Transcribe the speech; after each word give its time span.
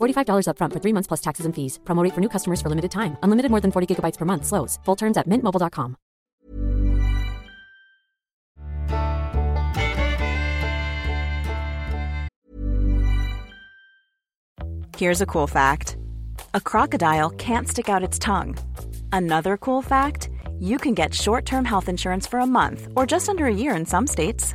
$45 0.00 0.48
upfront 0.48 0.72
for 0.72 0.80
three 0.80 0.92
months 0.92 1.06
plus 1.06 1.20
taxes 1.20 1.46
and 1.46 1.54
fees. 1.54 1.78
Promote 1.86 2.12
for 2.12 2.20
new 2.20 2.28
customers 2.28 2.60
for 2.60 2.68
limited 2.68 2.90
time. 2.90 3.16
Unlimited 3.22 3.50
more 3.50 3.62
than 3.62 3.72
40 3.72 3.94
gigabytes 3.94 4.18
per 4.18 4.26
month. 4.26 4.44
Slows. 4.44 4.78
Full 4.84 4.96
terms 4.96 5.16
at 5.16 5.26
mintmobile.com. 5.26 5.96
Here's 14.96 15.20
a 15.20 15.26
cool 15.26 15.46
fact 15.46 15.98
a 16.54 16.60
crocodile 16.60 17.28
can't 17.28 17.68
stick 17.68 17.90
out 17.90 18.02
its 18.02 18.18
tongue. 18.18 18.56
Another 19.12 19.58
cool 19.58 19.82
fact 19.82 20.30
you 20.58 20.78
can 20.78 20.94
get 20.94 21.12
short 21.12 21.44
term 21.44 21.66
health 21.66 21.90
insurance 21.90 22.26
for 22.26 22.38
a 22.40 22.46
month 22.46 22.88
or 22.96 23.04
just 23.04 23.28
under 23.28 23.44
a 23.44 23.54
year 23.54 23.76
in 23.76 23.84
some 23.84 24.06
states. 24.06 24.54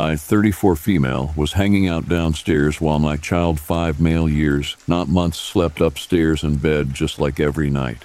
I, 0.00 0.16
34 0.16 0.76
female, 0.76 1.34
was 1.36 1.52
hanging 1.52 1.86
out 1.86 2.08
downstairs 2.08 2.80
while 2.80 2.98
my 2.98 3.18
child 3.18 3.60
5 3.60 4.00
male 4.00 4.30
years, 4.30 4.78
not 4.88 5.08
months, 5.08 5.38
slept 5.38 5.78
upstairs 5.82 6.42
in 6.42 6.56
bed 6.56 6.94
just 6.94 7.20
like 7.20 7.38
every 7.38 7.68
night. 7.68 8.04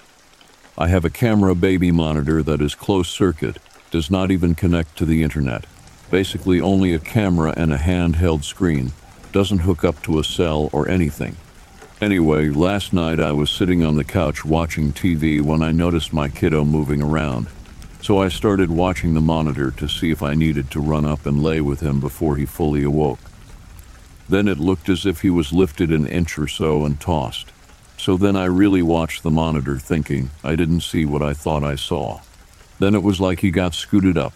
I 0.78 0.89
have 0.89 1.06
a 1.06 1.09
camera 1.09 1.56
baby 1.56 1.94
monitor 1.94 2.44
that 2.44 2.59
is 2.59 2.75
closed 2.75 3.11
circuit, 3.11 3.59
does 3.91 4.11
not 4.11 4.29
even 4.29 4.56
connect 4.56 4.97
to 4.97 5.06
the 5.06 5.23
internet. 5.23 5.66
Basically, 6.11 6.59
only 6.59 6.94
a 6.94 7.00
camera 7.00 7.53
and 7.56 7.72
a 7.72 7.78
handheld 7.78 8.44
screen, 8.44 8.91
doesn't 9.31 9.59
hook 9.59 9.85
up 9.85 10.03
to 10.03 10.19
a 10.19 10.23
cell 10.25 10.69
or 10.73 10.89
anything. 10.89 11.38
Anyway, 12.01 12.50
last 12.50 12.91
night 12.91 13.22
I 13.22 13.31
was 13.31 13.50
sitting 13.50 13.85
on 13.85 13.95
the 13.95 14.03
couch 14.03 14.44
watching 14.44 14.91
TV 14.91 15.41
when 15.41 15.63
I 15.63 15.72
noticed 15.72 16.12
my 16.12 16.27
kiddo 16.27 16.66
moving 16.66 17.01
around. 17.01 17.47
So 18.06 18.20
I 18.20 18.28
started 18.28 18.70
watching 18.70 19.16
the 19.16 19.20
monitor 19.20 19.72
to 19.72 19.90
see 19.90 20.12
if 20.12 20.22
I 20.22 20.36
needed 20.36 20.70
to 20.70 20.80
run 20.80 21.06
up 21.06 21.26
and 21.26 21.42
lay 21.42 21.60
with 21.60 21.80
him 21.80 22.00
before 22.00 22.36
he 22.36 22.46
fully 22.46 22.84
awoke. 22.84 23.18
Then 24.30 24.48
it 24.48 24.60
looked 24.60 24.90
as 24.90 25.08
if 25.08 25.22
he 25.22 25.32
was 25.32 25.52
lifted 25.52 25.92
an 25.92 26.06
inch 26.06 26.38
or 26.38 26.48
so 26.48 26.86
and 26.86 27.02
tossed. 27.02 27.52
So 27.98 28.16
then 28.16 28.36
I 28.36 28.46
really 28.46 28.84
watched 28.84 29.24
the 29.24 29.32
monitor 29.32 29.80
thinking 29.80 30.30
I 30.44 30.56
didn't 30.56 30.82
see 30.82 31.04
what 31.04 31.24
I 31.24 31.34
thought 31.34 31.64
I 31.64 31.74
saw. 31.74 32.22
Then 32.78 32.94
it 32.94 33.02
was 33.02 33.20
like 33.20 33.40
he 33.40 33.50
got 33.50 33.74
scooted 33.74 34.20
up. 34.20 34.34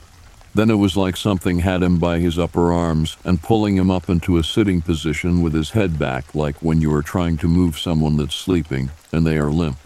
Then 0.56 0.72
it 0.72 0.78
was 0.78 0.98
like 0.98 1.16
something 1.16 1.60
had 1.60 1.84
him 1.84 2.00
by 2.00 2.18
his 2.18 2.40
upper 2.40 2.74
arms 2.74 3.18
and 3.24 3.44
pulling 3.44 3.78
him 3.78 3.92
up 3.92 4.10
into 4.10 4.40
a 4.40 4.44
sitting 4.44 4.82
position 4.82 5.44
with 5.44 5.54
his 5.54 5.70
head 5.70 6.00
back, 6.00 6.34
like 6.34 6.56
when 6.64 6.82
you 6.82 6.92
are 6.96 7.04
trying 7.04 7.38
to 7.38 7.48
move 7.48 7.78
someone 7.78 8.18
that's 8.18 8.34
sleeping 8.34 8.90
and 9.12 9.28
they 9.28 9.38
are 9.38 9.52
limp. 9.52 9.78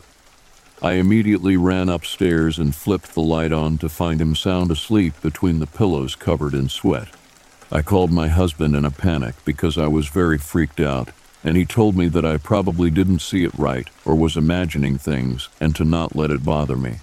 I 0.84 0.96
immediately 0.96 1.56
ran 1.56 1.88
upstairs 1.88 2.60
and 2.60 2.76
flipped 2.76 3.14
the 3.14 3.22
light 3.22 3.54
on 3.54 3.78
to 3.78 3.88
find 3.88 4.20
him 4.20 4.36
sound 4.36 4.70
asleep 4.70 5.14
between 5.22 5.60
the 5.60 5.66
pillows 5.66 6.14
covered 6.14 6.54
in 6.54 6.68
sweat. 6.68 7.08
I 7.72 7.82
called 7.82 8.12
my 8.12 8.28
husband 8.28 8.76
in 8.76 8.84
a 8.84 8.92
panic 8.92 9.36
because 9.46 9.78
I 9.78 9.88
was 9.88 10.10
very 10.10 10.38
freaked 10.38 10.82
out, 10.82 11.12
and 11.42 11.56
he 11.56 11.64
told 11.64 11.96
me 11.96 12.10
that 12.10 12.26
I 12.26 12.36
probably 12.36 12.92
didn't 12.92 13.20
see 13.20 13.46
it 13.46 13.58
right 13.58 13.88
or 14.04 14.16
was 14.16 14.36
imagining 14.36 14.98
things 14.98 15.48
and 15.58 15.74
to 15.78 15.86
not 15.86 16.18
let 16.18 16.32
it 16.32 16.44
bother 16.44 16.76
me. 16.76 16.98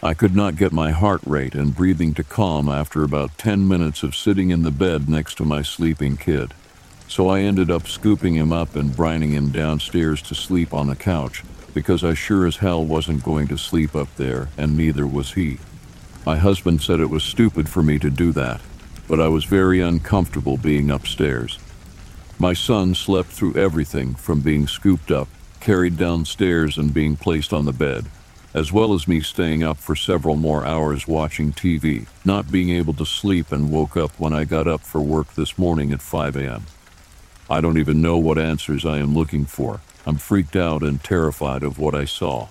I 0.00 0.14
could 0.14 0.36
not 0.36 0.54
get 0.54 0.70
my 0.70 0.92
heart 0.92 1.22
rate 1.26 1.56
and 1.56 1.74
breathing 1.74 2.14
to 2.14 2.22
calm 2.22 2.68
after 2.68 3.02
about 3.02 3.36
10 3.36 3.66
minutes 3.66 4.04
of 4.04 4.14
sitting 4.14 4.50
in 4.50 4.62
the 4.62 4.70
bed 4.70 5.08
next 5.08 5.34
to 5.38 5.44
my 5.44 5.62
sleeping 5.62 6.16
kid. 6.16 6.54
So 7.08 7.28
I 7.28 7.40
ended 7.40 7.68
up 7.68 7.88
scooping 7.88 8.34
him 8.34 8.52
up 8.52 8.76
and 8.76 8.90
brining 8.90 9.30
him 9.30 9.50
downstairs 9.50 10.22
to 10.22 10.36
sleep 10.36 10.72
on 10.72 10.86
the 10.86 10.94
couch 10.94 11.42
because 11.74 12.04
I 12.04 12.14
sure 12.14 12.46
as 12.46 12.56
hell 12.56 12.84
wasn't 12.84 13.24
going 13.24 13.48
to 13.48 13.56
sleep 13.58 13.94
up 13.96 14.14
there, 14.16 14.48
and 14.58 14.76
neither 14.76 15.06
was 15.06 15.32
he. 15.34 15.58
My 16.26 16.36
husband 16.36 16.82
said 16.82 17.00
it 17.00 17.10
was 17.10 17.24
stupid 17.24 17.68
for 17.68 17.82
me 17.82 17.98
to 17.98 18.10
do 18.10 18.32
that, 18.32 18.60
but 19.08 19.20
I 19.20 19.28
was 19.28 19.44
very 19.44 19.80
uncomfortable 19.80 20.56
being 20.56 20.90
upstairs. 20.90 21.58
My 22.38 22.52
son 22.54 22.94
slept 22.94 23.30
through 23.30 23.54
everything 23.56 24.14
from 24.14 24.40
being 24.40 24.66
scooped 24.66 25.10
up, 25.10 25.28
carried 25.60 25.96
downstairs, 25.96 26.78
and 26.78 26.92
being 26.94 27.16
placed 27.16 27.52
on 27.52 27.64
the 27.64 27.72
bed. 27.72 28.06
as 28.54 28.72
well 28.72 28.92
as 28.92 29.08
me 29.08 29.20
staying 29.20 29.62
up 29.62 29.78
for 29.78 29.96
several 29.96 30.36
more 30.36 30.64
hours 30.66 31.08
watching 31.08 31.52
TV, 31.52 32.06
not 32.24 32.52
being 32.52 32.70
able 32.70 32.92
to 32.94 33.06
sleep, 33.06 33.50
and 33.50 33.70
woke 33.70 33.96
up 33.96 34.10
when 34.18 34.32
I 34.32 34.44
got 34.44 34.66
up 34.68 34.82
for 34.82 35.00
work 35.00 35.32
this 35.34 35.56
morning 35.58 35.92
at 35.92 36.02
5 36.02 36.36
a.m. 36.36 36.66
I 37.48 37.60
don't 37.60 37.78
even 37.78 38.02
know 38.02 38.18
what 38.18 38.38
answers 38.38 38.84
I 38.84 38.98
am 38.98 39.14
looking 39.14 39.46
for. 39.46 39.80
I'm 40.04 40.16
freaked 40.16 40.56
out 40.56 40.82
and 40.82 41.02
terrified 41.02 41.62
of 41.62 41.78
what 41.78 41.94
I 41.94 42.04
saw. 42.04 42.48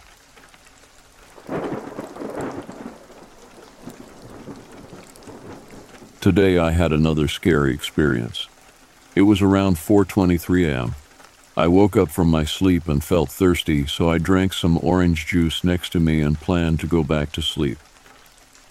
Today 6.22 6.58
I 6.58 6.72
had 6.72 6.92
another 6.92 7.28
scary 7.28 7.74
experience. 7.74 8.48
It 9.16 9.24
was 9.24 9.42
around 9.42 9.76
4:23 9.76 10.66
a.m. 10.66 10.96
I 11.58 11.68
woke 11.68 11.98
up 11.98 12.10
from 12.10 12.30
my 12.30 12.46
sleep 12.46 12.88
and 12.88 13.04
felt 13.04 13.30
thirsty, 13.30 13.86
so 13.86 14.10
I 14.10 14.18
drank 14.18 14.54
some 14.54 14.80
orange 14.82 15.26
juice 15.26 15.64
next 15.64 15.90
to 15.92 16.00
me 16.00 16.22
and 16.22 16.40
planned 16.40 16.80
to 16.80 16.88
go 16.88 17.04
back 17.04 17.34
to 17.34 17.42
sleep. 17.42 17.78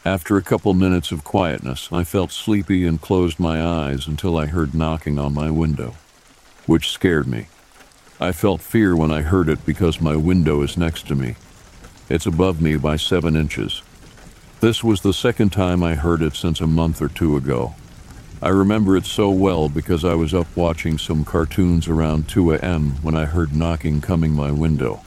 After 0.04 0.38
a 0.38 0.42
couple 0.42 0.72
minutes 0.72 1.12
of 1.12 1.24
quietness, 1.24 1.90
I 1.92 2.04
felt 2.04 2.32
sleepy 2.32 2.86
and 2.86 2.98
closed 2.98 3.38
my 3.38 3.62
eyes 3.62 4.06
until 4.06 4.38
I 4.38 4.46
heard 4.46 4.74
knocking 4.74 5.18
on 5.18 5.34
my 5.34 5.50
window, 5.50 5.96
which 6.64 6.90
scared 6.90 7.26
me. 7.26 7.48
I 8.22 8.32
felt 8.32 8.60
fear 8.60 8.94
when 8.94 9.10
I 9.10 9.22
heard 9.22 9.48
it 9.48 9.64
because 9.64 9.98
my 9.98 10.14
window 10.14 10.60
is 10.60 10.76
next 10.76 11.08
to 11.08 11.14
me. 11.14 11.36
It's 12.10 12.26
above 12.26 12.60
me 12.60 12.76
by 12.76 12.96
seven 12.96 13.34
inches. 13.34 13.82
This 14.60 14.84
was 14.84 15.00
the 15.00 15.14
second 15.14 15.52
time 15.52 15.82
I 15.82 15.94
heard 15.94 16.20
it 16.20 16.34
since 16.34 16.60
a 16.60 16.66
month 16.66 17.00
or 17.00 17.08
two 17.08 17.38
ago. 17.38 17.74
I 18.42 18.50
remember 18.50 18.94
it 18.94 19.06
so 19.06 19.30
well 19.30 19.70
because 19.70 20.04
I 20.04 20.12
was 20.16 20.34
up 20.34 20.54
watching 20.54 20.98
some 20.98 21.24
cartoons 21.24 21.88
around 21.88 22.28
2 22.28 22.52
a.m. 22.52 22.90
when 23.00 23.14
I 23.14 23.24
heard 23.24 23.56
knocking 23.56 24.02
coming 24.02 24.32
my 24.32 24.50
window, 24.50 25.00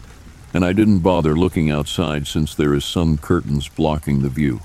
and 0.52 0.66
I 0.66 0.74
didn't 0.74 1.00
bother 1.00 1.36
looking 1.36 1.70
outside 1.70 2.26
since 2.26 2.56
there 2.56 2.74
is 2.74 2.84
some 2.84 3.20
curtains 3.20 3.70
blocking 3.70 4.24
the 4.24 4.30
view. 4.30 4.62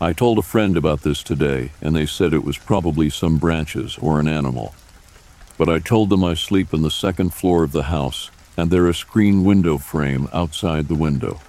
I 0.00 0.12
told 0.12 0.38
a 0.38 0.42
friend 0.42 0.76
about 0.76 1.02
this 1.02 1.20
today, 1.24 1.72
and 1.82 1.96
they 1.96 2.06
said 2.06 2.32
it 2.32 2.44
was 2.44 2.58
probably 2.58 3.10
some 3.10 3.38
branches 3.38 3.98
or 3.98 4.20
an 4.20 4.28
animal. 4.28 4.72
But 5.58 5.68
I 5.68 5.78
told 5.78 6.10
them 6.10 6.24
I 6.24 6.34
sleep 6.34 6.74
in 6.74 6.82
the 6.82 6.90
second 6.90 7.34
floor 7.34 7.64
of 7.64 7.72
the 7.72 7.84
house, 7.84 8.30
and 8.56 8.70
there 8.70 8.88
is 8.88 8.96
a 8.96 8.98
screen 8.98 9.44
window 9.44 9.78
frame 9.78 10.28
outside 10.32 10.88
the 10.88 10.94
window 10.94 11.40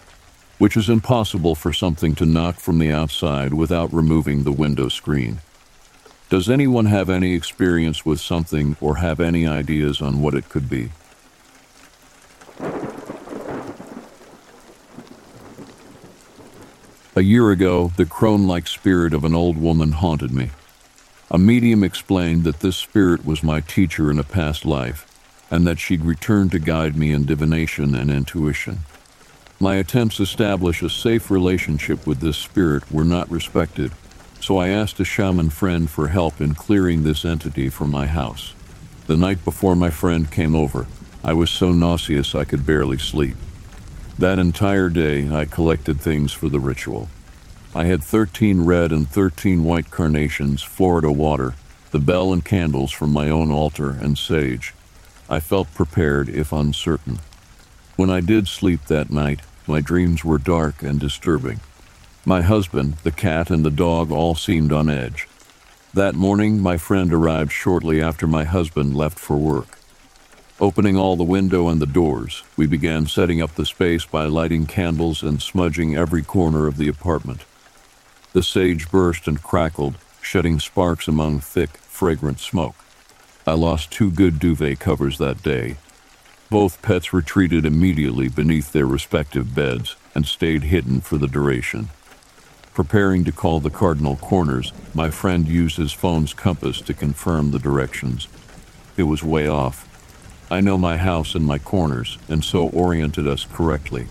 which 0.57 0.75
is 0.75 0.89
impossible 0.89 1.53
for 1.55 1.71
something 1.71 2.15
to 2.15 2.25
knock 2.25 2.55
from 2.55 2.79
the 2.79 2.91
outside 2.91 3.53
without 3.53 3.93
removing 3.93 4.43
the 4.43 4.51
window 4.51 4.89
screen. 4.89 5.39
Does 6.29 6.49
anyone 6.49 6.87
have 6.87 7.09
any 7.09 7.33
experience 7.33 8.05
with 8.05 8.19
something 8.19 8.75
or 8.81 8.97
have 8.97 9.19
any 9.19 9.45
ideas 9.47 10.01
on 10.01 10.21
what 10.21 10.33
it 10.33 10.49
could 10.49 10.69
be? 10.69 10.89
A 17.15 17.21
year 17.21 17.49
ago, 17.51 17.91
the 17.97 18.05
crone 18.05 18.47
like 18.47 18.67
spirit 18.67 19.13
of 19.13 19.23
an 19.23 19.33
old 19.33 19.57
woman 19.57 19.91
haunted 19.93 20.31
me. 20.31 20.51
A 21.29 21.37
medium 21.37 21.83
explained 21.83 22.45
that 22.45 22.61
this 22.61 22.77
spirit 22.77 23.25
was 23.25 23.43
my 23.43 23.59
teacher 23.59 24.09
in 24.09 24.17
a 24.17 24.23
past 24.23 24.63
life, 24.63 25.05
and 25.51 25.67
that 25.67 25.77
she'd 25.77 26.05
returned 26.05 26.51
to 26.51 26.59
guide 26.59 26.95
me 26.95 27.11
in 27.11 27.25
divination 27.25 27.95
and 27.95 28.09
intuition. 28.09 28.79
My 29.59 29.75
attempts 29.75 30.17
to 30.17 30.23
establish 30.23 30.81
a 30.81 30.89
safe 30.89 31.29
relationship 31.29 32.07
with 32.07 32.21
this 32.21 32.37
spirit 32.37 32.89
were 32.89 33.03
not 33.03 33.29
respected, 33.29 33.91
so 34.39 34.57
I 34.57 34.69
asked 34.69 35.01
a 35.01 35.05
shaman 35.05 35.49
friend 35.49 35.89
for 35.89 36.07
help 36.07 36.39
in 36.39 36.55
clearing 36.55 37.03
this 37.03 37.25
entity 37.25 37.67
from 37.67 37.91
my 37.91 38.05
house. 38.05 38.53
The 39.07 39.17
night 39.17 39.43
before 39.43 39.75
my 39.75 39.89
friend 39.89 40.31
came 40.31 40.55
over, 40.55 40.87
I 41.25 41.33
was 41.33 41.49
so 41.49 41.73
nauseous 41.73 42.35
I 42.35 42.45
could 42.45 42.65
barely 42.65 42.99
sleep. 42.99 43.35
That 44.17 44.39
entire 44.39 44.87
day, 44.87 45.29
I 45.29 45.43
collected 45.43 45.99
things 45.99 46.31
for 46.31 46.47
the 46.47 46.59
ritual. 46.61 47.09
I 47.75 47.85
had 47.85 48.03
13 48.03 48.65
red 48.65 48.91
and 48.91 49.07
13 49.07 49.63
white 49.63 49.91
carnations, 49.91 50.63
Florida 50.63 51.11
water, 51.11 51.53
the 51.91 51.99
bell 51.99 52.33
and 52.33 52.43
candles 52.43 52.91
from 52.91 53.11
my 53.11 53.29
own 53.29 53.51
altar, 53.51 53.91
and 53.91 54.17
sage. 54.17 54.73
I 55.29 55.39
felt 55.39 55.73
prepared 55.73 56.29
if 56.29 56.51
uncertain. 56.51 57.19
When 57.95 58.09
I 58.09 58.21
did 58.21 58.47
sleep 58.47 58.85
that 58.85 59.11
night, 59.11 59.41
my 59.67 59.81
dreams 59.81 60.23
were 60.23 60.37
dark 60.37 60.81
and 60.81 60.99
disturbing. 60.99 61.59
My 62.25 62.41
husband, 62.41 62.95
the 63.03 63.11
cat, 63.11 63.49
and 63.51 63.65
the 63.65 63.69
dog 63.69 64.11
all 64.11 64.35
seemed 64.35 64.71
on 64.71 64.89
edge. 64.89 65.27
That 65.93 66.15
morning, 66.15 66.59
my 66.59 66.77
friend 66.77 67.13
arrived 67.13 67.51
shortly 67.51 68.01
after 68.01 68.27
my 68.27 68.43
husband 68.43 68.95
left 68.95 69.19
for 69.19 69.37
work. 69.37 69.77
Opening 70.59 70.97
all 70.97 71.15
the 71.15 71.23
window 71.23 71.67
and 71.67 71.81
the 71.81 71.85
doors, 71.85 72.43
we 72.55 72.65
began 72.65 73.07
setting 73.07 73.41
up 73.41 73.55
the 73.55 73.65
space 73.65 74.05
by 74.05 74.25
lighting 74.25 74.65
candles 74.65 75.21
and 75.21 75.41
smudging 75.41 75.95
every 75.95 76.23
corner 76.23 76.65
of 76.65 76.77
the 76.77 76.87
apartment. 76.87 77.41
The 78.37 78.43
sage 78.43 78.91
burst 78.91 79.27
and 79.27 79.41
crackled, 79.41 79.95
shedding 80.21 80.59
sparks 80.59 81.07
among 81.07 81.39
thick, 81.39 81.71
fragrant 81.77 82.39
smoke. 82.39 82.75
I 83.47 83.53
lost 83.53 83.89
two 83.89 84.11
good 84.11 84.37
duvet 84.37 84.79
covers 84.79 85.17
that 85.17 85.41
day, 85.41 85.77
both 86.47 86.83
pets 86.83 87.11
retreated 87.11 87.65
immediately 87.65 88.29
beneath 88.29 88.73
their 88.73 88.85
respective 88.85 89.55
beds 89.55 89.95
and 90.13 90.27
stayed 90.27 90.65
hidden 90.65 91.01
for 91.01 91.17
the 91.17 91.27
duration. 91.27 91.89
Preparing 92.75 93.23
to 93.23 93.31
call 93.31 93.59
the 93.59 93.71
cardinal 93.71 94.17
corners, 94.17 94.71
my 94.93 95.09
friend 95.09 95.47
used 95.47 95.77
his 95.77 95.91
phone's 95.91 96.35
compass 96.35 96.79
to 96.81 96.93
confirm 96.93 97.49
the 97.49 97.57
directions. 97.57 98.27
It 98.97 99.09
was 99.09 99.23
way 99.23 99.47
off. 99.47 99.87
I 100.51 100.61
know 100.61 100.77
my 100.77 100.97
house 100.97 101.33
and 101.33 101.43
my 101.43 101.57
corners, 101.57 102.19
and 102.29 102.43
so 102.43 102.69
oriented 102.69 103.27
us 103.27 103.45
correctly. 103.51 104.05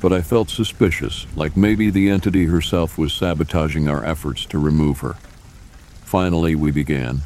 But 0.00 0.12
I 0.12 0.20
felt 0.20 0.50
suspicious, 0.50 1.26
like 1.36 1.56
maybe 1.56 1.90
the 1.90 2.10
entity 2.10 2.46
herself 2.46 2.98
was 2.98 3.12
sabotaging 3.12 3.88
our 3.88 4.04
efforts 4.04 4.44
to 4.46 4.58
remove 4.58 5.00
her. 5.00 5.14
Finally, 6.04 6.54
we 6.54 6.70
began. 6.70 7.22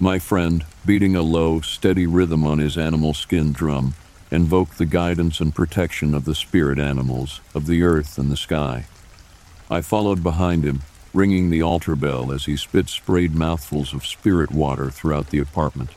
My 0.00 0.18
friend, 0.18 0.64
beating 0.84 1.14
a 1.14 1.22
low, 1.22 1.60
steady 1.60 2.06
rhythm 2.06 2.44
on 2.44 2.58
his 2.58 2.76
animal 2.76 3.14
skin 3.14 3.52
drum, 3.52 3.94
invoked 4.30 4.78
the 4.78 4.86
guidance 4.86 5.40
and 5.40 5.54
protection 5.54 6.14
of 6.14 6.24
the 6.24 6.34
spirit 6.34 6.78
animals, 6.78 7.40
of 7.54 7.66
the 7.66 7.82
earth 7.82 8.18
and 8.18 8.30
the 8.30 8.36
sky. 8.36 8.86
I 9.70 9.80
followed 9.80 10.22
behind 10.22 10.64
him, 10.64 10.82
ringing 11.12 11.50
the 11.50 11.62
altar 11.62 11.94
bell 11.94 12.32
as 12.32 12.46
he 12.46 12.56
spit 12.56 12.88
sprayed 12.88 13.34
mouthfuls 13.34 13.94
of 13.94 14.04
spirit 14.04 14.50
water 14.50 14.90
throughout 14.90 15.30
the 15.30 15.38
apartment. 15.38 15.90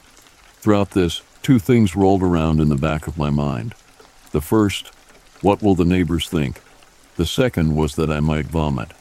Throughout 0.62 0.92
this, 0.92 1.22
two 1.42 1.58
things 1.58 1.96
rolled 1.96 2.22
around 2.22 2.60
in 2.60 2.70
the 2.70 2.76
back 2.76 3.08
of 3.08 3.18
my 3.18 3.30
mind. 3.30 3.74
The 4.32 4.42
first, 4.42 4.92
what 5.42 5.62
will 5.62 5.76
the 5.76 5.86
neighbors 5.86 6.28
think? 6.30 6.62
The 7.16 7.26
second 7.26 7.76
was 7.76 7.96
that 7.96 8.12
I 8.12 8.20
might 8.20 8.46
vomit. 8.46 8.92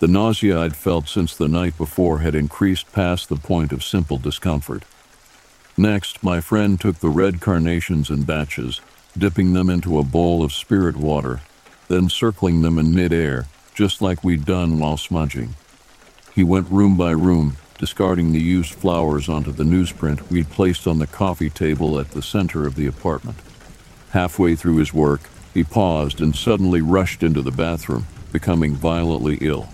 The 0.00 0.08
nausea 0.08 0.58
I'd 0.58 0.74
felt 0.74 1.08
since 1.08 1.36
the 1.36 1.48
night 1.48 1.78
before 1.78 2.18
had 2.18 2.34
increased 2.34 2.92
past 2.92 3.28
the 3.28 3.36
point 3.36 3.72
of 3.72 3.84
simple 3.84 4.18
discomfort. 4.18 4.84
Next, 5.76 6.22
my 6.22 6.40
friend 6.40 6.80
took 6.80 6.98
the 6.98 7.08
red 7.08 7.40
carnations 7.40 8.10
in 8.10 8.24
batches, 8.24 8.80
dipping 9.16 9.52
them 9.52 9.70
into 9.70 9.98
a 9.98 10.04
bowl 10.04 10.42
of 10.42 10.52
spirit 10.52 10.96
water, 10.96 11.40
then 11.88 12.08
circling 12.08 12.62
them 12.62 12.78
in 12.78 12.94
midair, 12.94 13.46
just 13.74 14.02
like 14.02 14.24
we'd 14.24 14.44
done 14.44 14.78
while 14.78 14.96
smudging. 14.96 15.54
He 16.34 16.42
went 16.42 16.70
room 16.70 16.96
by 16.96 17.12
room, 17.12 17.56
discarding 17.78 18.32
the 18.32 18.40
used 18.40 18.74
flowers 18.74 19.28
onto 19.28 19.52
the 19.52 19.64
newsprint 19.64 20.30
we'd 20.30 20.50
placed 20.50 20.86
on 20.86 20.98
the 20.98 21.06
coffee 21.06 21.50
table 21.50 21.98
at 21.98 22.10
the 22.10 22.22
center 22.22 22.66
of 22.66 22.74
the 22.74 22.86
apartment. 22.86 23.38
Halfway 24.10 24.56
through 24.56 24.76
his 24.76 24.92
work, 24.92 25.22
he 25.54 25.64
paused 25.64 26.20
and 26.20 26.34
suddenly 26.34 26.80
rushed 26.80 27.22
into 27.22 27.42
the 27.42 27.50
bathroom, 27.50 28.06
becoming 28.32 28.74
violently 28.74 29.38
ill. 29.40 29.68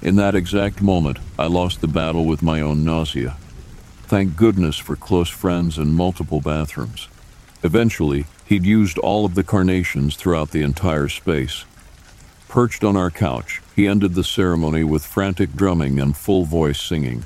In 0.00 0.16
that 0.16 0.34
exact 0.34 0.82
moment, 0.82 1.18
I 1.38 1.46
lost 1.46 1.80
the 1.80 1.88
battle 1.88 2.24
with 2.24 2.42
my 2.42 2.60
own 2.60 2.84
nausea. 2.84 3.36
Thank 4.04 4.36
goodness 4.36 4.76
for 4.76 4.96
close 4.96 5.28
friends 5.28 5.78
and 5.78 5.94
multiple 5.94 6.40
bathrooms. 6.40 7.08
Eventually, 7.62 8.26
he'd 8.44 8.64
used 8.64 8.98
all 8.98 9.24
of 9.24 9.34
the 9.34 9.44
carnations 9.44 10.16
throughout 10.16 10.50
the 10.50 10.62
entire 10.62 11.08
space. 11.08 11.64
Perched 12.48 12.84
on 12.84 12.96
our 12.96 13.10
couch, 13.10 13.62
he 13.74 13.86
ended 13.86 14.14
the 14.14 14.24
ceremony 14.24 14.84
with 14.84 15.06
frantic 15.06 15.54
drumming 15.54 15.98
and 15.98 16.16
full 16.16 16.44
voice 16.44 16.80
singing. 16.80 17.24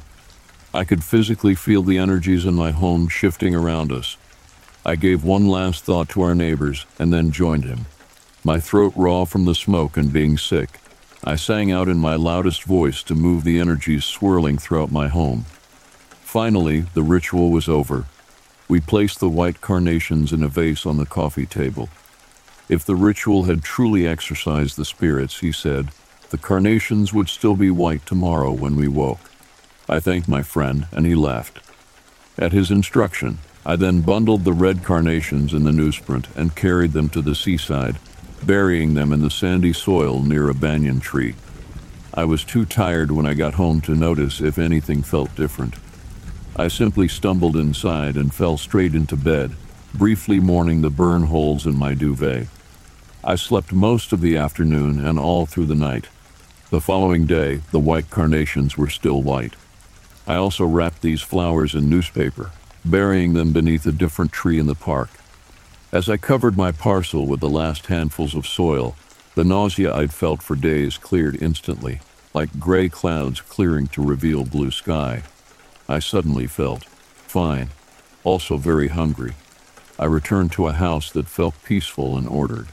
I 0.72 0.84
could 0.84 1.02
physically 1.02 1.54
feel 1.54 1.82
the 1.82 1.98
energies 1.98 2.44
in 2.44 2.54
my 2.54 2.70
home 2.70 3.08
shifting 3.08 3.54
around 3.54 3.90
us. 3.90 4.16
I 4.88 4.94
gave 4.94 5.24
one 5.24 5.48
last 5.48 5.82
thought 5.82 6.08
to 6.10 6.22
our 6.22 6.36
neighbors 6.36 6.86
and 6.96 7.12
then 7.12 7.32
joined 7.32 7.64
him. 7.64 7.86
My 8.44 8.60
throat 8.60 8.92
raw 8.94 9.24
from 9.24 9.44
the 9.44 9.54
smoke 9.56 9.96
and 9.96 10.12
being 10.12 10.38
sick, 10.38 10.78
I 11.24 11.34
sang 11.34 11.72
out 11.72 11.88
in 11.88 11.98
my 11.98 12.14
loudest 12.14 12.62
voice 12.62 13.02
to 13.02 13.16
move 13.16 13.42
the 13.42 13.58
energies 13.58 14.04
swirling 14.04 14.58
throughout 14.58 14.92
my 14.92 15.08
home. 15.08 15.44
Finally, 16.22 16.82
the 16.94 17.02
ritual 17.02 17.50
was 17.50 17.68
over. 17.68 18.04
We 18.68 18.78
placed 18.78 19.18
the 19.18 19.28
white 19.28 19.60
carnations 19.60 20.32
in 20.32 20.44
a 20.44 20.48
vase 20.48 20.86
on 20.86 20.98
the 20.98 21.04
coffee 21.04 21.46
table. 21.46 21.88
If 22.68 22.84
the 22.84 22.94
ritual 22.94 23.42
had 23.42 23.64
truly 23.64 24.06
exorcised 24.06 24.76
the 24.76 24.84
spirits, 24.84 25.40
he 25.40 25.50
said, 25.50 25.88
the 26.30 26.38
carnations 26.38 27.12
would 27.12 27.28
still 27.28 27.56
be 27.56 27.72
white 27.72 28.06
tomorrow 28.06 28.52
when 28.52 28.76
we 28.76 28.86
woke. 28.86 29.32
I 29.88 29.98
thanked 29.98 30.28
my 30.28 30.42
friend, 30.42 30.86
and 30.92 31.04
he 31.06 31.16
left. 31.16 31.58
At 32.38 32.52
his 32.52 32.70
instruction, 32.70 33.38
I 33.68 33.74
then 33.74 34.02
bundled 34.02 34.44
the 34.44 34.52
red 34.52 34.84
carnations 34.84 35.52
in 35.52 35.64
the 35.64 35.72
newsprint 35.72 36.26
and 36.36 36.54
carried 36.54 36.92
them 36.92 37.08
to 37.08 37.20
the 37.20 37.34
seaside, 37.34 37.98
burying 38.44 38.94
them 38.94 39.12
in 39.12 39.22
the 39.22 39.30
sandy 39.30 39.72
soil 39.72 40.22
near 40.22 40.48
a 40.48 40.54
banyan 40.54 41.00
tree. 41.00 41.34
I 42.14 42.26
was 42.26 42.44
too 42.44 42.64
tired 42.64 43.10
when 43.10 43.26
I 43.26 43.34
got 43.34 43.54
home 43.54 43.80
to 43.80 43.96
notice 43.96 44.40
if 44.40 44.56
anything 44.56 45.02
felt 45.02 45.34
different. 45.34 45.74
I 46.54 46.68
simply 46.68 47.08
stumbled 47.08 47.56
inside 47.56 48.14
and 48.14 48.32
fell 48.32 48.56
straight 48.56 48.94
into 48.94 49.16
bed, 49.16 49.56
briefly 49.92 50.38
mourning 50.38 50.82
the 50.82 50.88
burn 50.88 51.24
holes 51.24 51.66
in 51.66 51.76
my 51.76 51.92
duvet. 51.92 52.46
I 53.24 53.34
slept 53.34 53.72
most 53.72 54.12
of 54.12 54.20
the 54.20 54.36
afternoon 54.36 55.04
and 55.04 55.18
all 55.18 55.44
through 55.44 55.66
the 55.66 55.74
night. 55.74 56.06
The 56.70 56.80
following 56.80 57.26
day, 57.26 57.62
the 57.72 57.80
white 57.80 58.10
carnations 58.10 58.78
were 58.78 58.90
still 58.90 59.22
white. 59.22 59.54
I 60.24 60.36
also 60.36 60.64
wrapped 60.66 61.02
these 61.02 61.20
flowers 61.20 61.74
in 61.74 61.90
newspaper, 61.90 62.52
burying 62.90 63.32
them 63.32 63.52
beneath 63.52 63.86
a 63.86 63.92
different 63.92 64.32
tree 64.32 64.58
in 64.58 64.66
the 64.66 64.74
park. 64.74 65.10
As 65.92 66.08
I 66.08 66.16
covered 66.16 66.56
my 66.56 66.72
parcel 66.72 67.26
with 67.26 67.40
the 67.40 67.48
last 67.48 67.86
handfuls 67.86 68.34
of 68.34 68.46
soil, 68.46 68.96
the 69.34 69.44
nausea 69.44 69.94
I'd 69.94 70.12
felt 70.12 70.42
for 70.42 70.56
days 70.56 70.98
cleared 70.98 71.40
instantly, 71.42 72.00
like 72.34 72.58
gray 72.58 72.88
clouds 72.88 73.40
clearing 73.40 73.86
to 73.88 74.04
reveal 74.04 74.44
blue 74.44 74.70
sky. 74.70 75.22
I 75.88 76.00
suddenly 76.00 76.46
felt 76.46 76.84
fine, 76.84 77.68
also 78.24 78.56
very 78.56 78.88
hungry. 78.88 79.34
I 79.98 80.06
returned 80.06 80.52
to 80.52 80.66
a 80.66 80.72
house 80.72 81.10
that 81.12 81.28
felt 81.28 81.62
peaceful 81.64 82.18
and 82.18 82.28
ordered. 82.28 82.68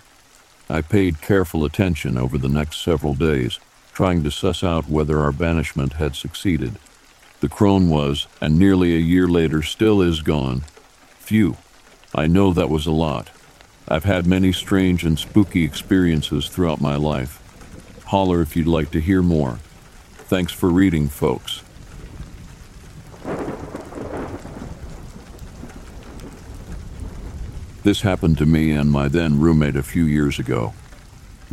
I 0.70 0.82
paid 0.82 1.22
careful 1.22 1.66
attention 1.66 2.18
over 2.18 2.38
the 2.38 2.50
next 2.50 2.82
several 2.82 3.14
days, 3.14 3.60
trying 3.94 4.24
to 4.24 4.32
suss 4.32 4.64
out 4.64 4.90
whether 4.90 5.20
our 5.20 5.32
banishment 5.32 5.94
had 5.94 6.16
succeeded. 6.16 6.80
The 7.44 7.50
crone 7.50 7.90
was, 7.90 8.28
and 8.40 8.58
nearly 8.58 8.96
a 8.96 9.00
year 9.00 9.28
later 9.28 9.62
still 9.62 10.02
is 10.02 10.22
gone. 10.22 10.62
Phew. 11.20 11.58
I 12.16 12.26
know 12.26 12.54
that 12.54 12.70
was 12.70 12.86
a 12.86 12.92
lot. 12.92 13.32
I've 13.86 14.06
had 14.06 14.26
many 14.26 14.54
strange 14.54 15.04
and 15.04 15.20
spooky 15.20 15.66
experiences 15.66 16.48
throughout 16.48 16.80
my 16.80 16.96
life. 16.96 17.42
Holler 18.06 18.42
if 18.42 18.56
you'd 18.56 18.66
like 18.66 18.92
to 18.92 19.02
hear 19.02 19.22
more. 19.22 19.60
Thanks 20.14 20.54
for 20.54 20.70
reading, 20.70 21.10
folks. 21.10 21.64
This 27.84 28.04
happened 28.04 28.38
to 28.38 28.46
me 28.46 28.72
and 28.72 28.90
my 28.90 29.10
then 29.10 29.42
roommate 29.42 29.76
a 29.76 29.84
few 29.84 30.06
years 30.06 30.40
ago. 30.40 30.74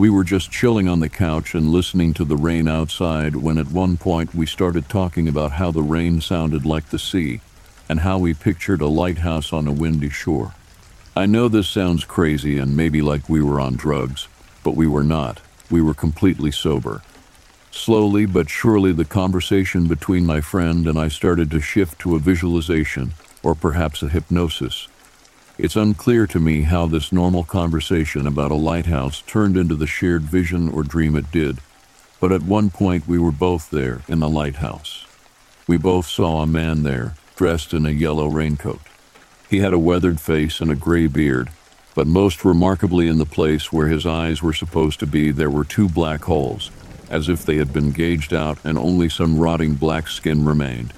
We 0.01 0.09
were 0.09 0.25
just 0.25 0.51
chilling 0.51 0.89
on 0.89 1.01
the 1.01 1.11
couch 1.11 1.55
and 1.55 1.69
listening 1.69 2.15
to 2.15 2.25
the 2.25 2.35
rain 2.35 2.67
outside 2.67 3.37
when 3.37 3.59
at 3.59 3.71
one 3.71 3.99
point 3.99 4.35
we 4.35 4.47
started 4.47 4.89
talking 4.89 5.29
about 5.29 5.53
how 5.53 5.71
the 5.73 5.83
rain 5.83 6.23
sounded 6.23 6.65
like 6.65 6.89
the 6.89 6.99
sea 6.99 7.43
and 7.87 8.01
how 8.01 8.17
we 8.17 8.33
pictured 8.33 8.81
a 8.81 8.87
lighthouse 8.87 9.53
on 9.53 9.69
a 9.69 9.73
windy 9.73 10.09
shore. 10.09 10.55
I 11.15 11.27
know 11.27 11.49
this 11.49 11.69
sounds 11.69 12.07
crazy 12.07 12.57
and 12.57 12.75
maybe 12.75 13.03
like 13.03 13.29
we 13.29 13.43
were 13.43 13.61
on 13.61 13.77
drugs, 13.77 14.27
but 14.65 14.75
we 14.75 14.87
were 14.87 15.05
not. 15.05 15.43
We 15.71 15.83
were 15.83 15.93
completely 15.93 16.51
sober. 16.51 17.03
Slowly 17.71 18.25
but 18.25 18.49
surely, 18.49 18.93
the 18.93 19.05
conversation 19.05 19.87
between 19.87 20.25
my 20.25 20.41
friend 20.41 20.87
and 20.89 20.99
I 20.99 21.09
started 21.09 21.51
to 21.51 21.61
shift 21.61 21.99
to 21.99 22.15
a 22.15 22.19
visualization, 22.19 23.13
or 23.43 23.55
perhaps 23.55 24.03
a 24.03 24.09
hypnosis. 24.09 24.89
It's 25.63 25.77
unclear 25.77 26.27
to 26.29 26.41
me 26.41 26.63
how 26.63 26.87
this 26.87 27.13
normal 27.13 27.45
conversation 27.45 28.27
about 28.27 28.51
a 28.51 28.55
lighthouse 28.55 29.21
turned 29.27 29.59
into 29.59 29.75
the 29.75 29.87
shared 29.87 30.23
vision 30.23 30.71
or 30.71 30.83
dream 30.83 31.15
it 31.15 31.31
did, 31.31 31.59
but 32.19 32.33
at 32.33 32.43
one 32.43 32.71
point 32.71 33.07
we 33.07 33.19
were 33.19 33.31
both 33.31 33.69
there 33.69 34.01
in 34.09 34.21
the 34.21 34.29
lighthouse. 34.31 35.05
We 35.67 35.77
both 35.77 36.07
saw 36.07 36.41
a 36.41 36.47
man 36.47 36.83
there, 36.83 37.15
dressed 37.37 37.75
in 37.75 37.85
a 37.85 37.91
yellow 37.91 38.27
raincoat. 38.27 38.81
He 39.51 39.59
had 39.59 39.75
a 39.75 39.79
weathered 39.79 40.19
face 40.19 40.63
and 40.63 40.71
a 40.71 40.75
gray 40.75 41.07
beard, 41.09 41.51
but 41.95 42.07
most 42.07 42.43
remarkably, 42.43 43.07
in 43.07 43.19
the 43.19 43.27
place 43.27 43.71
where 43.71 43.89
his 43.89 44.07
eyes 44.07 44.43
were 44.43 44.55
supposed 44.55 44.99
to 45.01 45.07
be, 45.07 45.31
there 45.31 45.51
were 45.51 45.65
two 45.65 45.91
black 45.91 46.25
holes, 46.25 46.71
as 47.11 47.29
if 47.29 47.45
they 47.45 47.57
had 47.57 47.71
been 47.71 47.91
gauged 47.91 48.33
out 48.33 48.57
and 48.65 48.79
only 48.79 49.11
some 49.11 49.39
rotting 49.39 49.75
black 49.75 50.09
skin 50.09 50.43
remained. 50.43 50.95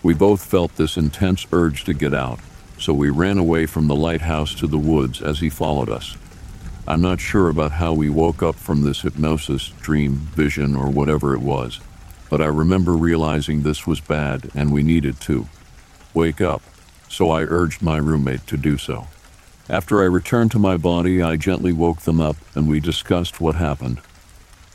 We 0.00 0.14
both 0.14 0.44
felt 0.44 0.76
this 0.76 0.96
intense 0.96 1.44
urge 1.50 1.82
to 1.84 1.92
get 1.92 2.14
out, 2.14 2.38
so 2.80 2.94
we 2.94 3.10
ran 3.10 3.36
away 3.36 3.66
from 3.66 3.86
the 3.86 3.94
lighthouse 3.94 4.54
to 4.54 4.66
the 4.66 4.78
woods 4.78 5.20
as 5.20 5.40
he 5.40 5.50
followed 5.50 5.90
us. 5.90 6.16
I'm 6.88 7.02
not 7.02 7.20
sure 7.20 7.50
about 7.50 7.72
how 7.72 7.92
we 7.92 8.08
woke 8.08 8.42
up 8.42 8.56
from 8.56 8.82
this 8.82 9.02
hypnosis, 9.02 9.68
dream, 9.80 10.14
vision, 10.14 10.74
or 10.74 10.90
whatever 10.90 11.34
it 11.34 11.42
was, 11.42 11.78
but 12.30 12.40
I 12.40 12.46
remember 12.46 12.94
realizing 12.94 13.62
this 13.62 13.86
was 13.86 14.00
bad 14.00 14.50
and 14.54 14.72
we 14.72 14.82
needed 14.82 15.20
to 15.20 15.46
wake 16.14 16.40
up, 16.40 16.62
so 17.08 17.30
I 17.30 17.42
urged 17.42 17.82
my 17.82 17.98
roommate 17.98 18.46
to 18.46 18.56
do 18.56 18.78
so. 18.78 19.06
After 19.68 20.00
I 20.00 20.06
returned 20.06 20.50
to 20.52 20.58
my 20.58 20.76
body, 20.76 21.22
I 21.22 21.36
gently 21.36 21.72
woke 21.72 22.00
them 22.00 22.20
up 22.20 22.36
and 22.54 22.66
we 22.66 22.80
discussed 22.80 23.40
what 23.40 23.56
happened. 23.56 23.98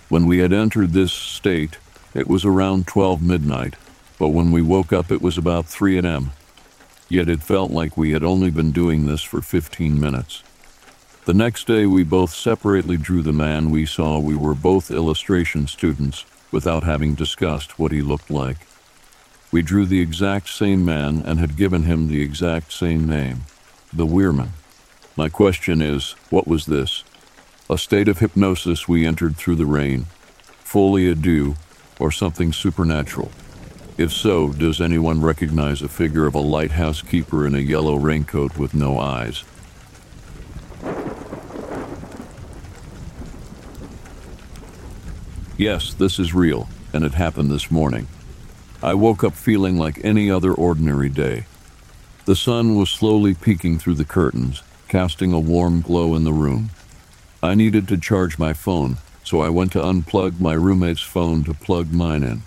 When 0.08 0.28
we 0.28 0.38
had 0.38 0.54
entered 0.54 0.92
this 0.92 1.12
state, 1.12 1.80
it 2.14 2.28
was 2.28 2.46
around 2.46 2.88
12 2.88 3.22
midnight, 3.22 3.74
but 4.20 4.30
when 4.30 4.52
we 4.52 4.62
woke 4.62 4.94
up, 4.94 5.12
it 5.12 5.22
was 5.22 5.38
about 5.38 5.66
3 5.66 5.98
a.m. 5.98 6.32
Yet 7.08 7.30
it 7.30 7.44
felt 7.44 7.72
like 7.72 7.98
we 7.98 8.12
had 8.12 8.24
only 8.24 8.50
been 8.50 8.72
doing 8.72 9.06
this 9.06 9.22
for 9.22 9.42
15 9.42 10.00
minutes. 10.00 10.44
The 11.26 11.34
next 11.34 11.68
day, 11.68 11.86
we 11.86 12.04
both 12.04 12.34
separately 12.34 12.98
drew 12.98 13.22
the 13.22 13.34
man 13.34 13.72
we 13.72 13.86
saw 13.86 14.20
we 14.20 14.36
were 14.36 14.54
both 14.54 14.92
illustration 14.92 15.68
students 15.68 16.26
without 16.52 16.84
having 16.84 17.16
discussed 17.16 17.80
what 17.80 17.92
he 17.92 18.02
looked 18.02 18.30
like. 18.30 18.58
We 19.52 19.62
drew 19.62 19.86
the 19.86 20.02
exact 20.02 20.50
same 20.50 20.86
man 20.86 21.24
and 21.26 21.40
had 21.40 21.58
given 21.58 21.84
him 21.84 22.08
the 22.08 22.22
exact 22.22 22.74
same 22.74 23.08
name, 23.08 23.46
the 23.92 24.06
Weirman. 24.06 24.50
My 25.16 25.30
question 25.30 25.82
is, 25.82 26.12
what 26.30 26.48
was 26.48 26.66
this? 26.66 27.04
A 27.70 27.78
state 27.78 28.08
of 28.08 28.20
hypnosis 28.20 28.88
we 28.88 29.08
entered 29.08 29.36
through 29.36 29.56
the 29.56 29.66
rain, 29.66 30.06
folie 30.64 31.12
à 31.12 31.20
deux, 31.20 31.56
or 32.00 32.12
something 32.12 32.52
supernatural? 32.52 33.32
If 33.98 34.12
so, 34.12 34.52
does 34.52 34.82
anyone 34.82 35.22
recognize 35.22 35.82
a 35.82 35.88
figure 35.88 36.28
of 36.28 36.36
a 36.36 36.40
lighthouse 36.40 37.02
keeper 37.02 37.48
in 37.48 37.56
a 37.56 37.60
yellow 37.60 37.96
raincoat 37.96 38.58
with 38.58 38.74
no 38.74 39.00
eyes? 39.00 39.46
Yes, 45.58 45.94
this 45.94 46.20
is 46.20 46.34
real, 46.34 46.68
and 46.92 47.06
it 47.06 47.14
happened 47.14 47.50
this 47.50 47.72
morning. 47.72 48.08
I 48.84 48.96
woke 48.96 49.24
up 49.24 49.34
feeling 49.34 49.78
like 49.78 50.04
any 50.04 50.30
other 50.30 50.54
ordinary 50.54 51.08
day. 51.08 51.46
The 52.26 52.36
sun 52.36 52.76
was 52.76 52.90
slowly 52.90 53.34
peeking 53.34 53.80
through 53.80 53.96
the 53.96 54.04
curtains, 54.04 54.62
casting 54.90 55.32
a 55.32 55.40
warm 55.40 55.80
glow 55.80 56.16
in 56.16 56.26
the 56.26 56.34
room. 56.34 56.72
I 57.42 57.56
needed 57.56 57.88
to 57.88 57.98
charge 57.98 58.38
my 58.38 58.52
phone, 58.52 58.98
so 59.24 59.40
I 59.40 59.48
went 59.48 59.72
to 59.72 59.82
unplug 59.82 60.42
my 60.42 60.54
roommate's 60.54 61.02
phone 61.02 61.46
to 61.46 61.54
plug 61.54 61.94
mine 61.94 62.24
in. 62.24 62.42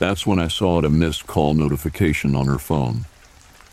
That's 0.00 0.26
when 0.26 0.40
I 0.40 0.48
saw 0.48 0.80
a 0.80 0.90
missed 0.90 1.28
call 1.28 1.54
notification 1.54 2.34
on 2.34 2.46
her 2.46 2.58
phone. 2.58 3.04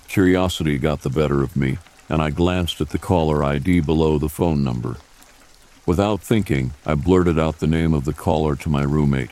Curiosity 0.07 0.77
got 0.77 1.01
the 1.01 1.10
better 1.10 1.41
of 1.41 1.57
me, 1.57 1.79
and 2.10 2.22
I 2.22 2.29
glanced 2.29 2.79
at 2.81 2.89
the 2.89 3.00
caller 3.00 3.43
ID 3.43 3.79
below 3.79 4.19
the 4.19 4.29
phone 4.29 4.63
number. 4.63 4.98
Without 5.86 6.22
thinking, 6.22 6.74
I 6.86 6.93
blurted 6.93 7.39
out 7.39 7.57
the 7.57 7.65
name 7.65 7.93
of 7.93 8.05
the 8.05 8.13
caller 8.13 8.55
to 8.57 8.69
my 8.69 8.84
roommate. 8.84 9.31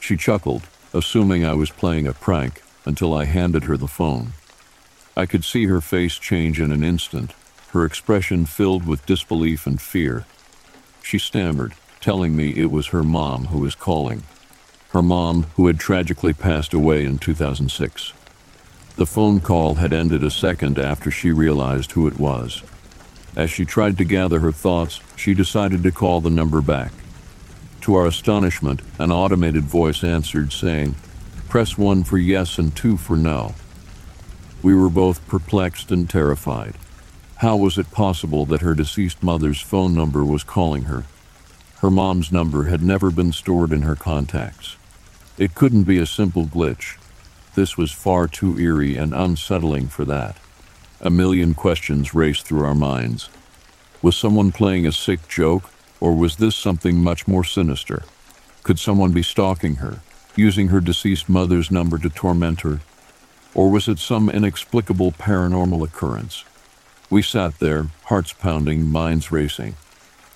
She 0.00 0.18
chuckled 0.18 0.64
assuming 0.92 1.44
I 1.44 1.54
was 1.54 1.70
playing 1.70 2.06
a 2.06 2.12
prank 2.12 2.62
until 2.84 3.14
I 3.14 3.24
handed 3.24 3.64
her 3.64 3.76
the 3.76 3.86
phone. 3.86 4.32
I 5.16 5.26
could 5.26 5.44
see 5.44 5.66
her 5.66 5.80
face 5.80 6.16
change 6.16 6.60
in 6.60 6.72
an 6.72 6.82
instant, 6.82 7.32
her 7.68 7.84
expression 7.84 8.46
filled 8.46 8.86
with 8.86 9.06
disbelief 9.06 9.66
and 9.66 9.80
fear. 9.80 10.24
She 11.02 11.18
stammered, 11.18 11.74
telling 12.00 12.34
me 12.34 12.50
it 12.56 12.70
was 12.70 12.88
her 12.88 13.02
mom 13.02 13.46
who 13.46 13.60
was 13.60 13.74
calling. 13.74 14.22
Her 14.98 15.02
mom, 15.02 15.44
who 15.54 15.68
had 15.68 15.78
tragically 15.78 16.32
passed 16.32 16.74
away 16.74 17.04
in 17.04 17.18
2006. 17.18 18.12
The 18.96 19.06
phone 19.06 19.38
call 19.38 19.76
had 19.76 19.92
ended 19.92 20.24
a 20.24 20.28
second 20.28 20.76
after 20.76 21.08
she 21.08 21.30
realized 21.30 21.92
who 21.92 22.08
it 22.08 22.18
was. 22.18 22.64
As 23.36 23.48
she 23.48 23.64
tried 23.64 23.96
to 23.98 24.04
gather 24.04 24.40
her 24.40 24.50
thoughts, 24.50 25.00
she 25.14 25.34
decided 25.34 25.84
to 25.84 25.92
call 25.92 26.20
the 26.20 26.30
number 26.30 26.60
back. 26.60 26.90
To 27.82 27.94
our 27.94 28.06
astonishment, 28.06 28.82
an 28.98 29.12
automated 29.12 29.62
voice 29.62 30.02
answered, 30.02 30.52
saying, 30.52 30.96
Press 31.48 31.78
1 31.78 32.02
for 32.02 32.18
yes 32.18 32.58
and 32.58 32.74
2 32.74 32.96
for 32.96 33.16
no. 33.16 33.54
We 34.64 34.74
were 34.74 34.90
both 34.90 35.24
perplexed 35.28 35.92
and 35.92 36.10
terrified. 36.10 36.74
How 37.36 37.56
was 37.56 37.78
it 37.78 37.92
possible 37.92 38.44
that 38.46 38.62
her 38.62 38.74
deceased 38.74 39.22
mother's 39.22 39.60
phone 39.60 39.94
number 39.94 40.24
was 40.24 40.42
calling 40.42 40.86
her? 40.86 41.04
Her 41.82 41.90
mom's 41.92 42.32
number 42.32 42.64
had 42.64 42.82
never 42.82 43.12
been 43.12 43.30
stored 43.30 43.70
in 43.70 43.82
her 43.82 43.94
contacts. 43.94 44.74
It 45.38 45.54
couldn't 45.54 45.84
be 45.84 45.98
a 45.98 46.06
simple 46.06 46.46
glitch. 46.46 46.98
This 47.54 47.76
was 47.76 47.92
far 47.92 48.26
too 48.26 48.58
eerie 48.58 48.96
and 48.96 49.14
unsettling 49.14 49.86
for 49.86 50.04
that. 50.04 50.36
A 51.00 51.10
million 51.10 51.54
questions 51.54 52.12
raced 52.12 52.44
through 52.44 52.64
our 52.64 52.74
minds. 52.74 53.30
Was 54.02 54.16
someone 54.16 54.50
playing 54.50 54.84
a 54.84 54.90
sick 54.90 55.28
joke? 55.28 55.70
Or 56.00 56.16
was 56.16 56.36
this 56.36 56.56
something 56.56 56.96
much 56.96 57.28
more 57.28 57.44
sinister? 57.44 58.02
Could 58.64 58.80
someone 58.80 59.12
be 59.12 59.22
stalking 59.22 59.76
her, 59.76 60.00
using 60.34 60.68
her 60.68 60.80
deceased 60.80 61.28
mother's 61.28 61.70
number 61.70 61.98
to 61.98 62.10
torment 62.10 62.62
her? 62.62 62.80
Or 63.54 63.70
was 63.70 63.88
it 63.88 63.98
some 64.00 64.28
inexplicable 64.28 65.12
paranormal 65.12 65.84
occurrence? 65.84 66.44
We 67.10 67.22
sat 67.22 67.58
there, 67.60 67.86
hearts 68.04 68.32
pounding, 68.32 68.86
minds 68.86 69.30
racing. 69.30 69.76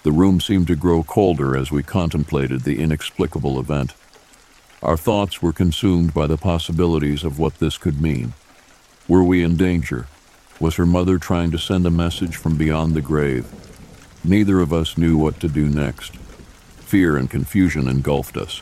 The 0.05 0.13
room 0.13 0.41
seemed 0.41 0.69
to 0.69 0.77
grow 0.77 1.03
colder 1.03 1.57
as 1.57 1.71
we 1.71 1.83
contemplated 1.83 2.63
the 2.63 2.81
inexplicable 2.81 3.59
event. 3.61 3.95
Our 4.83 4.97
thoughts 4.97 5.41
were 5.41 5.53
consumed 5.53 6.13
by 6.13 6.27
the 6.27 6.37
possibilities 6.37 7.23
of 7.23 7.39
what 7.39 7.61
this 7.61 7.79
could 7.79 8.03
mean. 8.03 8.33
Were 9.07 9.23
we 9.23 9.45
in 9.45 9.57
danger? 9.57 10.09
Was 10.59 10.75
her 10.75 10.87
mother 10.87 11.19
trying 11.19 11.53
to 11.53 11.59
send 11.59 11.87
a 11.87 11.91
message 11.91 12.35
from 12.35 12.57
beyond 12.57 12.95
the 12.95 13.01
grave? 13.01 13.47
Neither 14.25 14.59
of 14.59 14.73
us 14.73 14.99
knew 14.99 15.17
what 15.17 15.39
to 15.39 15.49
do 15.49 15.69
next. 15.69 16.17
Fear 16.81 17.17
and 17.17 17.31
confusion 17.31 17.87
engulfed 17.87 18.37
us. 18.37 18.61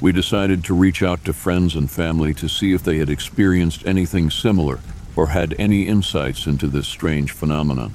We 0.00 0.10
decided 0.10 0.64
to 0.64 0.74
reach 0.74 1.02
out 1.02 1.22
to 1.26 1.34
friends 1.34 1.76
and 1.76 1.90
family 1.90 2.32
to 2.34 2.48
see 2.48 2.72
if 2.72 2.82
they 2.82 2.96
had 2.96 3.10
experienced 3.10 3.86
anything 3.86 4.30
similar 4.30 4.80
or 5.14 5.28
had 5.28 5.54
any 5.58 5.82
insights 5.86 6.46
into 6.46 6.66
this 6.66 6.88
strange 6.88 7.30
phenomenon. 7.30 7.92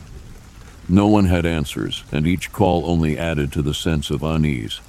No 0.88 1.08
one 1.08 1.26
had 1.26 1.46
answers, 1.46 2.04
and 2.12 2.28
each 2.28 2.52
call 2.52 2.86
only 2.86 3.18
added 3.18 3.52
to 3.54 3.64
the 3.64 3.74
sense 3.74 4.12
of 4.12 4.24
unease. 4.24 4.80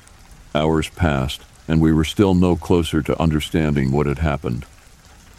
Hours 0.54 0.90
passed, 0.90 1.42
and 1.68 1.80
we 1.80 1.92
were 1.92 2.04
still 2.04 2.34
no 2.34 2.56
closer 2.56 3.02
to 3.02 3.22
understanding 3.22 3.92
what 3.92 4.06
had 4.06 4.18
happened. 4.18 4.64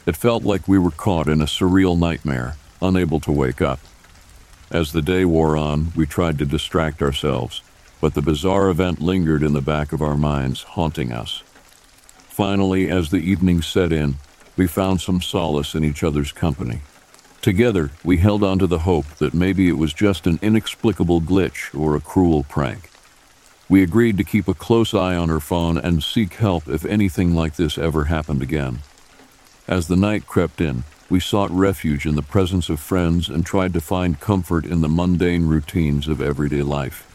It 0.06 0.16
felt 0.16 0.44
like 0.44 0.68
we 0.68 0.80
were 0.80 0.92
caught 0.92 1.28
in 1.28 1.42
a 1.42 1.46
surreal 1.46 1.98
nightmare, 1.98 2.56
unable 2.82 3.20
to 3.22 3.32
wake 3.32 3.62
up. 3.62 3.80
As 4.72 4.92
the 4.92 5.02
day 5.02 5.26
wore 5.26 5.58
on, 5.58 5.92
we 5.96 6.06
tried 6.06 6.38
to 6.38 6.46
distract 6.46 7.02
ourselves, 7.02 7.64
but 8.00 8.14
the 8.14 8.22
bizarre 8.22 8.70
event 8.70 9.02
lingered 9.02 9.44
in 9.44 9.54
the 9.54 9.62
back 9.62 9.92
of 9.92 10.02
our 10.02 10.16
minds, 10.16 10.64
haunting 10.64 11.12
us. 11.12 11.44
Finally, 12.14 12.90
as 12.90 13.10
the 13.10 13.18
evening 13.18 13.62
set 13.62 13.92
in, 13.92 14.16
we 14.56 14.68
found 14.68 15.02
some 15.02 15.22
solace 15.22 15.74
in 15.74 15.84
each 15.84 16.04
other's 16.04 16.32
company. 16.32 16.82
Together, 17.42 17.92
we 18.04 18.18
held 18.18 18.44
on 18.44 18.60
to 18.60 18.68
the 18.68 18.80
hope 18.80 19.06
that 19.18 19.34
maybe 19.34 19.68
it 19.70 19.78
was 19.78 19.94
just 19.94 20.28
an 20.28 20.38
inexplicable 20.42 21.22
glitch 21.22 21.78
or 21.78 21.96
a 21.96 22.02
cruel 22.02 22.44
prank. 22.44 22.90
We 23.70 23.84
agreed 23.84 24.18
to 24.18 24.24
keep 24.24 24.48
a 24.48 24.56
close 24.56 24.96
eye 24.96 25.16
on 25.16 25.30
her 25.30 25.40
phone 25.40 25.78
and 25.78 26.04
seek 26.04 26.34
help 26.34 26.68
if 26.68 26.84
anything 26.86 27.36
like 27.36 27.56
this 27.56 27.78
ever 27.78 28.06
happened 28.06 28.42
again. 28.42 28.80
As 29.68 29.88
the 29.88 29.96
night 29.96 30.26
crept 30.26 30.60
in, 30.60 30.84
we 31.08 31.20
sought 31.20 31.52
refuge 31.52 32.08
in 32.08 32.16
the 32.16 32.24
presence 32.24 32.70
of 32.70 32.80
friends 32.80 33.30
and 33.30 33.46
tried 33.46 33.74
to 33.74 33.82
find 33.82 34.20
comfort 34.20 34.66
in 34.66 34.82
the 34.82 34.90
mundane 34.90 35.46
routines 35.46 36.08
of 36.08 36.20
everyday 36.20 36.64
life. 36.64 37.06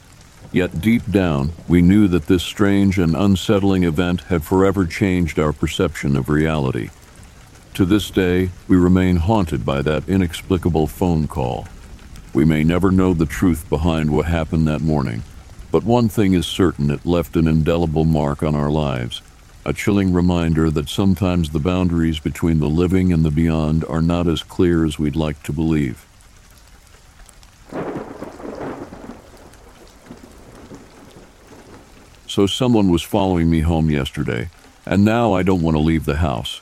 Yet 0.52 0.80
deep 0.80 1.10
down, 1.10 1.50
we 1.66 1.82
knew 1.82 2.06
that 2.06 2.28
this 2.28 2.44
strange 2.44 2.98
and 2.98 3.16
unsettling 3.16 3.82
event 3.82 4.20
had 4.22 4.44
forever 4.44 4.86
changed 4.86 5.40
our 5.40 5.52
perception 5.52 6.14
of 6.14 6.28
reality. 6.28 6.90
To 7.74 7.84
this 7.84 8.08
day, 8.10 8.50
we 8.68 8.76
remain 8.76 9.16
haunted 9.16 9.66
by 9.66 9.82
that 9.82 10.08
inexplicable 10.08 10.86
phone 10.86 11.26
call. 11.26 11.66
We 12.32 12.44
may 12.44 12.62
never 12.62 12.92
know 12.92 13.14
the 13.14 13.26
truth 13.26 13.68
behind 13.68 14.10
what 14.10 14.26
happened 14.26 14.68
that 14.68 14.80
morning, 14.80 15.24
but 15.74 15.82
one 15.82 16.08
thing 16.08 16.34
is 16.34 16.46
certain 16.46 16.88
it 16.88 17.04
left 17.04 17.34
an 17.34 17.48
indelible 17.48 18.04
mark 18.04 18.44
on 18.44 18.54
our 18.54 18.70
lives, 18.70 19.20
a 19.66 19.72
chilling 19.72 20.12
reminder 20.12 20.70
that 20.70 20.88
sometimes 20.88 21.50
the 21.50 21.58
boundaries 21.58 22.20
between 22.20 22.60
the 22.60 22.68
living 22.68 23.12
and 23.12 23.24
the 23.24 23.30
beyond 23.32 23.84
are 23.86 24.00
not 24.00 24.28
as 24.28 24.44
clear 24.44 24.84
as 24.84 25.00
we'd 25.00 25.16
like 25.16 25.42
to 25.42 25.52
believe. 25.52 26.06
So 32.28 32.46
someone 32.46 32.88
was 32.88 33.02
following 33.02 33.50
me 33.50 33.62
home 33.62 33.90
yesterday, 33.90 34.50
and 34.86 35.04
now 35.04 35.32
I 35.32 35.42
don't 35.42 35.62
want 35.62 35.74
to 35.74 35.80
leave 35.80 36.04
the 36.04 36.18
house. 36.18 36.60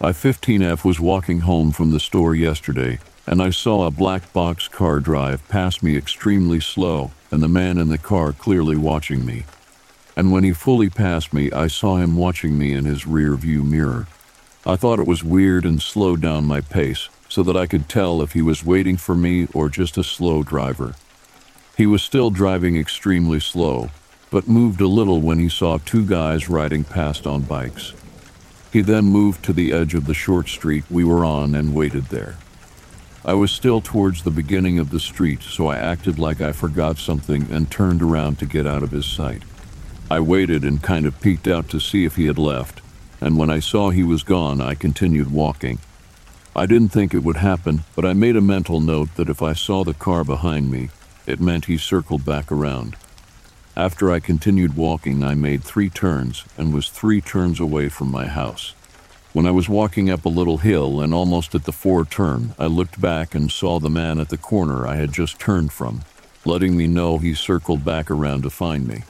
I 0.00 0.12
15F 0.12 0.86
was 0.86 0.98
walking 0.98 1.40
home 1.40 1.70
from 1.70 1.90
the 1.90 2.00
store 2.00 2.34
yesterday, 2.34 2.98
and 3.26 3.40
I 3.40 3.50
saw 3.50 3.86
a 3.86 3.90
black 3.90 4.32
box 4.32 4.68
car 4.68 5.00
drive 5.00 5.46
past 5.48 5.82
me 5.82 5.96
extremely 5.96 6.60
slow 6.60 7.12
and 7.30 7.42
the 7.42 7.48
man 7.48 7.78
in 7.78 7.88
the 7.88 7.98
car 7.98 8.32
clearly 8.32 8.76
watching 8.76 9.24
me. 9.24 9.44
And 10.16 10.30
when 10.30 10.44
he 10.44 10.52
fully 10.52 10.90
passed 10.90 11.32
me, 11.32 11.50
I 11.52 11.68
saw 11.68 11.96
him 11.96 12.16
watching 12.16 12.58
me 12.58 12.72
in 12.72 12.84
his 12.84 13.06
rear 13.06 13.34
view 13.34 13.62
mirror. 13.62 14.06
I 14.66 14.76
thought 14.76 14.98
it 14.98 15.06
was 15.06 15.24
weird 15.24 15.64
and 15.64 15.80
slowed 15.80 16.20
down 16.20 16.44
my 16.44 16.60
pace 16.60 17.08
so 17.28 17.42
that 17.44 17.56
I 17.56 17.66
could 17.66 17.88
tell 17.88 18.20
if 18.20 18.32
he 18.32 18.42
was 18.42 18.64
waiting 18.64 18.96
for 18.96 19.14
me 19.14 19.48
or 19.54 19.70
just 19.70 19.96
a 19.96 20.04
slow 20.04 20.42
driver. 20.42 20.94
He 21.76 21.86
was 21.86 22.02
still 22.02 22.30
driving 22.30 22.76
extremely 22.76 23.40
slow, 23.40 23.90
but 24.30 24.46
moved 24.46 24.82
a 24.82 24.86
little 24.86 25.20
when 25.20 25.38
he 25.38 25.48
saw 25.48 25.78
two 25.78 26.04
guys 26.04 26.50
riding 26.50 26.84
past 26.84 27.26
on 27.26 27.42
bikes. 27.42 27.94
He 28.70 28.82
then 28.82 29.06
moved 29.06 29.42
to 29.44 29.52
the 29.52 29.72
edge 29.72 29.94
of 29.94 30.06
the 30.06 30.14
short 30.14 30.48
street 30.48 30.84
we 30.90 31.04
were 31.04 31.24
on 31.24 31.54
and 31.54 31.74
waited 31.74 32.04
there. 32.06 32.36
I 33.24 33.34
was 33.34 33.52
still 33.52 33.80
towards 33.80 34.24
the 34.24 34.32
beginning 34.32 34.80
of 34.80 34.90
the 34.90 34.98
street, 34.98 35.42
so 35.42 35.68
I 35.68 35.76
acted 35.76 36.18
like 36.18 36.40
I 36.40 36.50
forgot 36.50 36.98
something 36.98 37.46
and 37.52 37.70
turned 37.70 38.02
around 38.02 38.40
to 38.40 38.46
get 38.46 38.66
out 38.66 38.82
of 38.82 38.90
his 38.90 39.06
sight. 39.06 39.42
I 40.10 40.18
waited 40.18 40.64
and 40.64 40.82
kind 40.82 41.06
of 41.06 41.20
peeked 41.20 41.46
out 41.46 41.68
to 41.68 41.78
see 41.78 42.04
if 42.04 42.16
he 42.16 42.26
had 42.26 42.36
left, 42.36 42.80
and 43.20 43.38
when 43.38 43.48
I 43.48 43.60
saw 43.60 43.90
he 43.90 44.02
was 44.02 44.24
gone, 44.24 44.60
I 44.60 44.74
continued 44.74 45.30
walking. 45.30 45.78
I 46.56 46.66
didn't 46.66 46.88
think 46.88 47.14
it 47.14 47.22
would 47.22 47.36
happen, 47.36 47.84
but 47.94 48.04
I 48.04 48.12
made 48.12 48.34
a 48.34 48.40
mental 48.40 48.80
note 48.80 49.14
that 49.14 49.30
if 49.30 49.40
I 49.40 49.52
saw 49.52 49.84
the 49.84 49.94
car 49.94 50.24
behind 50.24 50.70
me, 50.70 50.90
it 51.24 51.40
meant 51.40 51.66
he 51.66 51.78
circled 51.78 52.24
back 52.24 52.50
around. 52.50 52.96
After 53.76 54.10
I 54.10 54.18
continued 54.18 54.76
walking, 54.76 55.22
I 55.22 55.34
made 55.34 55.62
three 55.62 55.88
turns 55.88 56.44
and 56.58 56.74
was 56.74 56.88
three 56.88 57.20
turns 57.20 57.60
away 57.60 57.88
from 57.88 58.10
my 58.10 58.26
house. 58.26 58.74
When 59.32 59.46
I 59.46 59.50
was 59.50 59.66
walking 59.66 60.10
up 60.10 60.26
a 60.26 60.28
little 60.28 60.58
hill 60.58 61.00
and 61.00 61.14
almost 61.14 61.54
at 61.54 61.64
the 61.64 61.72
fore 61.72 62.04
turn, 62.04 62.54
I 62.58 62.66
looked 62.66 63.00
back 63.00 63.34
and 63.34 63.50
saw 63.50 63.80
the 63.80 63.88
man 63.88 64.20
at 64.20 64.28
the 64.28 64.36
corner 64.36 64.86
I 64.86 64.96
had 64.96 65.10
just 65.10 65.40
turned 65.40 65.72
from, 65.72 66.02
letting 66.44 66.76
me 66.76 66.86
know 66.86 67.16
he 67.16 67.32
circled 67.32 67.82
back 67.82 68.10
around 68.10 68.42
to 68.42 68.50
find 68.50 68.86
me. 68.86 69.04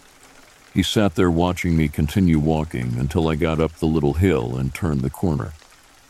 He 0.72 0.84
sat 0.84 1.16
there 1.16 1.30
watching 1.30 1.76
me 1.76 1.88
continue 1.88 2.38
walking 2.38 2.94
until 3.00 3.26
I 3.26 3.34
got 3.34 3.58
up 3.58 3.72
the 3.72 3.86
little 3.86 4.12
hill 4.12 4.56
and 4.56 4.72
turned 4.72 5.00
the 5.00 5.10
corner. 5.10 5.54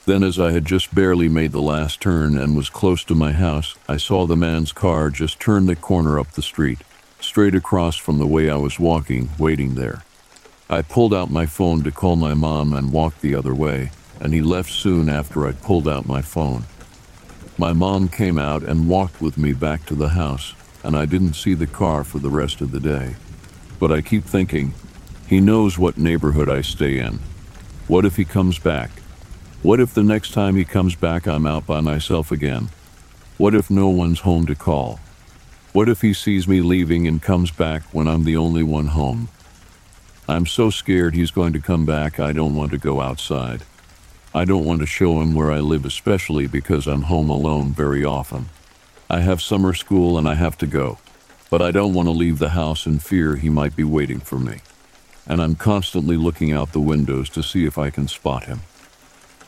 Then, 0.05 0.23
as 0.23 0.39
I 0.39 0.53
had 0.53 0.67
just 0.67 0.95
barely 0.95 1.31
made 1.31 1.53
the 1.53 1.63
last 1.63 2.03
turn 2.03 2.37
and 2.37 2.55
was 2.55 2.69
close 2.69 3.05
to 3.05 3.15
my 3.15 3.33
house, 3.33 3.77
I 3.89 3.97
saw 3.97 4.27
the 4.27 4.37
man's 4.37 4.73
car 4.73 5.09
just 5.09 5.41
turn 5.41 5.65
the 5.65 5.75
corner 5.75 6.19
up 6.19 6.33
the 6.33 6.43
street, 6.43 6.81
straight 7.19 7.55
across 7.55 7.97
from 7.97 8.19
the 8.19 8.27
way 8.27 8.51
I 8.51 8.57
was 8.57 8.79
walking, 8.79 9.31
waiting 9.39 9.75
there. 9.75 10.05
I 10.69 10.83
pulled 10.83 11.15
out 11.15 11.31
my 11.31 11.47
phone 11.47 11.83
to 11.85 11.91
call 11.91 12.17
my 12.17 12.35
mom 12.35 12.75
and 12.75 12.93
walked 12.93 13.23
the 13.23 13.35
other 13.35 13.55
way, 13.55 13.91
and 14.23 14.33
he 14.33 14.41
left 14.41 14.71
soon 14.71 15.09
after 15.09 15.47
I 15.47 15.53
pulled 15.53 15.89
out 15.89 16.07
my 16.07 16.23
phone. 16.23 16.65
My 17.59 17.73
mom 17.73 18.09
came 18.09 18.39
out 18.39 18.63
and 18.63 18.89
walked 18.89 19.21
with 19.21 19.37
me 19.37 19.53
back 19.53 19.85
to 19.87 19.97
the 19.97 20.11
house, 20.11 20.55
and 20.85 20.97
I 20.97 21.07
didn't 21.07 21.35
see 21.35 21.55
the 21.55 21.67
car 21.67 22.05
for 22.05 22.21
the 22.21 22.31
rest 22.31 22.61
of 22.61 22.71
the 22.71 22.81
day. 22.81 23.17
But 23.81 23.91
I 23.91 24.01
keep 24.01 24.25
thinking, 24.25 24.75
he 25.27 25.41
knows 25.41 25.77
what 25.77 25.99
neighborhood 25.99 26.49
I 26.49 26.61
stay 26.61 26.99
in. 26.99 27.19
What 27.89 28.05
if 28.05 28.17
he 28.17 28.25
comes 28.25 28.61
back? 28.61 28.91
What 29.63 29.81
if 29.81 29.93
the 29.93 30.05
next 30.05 30.33
time 30.33 30.55
he 30.55 30.65
comes 30.65 30.95
back 30.95 31.27
I'm 31.27 31.45
out 31.45 31.67
by 31.67 31.81
myself 31.81 32.31
again? 32.31 32.69
What 33.39 33.57
if 33.57 33.71
no 33.71 33.89
one's 33.89 34.21
home 34.21 34.47
to 34.47 34.55
call? 34.55 35.01
What 35.73 35.89
if 35.89 36.01
he 36.01 36.15
sees 36.15 36.47
me 36.47 36.61
leaving 36.61 37.09
and 37.09 37.21
comes 37.21 37.51
back 37.51 37.83
when 37.93 38.07
I'm 38.07 38.23
the 38.23 38.37
only 38.37 38.63
one 38.63 38.89
home? 38.89 39.29
I'm 40.29 40.47
so 40.47 40.71
scared 40.71 41.15
he's 41.15 41.33
going 41.33 41.53
to 41.55 41.61
come 41.61 41.85
back 41.85 42.21
I 42.21 42.33
don't 42.33 42.55
want 42.55 42.71
to 42.71 42.79
go 42.79 43.01
outside. 43.01 43.65
I 44.35 44.47
don't 44.47 44.65
want 44.65 44.81
to 44.81 44.87
show 44.87 45.21
him 45.21 45.35
where 45.35 45.53
I 45.53 45.61
live, 45.61 45.85
especially 45.85 46.47
because 46.47 46.87
I'm 46.87 47.03
home 47.03 47.29
alone 47.29 47.73
very 47.73 48.03
often. 48.03 48.49
I 49.11 49.21
have 49.21 49.43
summer 49.43 49.75
school 49.75 50.17
and 50.17 50.27
I 50.27 50.37
have 50.37 50.57
to 50.59 50.67
go, 50.67 50.97
but 51.51 51.61
I 51.61 51.71
don't 51.71 51.93
want 51.93 52.07
to 52.07 52.13
leave 52.13 52.39
the 52.39 52.51
house 52.51 52.87
in 52.87 52.99
fear 52.99 53.37
he 53.37 53.51
might 53.51 53.77
be 53.77 53.85
waiting 53.85 54.21
for 54.21 54.39
me. 54.39 54.61
And 55.27 55.43
I'm 55.43 55.55
constantly 55.55 56.17
looking 56.17 56.51
out 56.51 56.73
the 56.73 56.81
windows 56.81 57.29
to 57.31 57.43
see 57.43 57.67
if 57.67 57.77
I 57.77 57.91
can 57.91 58.09
spot 58.09 58.45
him. 58.45 58.63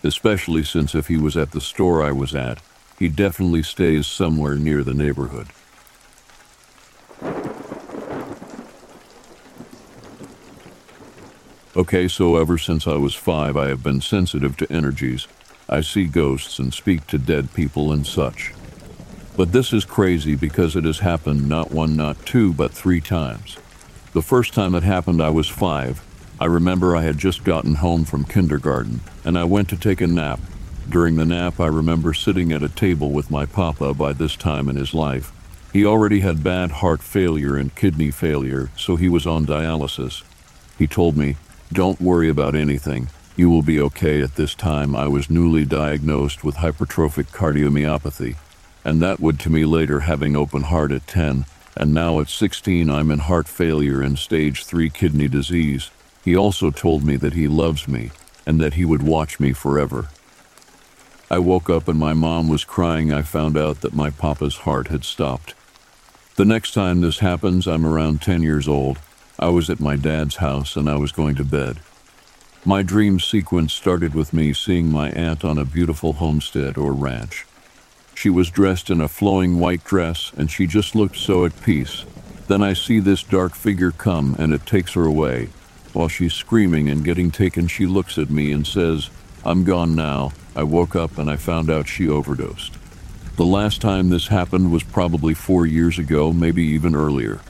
Especially 0.02 0.62
since 0.62 0.94
if 0.94 1.08
he 1.08 1.16
was 1.16 1.34
at 1.34 1.52
the 1.52 1.62
store 1.62 2.02
I 2.02 2.12
was 2.12 2.34
at, 2.34 2.60
he 2.98 3.08
definitely 3.08 3.62
stays 3.62 4.06
somewhere 4.06 4.54
near 4.54 4.84
the 4.84 4.92
neighborhood. 4.92 5.46
Okay, 11.76 12.06
so 12.06 12.36
ever 12.36 12.56
since 12.56 12.86
I 12.86 12.94
was 12.94 13.16
five, 13.16 13.56
I 13.56 13.66
have 13.66 13.82
been 13.82 14.00
sensitive 14.00 14.56
to 14.58 14.72
energies. 14.72 15.26
I 15.68 15.80
see 15.80 16.04
ghosts 16.04 16.60
and 16.60 16.72
speak 16.72 17.04
to 17.08 17.18
dead 17.18 17.52
people 17.52 17.90
and 17.90 18.06
such. 18.06 18.54
But 19.36 19.50
this 19.50 19.72
is 19.72 19.84
crazy 19.84 20.36
because 20.36 20.76
it 20.76 20.84
has 20.84 21.00
happened 21.00 21.48
not 21.48 21.72
one, 21.72 21.96
not 21.96 22.24
two, 22.24 22.52
but 22.52 22.70
three 22.70 23.00
times. 23.00 23.56
The 24.12 24.22
first 24.22 24.54
time 24.54 24.76
it 24.76 24.84
happened, 24.84 25.20
I 25.20 25.30
was 25.30 25.48
five. 25.48 26.00
I 26.40 26.44
remember 26.44 26.94
I 26.94 27.02
had 27.02 27.18
just 27.18 27.42
gotten 27.42 27.74
home 27.74 28.04
from 28.04 28.22
kindergarten 28.22 29.00
and 29.24 29.36
I 29.36 29.42
went 29.42 29.68
to 29.70 29.76
take 29.76 30.00
a 30.00 30.06
nap. 30.06 30.38
During 30.88 31.16
the 31.16 31.24
nap, 31.24 31.58
I 31.58 31.66
remember 31.66 32.14
sitting 32.14 32.52
at 32.52 32.62
a 32.62 32.68
table 32.68 33.10
with 33.10 33.32
my 33.32 33.46
papa 33.46 33.94
by 33.94 34.12
this 34.12 34.36
time 34.36 34.68
in 34.68 34.76
his 34.76 34.94
life. 34.94 35.32
He 35.72 35.84
already 35.84 36.20
had 36.20 36.44
bad 36.44 36.70
heart 36.70 37.02
failure 37.02 37.56
and 37.56 37.74
kidney 37.74 38.12
failure, 38.12 38.70
so 38.76 38.94
he 38.94 39.08
was 39.08 39.26
on 39.26 39.44
dialysis. 39.44 40.22
He 40.78 40.86
told 40.86 41.16
me, 41.16 41.36
don't 41.74 42.00
worry 42.00 42.28
about 42.28 42.54
anything. 42.54 43.08
You 43.34 43.50
will 43.50 43.62
be 43.62 43.80
okay 43.80 44.22
at 44.22 44.36
this 44.36 44.54
time. 44.54 44.94
I 44.94 45.08
was 45.08 45.28
newly 45.28 45.64
diagnosed 45.64 46.44
with 46.44 46.56
hypertrophic 46.56 47.32
cardiomyopathy, 47.32 48.36
and 48.84 49.02
that 49.02 49.18
would 49.18 49.40
to 49.40 49.50
me 49.50 49.64
later 49.64 50.00
having 50.00 50.36
open 50.36 50.62
heart 50.62 50.92
at 50.92 51.08
10 51.08 51.44
and 51.76 51.92
now 51.92 52.20
at 52.20 52.28
16 52.28 52.88
I'm 52.88 53.10
in 53.10 53.18
heart 53.18 53.48
failure 53.48 54.00
and 54.00 54.16
stage 54.16 54.64
3 54.64 54.88
kidney 54.90 55.26
disease. 55.26 55.90
He 56.24 56.36
also 56.36 56.70
told 56.70 57.02
me 57.02 57.16
that 57.16 57.32
he 57.32 57.48
loves 57.48 57.88
me 57.88 58.12
and 58.46 58.60
that 58.60 58.74
he 58.74 58.84
would 58.84 59.02
watch 59.02 59.40
me 59.40 59.52
forever. 59.52 60.08
I 61.28 61.38
woke 61.38 61.68
up 61.68 61.88
and 61.88 61.98
my 61.98 62.12
mom 62.12 62.48
was 62.48 62.62
crying. 62.62 63.12
I 63.12 63.22
found 63.22 63.58
out 63.58 63.80
that 63.80 63.94
my 63.94 64.10
papa's 64.10 64.58
heart 64.58 64.88
had 64.88 65.04
stopped. 65.04 65.54
The 66.36 66.44
next 66.44 66.72
time 66.72 67.00
this 67.00 67.18
happens, 67.18 67.66
I'm 67.66 67.84
around 67.84 68.22
10 68.22 68.42
years 68.42 68.68
old. 68.68 69.00
I 69.38 69.48
was 69.48 69.68
at 69.68 69.80
my 69.80 69.96
dad's 69.96 70.36
house 70.36 70.76
and 70.76 70.88
I 70.88 70.96
was 70.96 71.10
going 71.10 71.34
to 71.36 71.44
bed. 71.44 71.80
My 72.64 72.82
dream 72.82 73.18
sequence 73.18 73.72
started 73.72 74.14
with 74.14 74.32
me 74.32 74.52
seeing 74.52 74.90
my 74.90 75.10
aunt 75.10 75.44
on 75.44 75.58
a 75.58 75.64
beautiful 75.64 76.14
homestead 76.14 76.78
or 76.78 76.92
ranch. 76.92 77.44
She 78.14 78.30
was 78.30 78.48
dressed 78.48 78.90
in 78.90 79.00
a 79.00 79.08
flowing 79.08 79.58
white 79.58 79.84
dress 79.84 80.32
and 80.36 80.50
she 80.50 80.66
just 80.66 80.94
looked 80.94 81.16
so 81.16 81.44
at 81.44 81.62
peace. 81.62 82.04
Then 82.46 82.62
I 82.62 82.72
see 82.74 83.00
this 83.00 83.22
dark 83.22 83.54
figure 83.54 83.90
come 83.90 84.36
and 84.38 84.52
it 84.52 84.66
takes 84.66 84.92
her 84.92 85.04
away. 85.04 85.48
While 85.92 86.08
she's 86.08 86.34
screaming 86.34 86.88
and 86.88 87.04
getting 87.04 87.30
taken, 87.30 87.66
she 87.66 87.86
looks 87.86 88.18
at 88.18 88.30
me 88.30 88.52
and 88.52 88.66
says, 88.66 89.10
I'm 89.44 89.64
gone 89.64 89.94
now. 89.94 90.32
I 90.54 90.62
woke 90.62 90.94
up 90.94 91.18
and 91.18 91.28
I 91.28 91.36
found 91.36 91.70
out 91.70 91.88
she 91.88 92.08
overdosed. 92.08 92.78
The 93.36 93.44
last 93.44 93.80
time 93.80 94.10
this 94.10 94.28
happened 94.28 94.70
was 94.70 94.84
probably 94.84 95.34
four 95.34 95.66
years 95.66 95.98
ago, 95.98 96.32
maybe 96.32 96.62
even 96.62 96.94
earlier. 96.94 97.40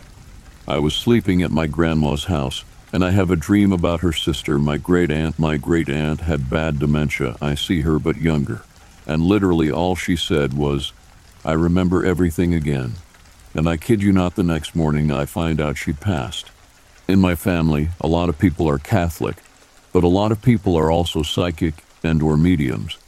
I 0.67 0.79
was 0.79 0.95
sleeping 0.95 1.43
at 1.43 1.51
my 1.51 1.67
grandma's 1.67 2.25
house, 2.25 2.65
and 2.93 3.05
I 3.05 3.11
have 3.11 3.31
a 3.31 3.37
dream 3.37 3.73
about 3.73 4.01
her 4.01 4.13
sister, 4.13 4.59
my 4.59 4.77
great 4.79 5.11
aunt. 5.11 5.39
My 5.39 5.57
great 5.57 5.89
aunt 5.89 6.23
had 6.23 6.51
bad 6.51 6.79
dementia. 6.79 7.37
I 7.41 7.55
see 7.55 7.83
her 7.83 7.99
but 7.99 8.17
younger 8.17 8.63
and 9.07 9.23
literally 9.23 9.71
all 9.71 9.95
she 9.95 10.17
said 10.17 10.55
was, 10.55 10.93
I 11.45 11.53
remember 11.53 12.05
everything 12.05 12.55
again. 12.55 12.95
And 13.55 13.69
I 13.69 13.77
kid 13.77 14.03
you 14.03 14.13
not, 14.13 14.35
the 14.35 14.43
next 14.43 14.75
morning 14.75 15.11
I 15.11 15.27
find 15.27 15.61
out 15.61 15.77
she 15.77 15.93
passed. 15.93 16.51
In 17.07 17.21
my 17.21 17.35
family, 17.35 17.91
a 18.01 18.09
lot 18.09 18.29
of 18.29 18.39
people 18.39 18.69
are 18.69 18.79
Catholic, 18.79 19.37
but 19.93 20.05
a 20.05 20.09
lot 20.09 20.33
of 20.33 20.43
people 20.43 20.77
are 20.77 20.91
also 20.91 21.23
psychic 21.23 21.75
and 22.03 22.23
or 22.23 22.37
mediums. 22.37 22.99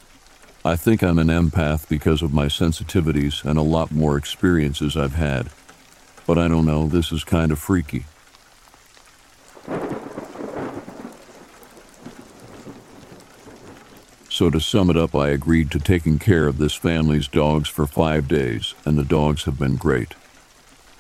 I 0.64 0.76
think 0.76 1.02
I'm 1.02 1.18
an 1.18 1.28
empath 1.28 1.88
because 1.88 2.22
of 2.22 2.34
my 2.34 2.46
sensitivities 2.46 3.44
and 3.44 3.58
a 3.58 3.62
lot 3.62 3.90
more 3.90 4.16
experiences 4.16 4.96
I've 4.96 5.14
had. 5.14 5.48
But 6.26 6.38
I 6.38 6.48
don't 6.48 6.66
know, 6.66 6.88
this 6.88 7.12
is 7.12 7.22
kind 7.22 7.52
of 7.52 7.58
freaky. 7.58 8.04
So, 14.28 14.50
to 14.50 14.60
sum 14.60 14.90
it 14.90 14.98
up, 14.98 15.14
I 15.14 15.28
agreed 15.28 15.70
to 15.70 15.78
taking 15.78 16.18
care 16.18 16.46
of 16.46 16.58
this 16.58 16.74
family's 16.74 17.26
dogs 17.26 17.70
for 17.70 17.86
five 17.86 18.28
days, 18.28 18.74
and 18.84 18.98
the 18.98 19.02
dogs 19.02 19.44
have 19.44 19.58
been 19.58 19.76
great. 19.76 20.14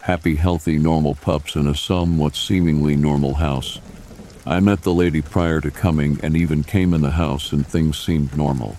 Happy, 0.02 0.36
healthy, 0.36 0.78
normal 0.78 1.16
pups 1.16 1.54
in 1.54 1.66
a 1.66 1.74
somewhat 1.74 2.34
seemingly 2.34 2.96
normal 2.96 3.34
house. 3.34 3.78
I 4.46 4.60
met 4.60 4.82
the 4.82 4.94
lady 4.94 5.20
prior 5.20 5.60
to 5.60 5.70
coming 5.70 6.18
and 6.22 6.36
even 6.36 6.62
came 6.62 6.94
in 6.94 7.02
the 7.02 7.10
house, 7.10 7.52
and 7.52 7.66
things 7.66 7.98
seemed 7.98 8.36
normal. 8.36 8.76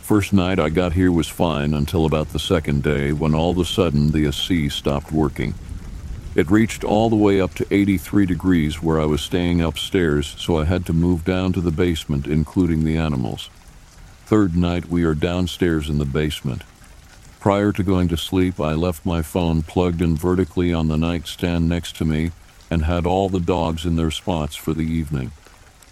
First 0.00 0.32
night 0.32 0.58
I 0.58 0.68
got 0.68 0.92
here 0.92 1.12
was 1.12 1.28
fine 1.28 1.74
until 1.74 2.06
about 2.06 2.28
the 2.30 2.38
second 2.38 2.82
day 2.82 3.12
when 3.12 3.34
all 3.34 3.50
of 3.50 3.58
a 3.58 3.64
sudden 3.64 4.12
the 4.12 4.26
AC 4.26 4.68
stopped 4.68 5.12
working. 5.12 5.54
It 6.34 6.50
reached 6.50 6.82
all 6.82 7.10
the 7.10 7.16
way 7.16 7.40
up 7.40 7.54
to 7.56 7.66
83 7.70 8.24
degrees 8.24 8.82
where 8.82 8.98
I 8.98 9.04
was 9.04 9.20
staying 9.20 9.60
upstairs, 9.60 10.34
so 10.38 10.56
I 10.56 10.64
had 10.64 10.86
to 10.86 10.94
move 10.94 11.24
down 11.24 11.52
to 11.52 11.60
the 11.60 11.70
basement, 11.70 12.26
including 12.26 12.84
the 12.84 12.96
animals. 12.96 13.50
Third 14.24 14.56
night, 14.56 14.86
we 14.86 15.04
are 15.04 15.14
downstairs 15.14 15.90
in 15.90 15.98
the 15.98 16.06
basement. 16.06 16.62
Prior 17.38 17.70
to 17.72 17.82
going 17.82 18.08
to 18.08 18.16
sleep, 18.16 18.58
I 18.58 18.72
left 18.72 19.04
my 19.04 19.20
phone 19.20 19.62
plugged 19.62 20.00
in 20.00 20.16
vertically 20.16 20.72
on 20.72 20.88
the 20.88 20.96
nightstand 20.96 21.68
next 21.68 21.96
to 21.96 22.06
me 22.06 22.30
and 22.70 22.86
had 22.86 23.04
all 23.04 23.28
the 23.28 23.40
dogs 23.40 23.84
in 23.84 23.96
their 23.96 24.10
spots 24.10 24.56
for 24.56 24.72
the 24.72 24.86
evening. 24.86 25.32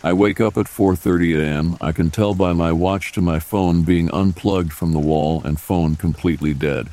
I 0.02 0.14
wake 0.14 0.40
up 0.40 0.56
at 0.56 0.66
4:30 0.66 1.38
a.m. 1.38 1.76
I 1.82 1.92
can 1.92 2.08
tell 2.08 2.32
by 2.32 2.54
my 2.54 2.72
watch 2.72 3.12
to 3.12 3.20
my 3.20 3.40
phone 3.40 3.82
being 3.82 4.10
unplugged 4.10 4.72
from 4.72 4.92
the 4.92 4.98
wall 4.98 5.42
and 5.44 5.60
phone 5.60 5.96
completely 5.96 6.54
dead. 6.54 6.88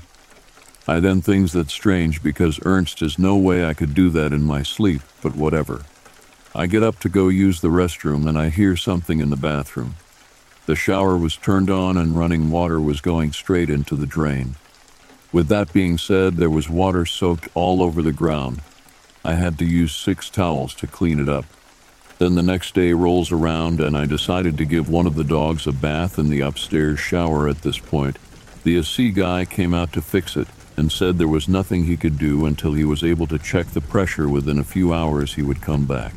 I 0.90 1.02
then 1.02 1.22
think 1.22 1.52
that's 1.52 1.74
strange 1.74 2.24
because 2.24 2.62
Ernst 2.64 3.02
is 3.02 3.20
no 3.20 3.36
way 3.36 3.66
I 3.66 3.74
could 3.74 3.94
do 3.94 4.10
that 4.12 4.32
in 4.32 4.44
my 4.44 4.64
sleep, 4.64 5.02
but 5.22 5.36
whatever. 5.36 5.84
I 6.56 6.66
get 6.68 6.82
up 6.82 7.00
to 7.00 7.10
go 7.10 7.28
use 7.28 7.60
the 7.60 7.68
restroom 7.68 8.26
and 8.26 8.38
I 8.38 8.48
hear 8.48 8.78
something 8.78 9.20
in 9.20 9.30
the 9.30 9.36
bathroom. 9.36 9.96
The 10.66 10.78
shower 10.78 11.18
was 11.18 11.36
turned 11.36 11.70
on 11.70 11.98
and 11.98 12.16
running 12.16 12.52
water 12.52 12.80
was 12.80 13.02
going 13.02 13.34
straight 13.34 13.70
into 13.70 13.96
the 13.96 14.06
drain. 14.06 14.56
With 15.34 15.50
that 15.50 15.74
being 15.74 15.98
said, 15.98 16.38
there 16.38 16.50
was 16.50 16.70
water 16.70 17.06
soaked 17.06 17.50
all 17.54 17.84
over 17.84 18.02
the 18.02 18.14
ground. 18.14 18.62
I 19.26 19.34
had 19.34 19.60
to 19.60 19.66
use 19.66 19.94
six 19.94 20.30
towels 20.30 20.74
to 20.76 20.88
clean 20.88 21.20
it 21.20 21.28
up. 21.28 21.46
Then 22.18 22.36
the 22.36 22.42
next 22.42 22.74
day 22.74 22.94
rolls 22.94 23.30
around 23.30 23.82
and 23.82 23.98
I 23.98 24.06
decided 24.06 24.58
to 24.58 24.66
give 24.66 24.90
one 24.90 25.06
of 25.06 25.16
the 25.16 25.26
dogs 25.26 25.68
a 25.68 25.74
bath 25.74 26.18
in 26.18 26.30
the 26.30 26.42
upstairs 26.42 26.98
shower 26.98 27.50
at 27.50 27.64
this 27.64 27.78
point. 27.78 28.18
The 28.64 28.78
AC 28.78 29.12
guy 29.12 29.44
came 29.44 29.74
out 29.74 29.92
to 29.94 30.02
fix 30.02 30.38
it 30.38 30.48
and 30.78 30.92
said 30.92 31.18
there 31.18 31.28
was 31.28 31.50
nothing 31.50 31.84
he 31.84 31.98
could 31.98 32.18
do 32.18 32.46
until 32.46 32.74
he 32.74 32.86
was 32.86 33.04
able 33.04 33.28
to 33.28 33.40
check 33.40 33.68
the 33.68 33.82
pressure 33.82 34.30
within 34.30 34.60
a 34.60 34.64
few 34.64 34.94
hours 34.94 35.34
he 35.34 35.42
would 35.42 35.62
come 35.62 35.86
back. 35.86 36.14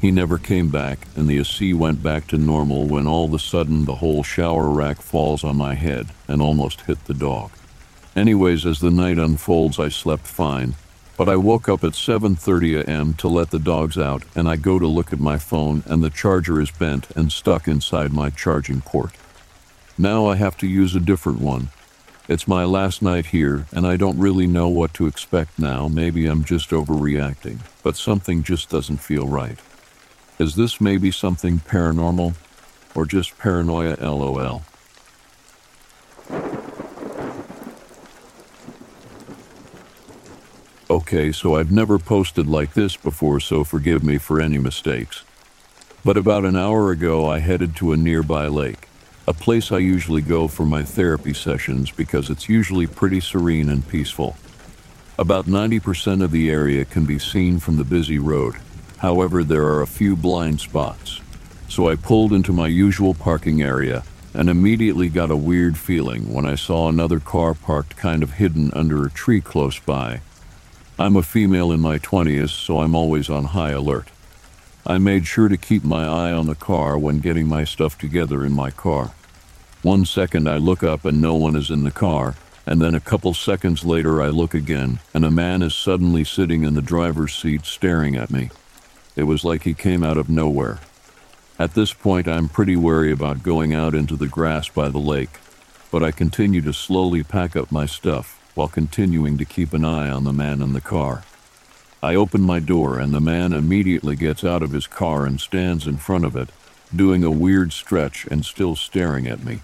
He 0.00 0.10
never 0.10 0.36
came 0.36 0.68
back, 0.68 1.06
and 1.16 1.28
the 1.28 1.38
AC 1.38 1.72
went 1.74 2.02
back 2.02 2.26
to 2.28 2.36
normal 2.36 2.86
when 2.86 3.06
all 3.06 3.24
of 3.24 3.34
a 3.34 3.38
sudden 3.38 3.84
the 3.84 3.96
whole 3.96 4.22
shower 4.22 4.68
rack 4.68 5.00
falls 5.00 5.42
on 5.42 5.56
my 5.56 5.74
head 5.74 6.08
and 6.28 6.42
almost 6.42 6.82
hit 6.82 7.04
the 7.06 7.14
dog. 7.14 7.50
Anyways, 8.14 8.66
as 8.66 8.80
the 8.80 8.90
night 8.90 9.18
unfolds, 9.18 9.78
I 9.78 9.88
slept 9.88 10.26
fine, 10.26 10.74
but 11.16 11.28
I 11.28 11.36
woke 11.36 11.68
up 11.68 11.84
at 11.84 11.92
7:30 11.92 12.82
a.m. 12.82 13.14
to 13.14 13.28
let 13.28 13.50
the 13.50 13.58
dogs 13.58 13.96
out, 13.96 14.24
and 14.34 14.48
I 14.48 14.56
go 14.56 14.78
to 14.78 14.86
look 14.86 15.12
at 15.12 15.20
my 15.20 15.38
phone 15.38 15.82
and 15.86 16.02
the 16.02 16.10
charger 16.10 16.60
is 16.60 16.70
bent 16.70 17.08
and 17.14 17.30
stuck 17.30 17.68
inside 17.68 18.12
my 18.12 18.28
charging 18.28 18.80
port. 18.80 19.12
Now 19.96 20.26
I 20.26 20.34
have 20.34 20.56
to 20.58 20.66
use 20.66 20.96
a 20.96 21.00
different 21.00 21.40
one. 21.40 21.68
It's 22.32 22.48
my 22.48 22.64
last 22.64 23.02
night 23.02 23.26
here, 23.26 23.66
and 23.72 23.86
I 23.86 23.98
don't 23.98 24.18
really 24.18 24.46
know 24.46 24.66
what 24.66 24.94
to 24.94 25.06
expect 25.06 25.58
now. 25.58 25.86
Maybe 25.86 26.24
I'm 26.24 26.44
just 26.44 26.70
overreacting, 26.70 27.58
but 27.82 27.94
something 27.94 28.42
just 28.42 28.70
doesn't 28.70 29.02
feel 29.02 29.28
right. 29.28 29.58
Is 30.38 30.54
this 30.54 30.80
maybe 30.80 31.10
something 31.10 31.58
paranormal 31.58 32.34
or 32.94 33.04
just 33.04 33.36
paranoia 33.36 33.96
lol? 34.00 34.62
Okay, 40.88 41.32
so 41.32 41.56
I've 41.56 41.70
never 41.70 41.98
posted 41.98 42.46
like 42.46 42.72
this 42.72 42.96
before, 42.96 43.40
so 43.40 43.62
forgive 43.62 44.02
me 44.02 44.16
for 44.16 44.40
any 44.40 44.56
mistakes. 44.56 45.22
But 46.02 46.16
about 46.16 46.46
an 46.46 46.56
hour 46.56 46.92
ago, 46.92 47.28
I 47.28 47.40
headed 47.40 47.76
to 47.76 47.92
a 47.92 47.98
nearby 47.98 48.46
lake, 48.46 48.88
a 49.26 49.34
place 49.34 49.72
I 49.72 49.78
usually 49.78 50.22
go 50.22 50.48
for 50.48 50.66
my 50.66 50.82
therapy 50.82 51.34
sessions 51.34 51.90
because 51.90 52.30
it's 52.30 52.48
usually 52.48 52.86
pretty 52.86 53.20
serene 53.20 53.68
and 53.68 53.86
peaceful. 53.86 54.36
About 55.18 55.46
90% 55.46 56.22
of 56.22 56.30
the 56.30 56.50
area 56.50 56.84
can 56.84 57.04
be 57.04 57.18
seen 57.18 57.58
from 57.60 57.76
the 57.76 57.84
busy 57.84 58.18
road, 58.18 58.56
However, 59.02 59.42
there 59.42 59.64
are 59.64 59.82
a 59.82 59.86
few 59.88 60.14
blind 60.14 60.60
spots. 60.60 61.20
So 61.68 61.88
I 61.88 61.96
pulled 61.96 62.32
into 62.32 62.52
my 62.52 62.68
usual 62.68 63.14
parking 63.14 63.60
area 63.60 64.04
and 64.32 64.48
immediately 64.48 65.08
got 65.08 65.32
a 65.32 65.36
weird 65.36 65.76
feeling 65.76 66.32
when 66.32 66.46
I 66.46 66.54
saw 66.54 66.88
another 66.88 67.18
car 67.18 67.52
parked 67.52 67.96
kind 67.96 68.22
of 68.22 68.34
hidden 68.34 68.70
under 68.74 69.04
a 69.04 69.10
tree 69.10 69.40
close 69.40 69.80
by. 69.80 70.20
I'm 71.00 71.16
a 71.16 71.22
female 71.24 71.72
in 71.72 71.80
my 71.80 71.98
20s, 71.98 72.50
so 72.50 72.78
I'm 72.78 72.94
always 72.94 73.28
on 73.28 73.46
high 73.46 73.72
alert. 73.72 74.06
I 74.84 74.98
made 74.98 75.28
sure 75.28 75.48
to 75.48 75.56
keep 75.56 75.84
my 75.84 76.04
eye 76.04 76.32
on 76.32 76.46
the 76.46 76.56
car 76.56 76.98
when 76.98 77.20
getting 77.20 77.46
my 77.46 77.62
stuff 77.62 77.96
together 77.96 78.44
in 78.44 78.52
my 78.52 78.70
car. 78.70 79.12
One 79.82 80.04
second 80.04 80.48
I 80.48 80.56
look 80.56 80.82
up 80.82 81.04
and 81.04 81.20
no 81.20 81.36
one 81.36 81.54
is 81.54 81.70
in 81.70 81.84
the 81.84 81.92
car, 81.92 82.34
and 82.66 82.80
then 82.80 82.94
a 82.94 83.00
couple 83.00 83.32
seconds 83.32 83.84
later 83.84 84.20
I 84.20 84.28
look 84.28 84.54
again 84.54 84.98
and 85.14 85.24
a 85.24 85.30
man 85.30 85.62
is 85.62 85.74
suddenly 85.74 86.24
sitting 86.24 86.64
in 86.64 86.74
the 86.74 86.82
driver's 86.82 87.32
seat 87.32 87.64
staring 87.64 88.16
at 88.16 88.32
me. 88.32 88.50
It 89.14 89.24
was 89.24 89.44
like 89.44 89.62
he 89.62 89.74
came 89.74 90.02
out 90.02 90.16
of 90.16 90.28
nowhere. 90.28 90.80
At 91.60 91.74
this 91.74 91.92
point, 91.92 92.26
I'm 92.26 92.48
pretty 92.48 92.74
wary 92.74 93.12
about 93.12 93.44
going 93.44 93.72
out 93.72 93.94
into 93.94 94.16
the 94.16 94.26
grass 94.26 94.68
by 94.68 94.88
the 94.88 94.98
lake, 94.98 95.38
but 95.92 96.02
I 96.02 96.10
continue 96.10 96.60
to 96.62 96.72
slowly 96.72 97.22
pack 97.22 97.54
up 97.54 97.70
my 97.70 97.86
stuff 97.86 98.40
while 98.54 98.68
continuing 98.68 99.38
to 99.38 99.44
keep 99.44 99.72
an 99.72 99.84
eye 99.84 100.10
on 100.10 100.24
the 100.24 100.32
man 100.32 100.60
in 100.60 100.72
the 100.72 100.80
car. 100.80 101.22
I 102.04 102.16
open 102.16 102.40
my 102.40 102.58
door, 102.58 102.98
and 102.98 103.14
the 103.14 103.20
man 103.20 103.52
immediately 103.52 104.16
gets 104.16 104.42
out 104.42 104.60
of 104.60 104.72
his 104.72 104.88
car 104.88 105.24
and 105.24 105.40
stands 105.40 105.86
in 105.86 105.98
front 105.98 106.24
of 106.24 106.34
it, 106.34 106.48
doing 106.94 107.22
a 107.22 107.30
weird 107.30 107.72
stretch 107.72 108.26
and 108.28 108.44
still 108.44 108.74
staring 108.74 109.28
at 109.28 109.44
me. 109.44 109.60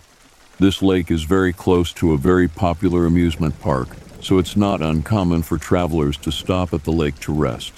This 0.60 0.80
lake 0.80 1.10
is 1.10 1.24
very 1.24 1.52
close 1.52 1.92
to 1.94 2.12
a 2.12 2.16
very 2.16 2.46
popular 2.46 3.06
amusement 3.06 3.60
park, 3.60 3.88
so 4.20 4.38
it's 4.38 4.56
not 4.56 4.80
uncommon 4.80 5.42
for 5.42 5.58
travelers 5.58 6.16
to 6.18 6.30
stop 6.30 6.72
at 6.72 6.84
the 6.84 6.92
lake 6.92 7.18
to 7.20 7.32
rest. 7.32 7.72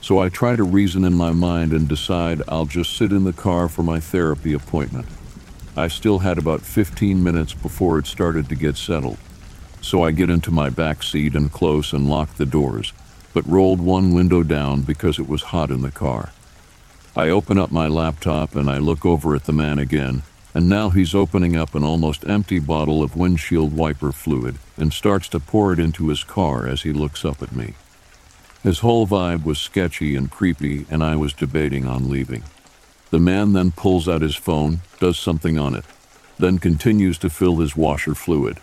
So 0.00 0.18
I 0.18 0.30
try 0.30 0.56
to 0.56 0.64
reason 0.64 1.04
in 1.04 1.12
my 1.12 1.32
mind 1.32 1.72
and 1.72 1.86
decide 1.86 2.40
I'll 2.48 2.64
just 2.64 2.96
sit 2.96 3.12
in 3.12 3.24
the 3.24 3.32
car 3.34 3.68
for 3.68 3.82
my 3.82 4.00
therapy 4.00 4.54
appointment. 4.54 5.06
I 5.76 5.88
still 5.88 6.20
had 6.20 6.38
about 6.38 6.62
15 6.62 7.22
minutes 7.22 7.52
before 7.52 7.98
it 7.98 8.06
started 8.06 8.48
to 8.48 8.54
get 8.54 8.78
settled. 8.78 9.18
so 9.82 10.02
I 10.02 10.12
get 10.12 10.30
into 10.30 10.50
my 10.50 10.70
back 10.70 11.02
seat 11.02 11.34
and 11.34 11.52
close 11.52 11.92
and 11.92 12.08
lock 12.08 12.36
the 12.36 12.46
doors, 12.46 12.92
but 13.32 13.46
rolled 13.46 13.80
one 13.80 14.12
window 14.12 14.42
down 14.42 14.82
because 14.82 15.18
it 15.18 15.28
was 15.28 15.42
hot 15.42 15.70
in 15.70 15.82
the 15.82 15.90
car. 15.90 16.32
I 17.14 17.28
open 17.28 17.58
up 17.58 17.70
my 17.70 17.88
laptop 17.88 18.54
and 18.54 18.70
I 18.70 18.78
look 18.78 19.04
over 19.04 19.34
at 19.34 19.44
the 19.44 19.52
man 19.52 19.78
again, 19.78 20.22
and 20.54 20.68
now 20.68 20.90
he's 20.90 21.14
opening 21.14 21.56
up 21.56 21.74
an 21.74 21.84
almost 21.84 22.28
empty 22.28 22.58
bottle 22.58 23.02
of 23.02 23.16
windshield 23.16 23.74
wiper 23.76 24.12
fluid 24.12 24.56
and 24.76 24.92
starts 24.92 25.28
to 25.28 25.40
pour 25.40 25.72
it 25.72 25.78
into 25.78 26.08
his 26.08 26.24
car 26.24 26.66
as 26.66 26.82
he 26.82 26.92
looks 26.92 27.24
up 27.24 27.42
at 27.42 27.54
me. 27.54 27.74
His 28.62 28.78
whole 28.78 29.06
vibe 29.06 29.44
was 29.44 29.58
sketchy 29.58 30.14
and 30.14 30.30
creepy, 30.30 30.86
and 30.88 31.02
I 31.02 31.16
was 31.16 31.32
debating 31.32 31.86
on 31.86 32.08
leaving. 32.08 32.44
The 33.10 33.18
man 33.18 33.52
then 33.52 33.72
pulls 33.72 34.08
out 34.08 34.22
his 34.22 34.36
phone, 34.36 34.80
does 35.00 35.18
something 35.18 35.58
on 35.58 35.74
it, 35.74 35.84
then 36.38 36.58
continues 36.58 37.18
to 37.18 37.30
fill 37.30 37.56
his 37.56 37.76
washer 37.76 38.14
fluid. 38.14 38.58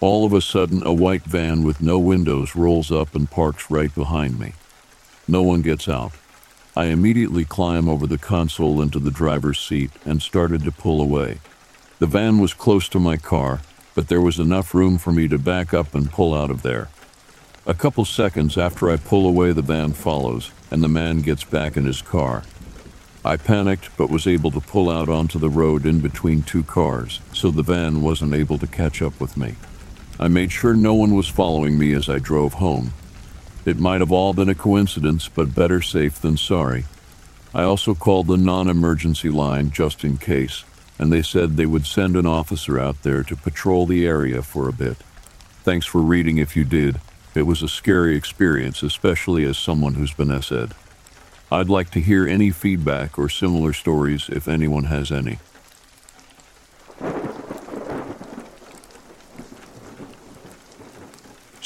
All 0.00 0.24
of 0.24 0.32
a 0.32 0.40
sudden, 0.40 0.86
a 0.86 0.92
white 0.92 1.24
van 1.24 1.64
with 1.64 1.82
no 1.82 1.98
windows 1.98 2.54
rolls 2.54 2.92
up 2.92 3.16
and 3.16 3.28
parks 3.28 3.68
right 3.68 3.92
behind 3.92 4.38
me. 4.38 4.52
No 5.26 5.42
one 5.42 5.60
gets 5.60 5.88
out. 5.88 6.12
I 6.76 6.84
immediately 6.84 7.44
climb 7.44 7.88
over 7.88 8.06
the 8.06 8.16
console 8.16 8.80
into 8.80 9.00
the 9.00 9.10
driver's 9.10 9.58
seat 9.58 9.90
and 10.04 10.22
started 10.22 10.62
to 10.62 10.70
pull 10.70 11.00
away. 11.00 11.40
The 11.98 12.06
van 12.06 12.38
was 12.38 12.54
close 12.54 12.88
to 12.90 13.00
my 13.00 13.16
car, 13.16 13.60
but 13.96 14.06
there 14.06 14.20
was 14.20 14.38
enough 14.38 14.72
room 14.72 14.98
for 14.98 15.10
me 15.10 15.26
to 15.26 15.38
back 15.38 15.74
up 15.74 15.92
and 15.96 16.12
pull 16.12 16.32
out 16.32 16.50
of 16.50 16.62
there. 16.62 16.90
A 17.66 17.74
couple 17.74 18.04
seconds 18.04 18.56
after 18.56 18.88
I 18.88 18.96
pull 18.98 19.26
away, 19.26 19.50
the 19.50 19.62
van 19.62 19.94
follows, 19.94 20.52
and 20.70 20.80
the 20.80 20.88
man 20.88 21.22
gets 21.22 21.42
back 21.42 21.76
in 21.76 21.84
his 21.84 22.02
car. 22.02 22.44
I 23.24 23.36
panicked 23.36 23.90
but 23.96 24.10
was 24.10 24.28
able 24.28 24.52
to 24.52 24.60
pull 24.60 24.88
out 24.88 25.08
onto 25.08 25.40
the 25.40 25.50
road 25.50 25.84
in 25.84 25.98
between 25.98 26.44
two 26.44 26.62
cars, 26.62 27.20
so 27.32 27.50
the 27.50 27.64
van 27.64 28.00
wasn't 28.00 28.34
able 28.34 28.58
to 28.58 28.68
catch 28.68 29.02
up 29.02 29.20
with 29.20 29.36
me. 29.36 29.56
I 30.20 30.26
made 30.28 30.50
sure 30.50 30.74
no 30.74 30.94
one 30.94 31.14
was 31.14 31.28
following 31.28 31.78
me 31.78 31.92
as 31.94 32.08
I 32.08 32.18
drove 32.18 32.54
home. 32.54 32.92
It 33.64 33.78
might 33.78 34.00
have 34.00 34.10
all 34.10 34.32
been 34.32 34.48
a 34.48 34.54
coincidence, 34.54 35.28
but 35.28 35.54
better 35.54 35.80
safe 35.80 36.20
than 36.20 36.36
sorry. 36.36 36.86
I 37.54 37.62
also 37.62 37.94
called 37.94 38.26
the 38.26 38.36
non 38.36 38.68
emergency 38.68 39.28
line 39.28 39.70
just 39.70 40.04
in 40.04 40.16
case, 40.16 40.64
and 40.98 41.12
they 41.12 41.22
said 41.22 41.56
they 41.56 41.66
would 41.66 41.86
send 41.86 42.16
an 42.16 42.26
officer 42.26 42.78
out 42.78 43.02
there 43.02 43.22
to 43.22 43.36
patrol 43.36 43.86
the 43.86 44.06
area 44.06 44.42
for 44.42 44.68
a 44.68 44.72
bit. 44.72 44.96
Thanks 45.62 45.86
for 45.86 46.00
reading 46.00 46.38
if 46.38 46.56
you 46.56 46.64
did. 46.64 47.00
It 47.34 47.42
was 47.42 47.62
a 47.62 47.68
scary 47.68 48.16
experience, 48.16 48.82
especially 48.82 49.44
as 49.44 49.56
someone 49.56 49.94
who's 49.94 50.14
been 50.14 50.42
SED. 50.42 50.74
I'd 51.52 51.68
like 51.68 51.90
to 51.90 52.00
hear 52.00 52.26
any 52.26 52.50
feedback 52.50 53.18
or 53.18 53.28
similar 53.28 53.72
stories 53.72 54.28
if 54.28 54.48
anyone 54.48 54.84
has 54.84 55.12
any. 55.12 55.38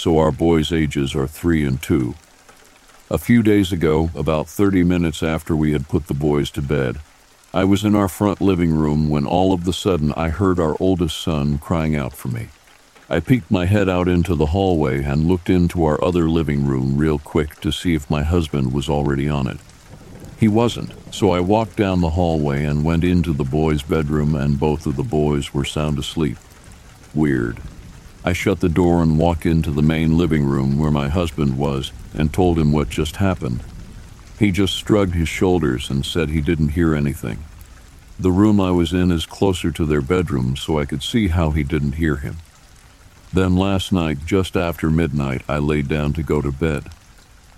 So 0.02 0.18
our 0.18 0.32
boys' 0.32 0.72
ages 0.72 1.14
are 1.14 1.28
three 1.28 1.64
and 1.64 1.80
two. 1.80 2.16
A 3.08 3.18
few 3.18 3.40
days 3.40 3.70
ago, 3.70 4.10
about 4.16 4.48
30 4.48 4.82
minutes 4.82 5.22
after 5.22 5.54
we 5.54 5.70
had 5.70 5.86
put 5.88 6.08
the 6.08 6.12
boys 6.28 6.50
to 6.50 6.60
bed, 6.60 6.96
I 7.54 7.62
was 7.62 7.84
in 7.84 7.94
our 7.94 8.08
front 8.08 8.40
living 8.40 8.74
room 8.74 9.08
when 9.08 9.24
all 9.24 9.52
of 9.52 9.62
the 9.62 9.72
sudden 9.72 10.12
I 10.14 10.30
heard 10.30 10.58
our 10.58 10.74
oldest 10.80 11.20
son 11.20 11.58
crying 11.58 11.94
out 11.94 12.14
for 12.14 12.26
me. 12.26 12.48
I 13.08 13.20
peeked 13.20 13.48
my 13.48 13.66
head 13.66 13.88
out 13.88 14.08
into 14.08 14.34
the 14.34 14.46
hallway 14.46 15.04
and 15.04 15.28
looked 15.28 15.48
into 15.48 15.84
our 15.84 16.02
other 16.02 16.28
living 16.28 16.66
room 16.66 16.98
real 16.98 17.20
quick 17.20 17.60
to 17.60 17.70
see 17.70 17.94
if 17.94 18.10
my 18.10 18.24
husband 18.24 18.72
was 18.72 18.88
already 18.88 19.28
on 19.28 19.46
it. 19.46 19.58
He 20.36 20.48
wasn't, 20.48 20.94
so 21.14 21.30
I 21.30 21.38
walked 21.38 21.76
down 21.76 22.00
the 22.00 22.16
hallway 22.18 22.64
and 22.64 22.84
went 22.84 23.04
into 23.04 23.32
the 23.32 23.44
boys' 23.44 23.84
bedroom, 23.84 24.34
and 24.34 24.58
both 24.58 24.84
of 24.84 24.96
the 24.96 25.04
boys 25.04 25.54
were 25.54 25.64
sound 25.64 25.96
asleep. 26.00 26.38
Weird. 27.14 27.60
I 28.24 28.32
shut 28.32 28.60
the 28.60 28.68
door 28.68 29.02
and 29.02 29.18
walked 29.18 29.46
into 29.46 29.70
the 29.70 29.82
main 29.82 30.16
living 30.16 30.44
room 30.44 30.78
where 30.78 30.92
my 30.92 31.08
husband 31.08 31.58
was 31.58 31.90
and 32.14 32.32
told 32.32 32.58
him 32.58 32.70
what 32.70 32.88
just 32.88 33.16
happened. 33.16 33.64
He 34.38 34.52
just 34.52 34.74
shrugged 34.74 35.14
his 35.14 35.28
shoulders 35.28 35.90
and 35.90 36.06
said 36.06 36.28
he 36.28 36.40
didn't 36.40 36.70
hear 36.70 36.94
anything. 36.94 37.44
The 38.20 38.30
room 38.30 38.60
I 38.60 38.70
was 38.70 38.92
in 38.92 39.10
is 39.10 39.26
closer 39.26 39.72
to 39.72 39.84
their 39.84 40.00
bedroom, 40.00 40.56
so 40.56 40.78
I 40.78 40.84
could 40.84 41.02
see 41.02 41.28
how 41.28 41.50
he 41.50 41.64
didn't 41.64 41.92
hear 41.92 42.16
him. 42.16 42.36
Then 43.32 43.56
last 43.56 43.92
night, 43.92 44.26
just 44.26 44.56
after 44.56 44.90
midnight, 44.90 45.42
I 45.48 45.58
laid 45.58 45.88
down 45.88 46.12
to 46.12 46.22
go 46.22 46.40
to 46.42 46.52
bed. 46.52 46.84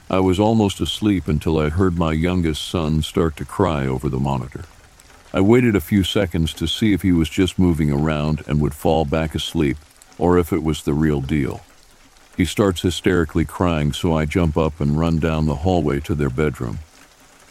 I 0.08 0.20
was 0.20 0.38
almost 0.38 0.80
asleep 0.80 1.28
until 1.28 1.58
I 1.58 1.68
heard 1.70 1.98
my 1.98 2.12
youngest 2.12 2.66
son 2.66 3.02
start 3.02 3.36
to 3.36 3.44
cry 3.44 3.86
over 3.86 4.08
the 4.08 4.20
monitor. 4.20 4.64
I 5.32 5.40
waited 5.40 5.74
a 5.74 5.80
few 5.80 6.04
seconds 6.04 6.54
to 6.54 6.68
see 6.68 6.92
if 6.92 7.02
he 7.02 7.12
was 7.12 7.28
just 7.28 7.58
moving 7.58 7.90
around 7.90 8.44
and 8.46 8.60
would 8.60 8.74
fall 8.74 9.04
back 9.04 9.34
asleep, 9.34 9.76
or 10.18 10.38
if 10.38 10.52
it 10.52 10.62
was 10.62 10.82
the 10.82 10.94
real 10.94 11.20
deal. 11.20 11.62
He 12.36 12.44
starts 12.44 12.82
hysterically 12.82 13.44
crying, 13.44 13.92
so 13.92 14.16
I 14.16 14.24
jump 14.24 14.56
up 14.56 14.80
and 14.80 14.98
run 14.98 15.18
down 15.18 15.46
the 15.46 15.56
hallway 15.56 16.00
to 16.00 16.14
their 16.14 16.30
bedroom. 16.30 16.80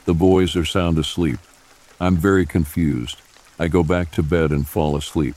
The 0.06 0.14
boys 0.14 0.56
are 0.56 0.66
sound 0.66 0.98
asleep. 0.98 1.40
I'm 2.00 2.18
very 2.18 2.46
confused. 2.46 3.22
I 3.58 3.70
go 3.70 3.84
back 3.84 4.12
to 4.12 4.24
bed 4.24 4.52
and 4.52 4.68
fall 4.68 4.98
asleep. 4.98 5.36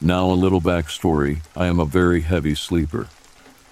Now, 0.00 0.30
a 0.30 0.32
little 0.32 0.60
backstory 0.60 1.40
I 1.56 1.66
am 1.66 1.80
a 1.80 1.86
very 1.86 2.20
heavy 2.20 2.54
sleeper. 2.54 3.08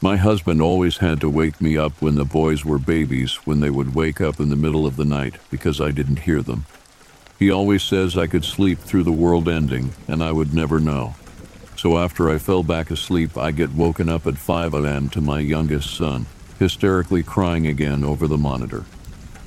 My 0.00 0.16
husband 0.16 0.60
always 0.62 0.98
had 0.98 1.20
to 1.20 1.30
wake 1.30 1.60
me 1.60 1.76
up 1.76 2.00
when 2.00 2.16
the 2.16 2.24
boys 2.24 2.64
were 2.64 2.78
babies 2.78 3.34
when 3.46 3.60
they 3.60 3.70
would 3.70 3.94
wake 3.94 4.20
up 4.20 4.40
in 4.40 4.48
the 4.48 4.56
middle 4.56 4.86
of 4.86 4.96
the 4.96 5.04
night 5.04 5.36
because 5.50 5.80
I 5.80 5.90
didn't 5.90 6.20
hear 6.20 6.42
them. 6.42 6.66
He 7.38 7.50
always 7.50 7.82
says 7.82 8.16
I 8.16 8.26
could 8.26 8.44
sleep 8.44 8.78
through 8.78 9.04
the 9.04 9.12
world 9.12 9.48
ending 9.48 9.92
and 10.08 10.22
I 10.22 10.32
would 10.32 10.54
never 10.54 10.80
know. 10.80 11.14
So 11.76 11.98
after 11.98 12.30
I 12.30 12.38
fell 12.38 12.62
back 12.62 12.90
asleep, 12.90 13.36
I 13.36 13.50
get 13.50 13.72
woken 13.72 14.08
up 14.08 14.26
at 14.26 14.38
5 14.38 14.74
a.m. 14.74 15.08
to 15.10 15.20
my 15.20 15.40
youngest 15.40 15.94
son, 15.94 16.26
hysterically 16.58 17.22
crying 17.22 17.66
again 17.66 18.02
over 18.02 18.26
the 18.26 18.38
monitor. 18.38 18.84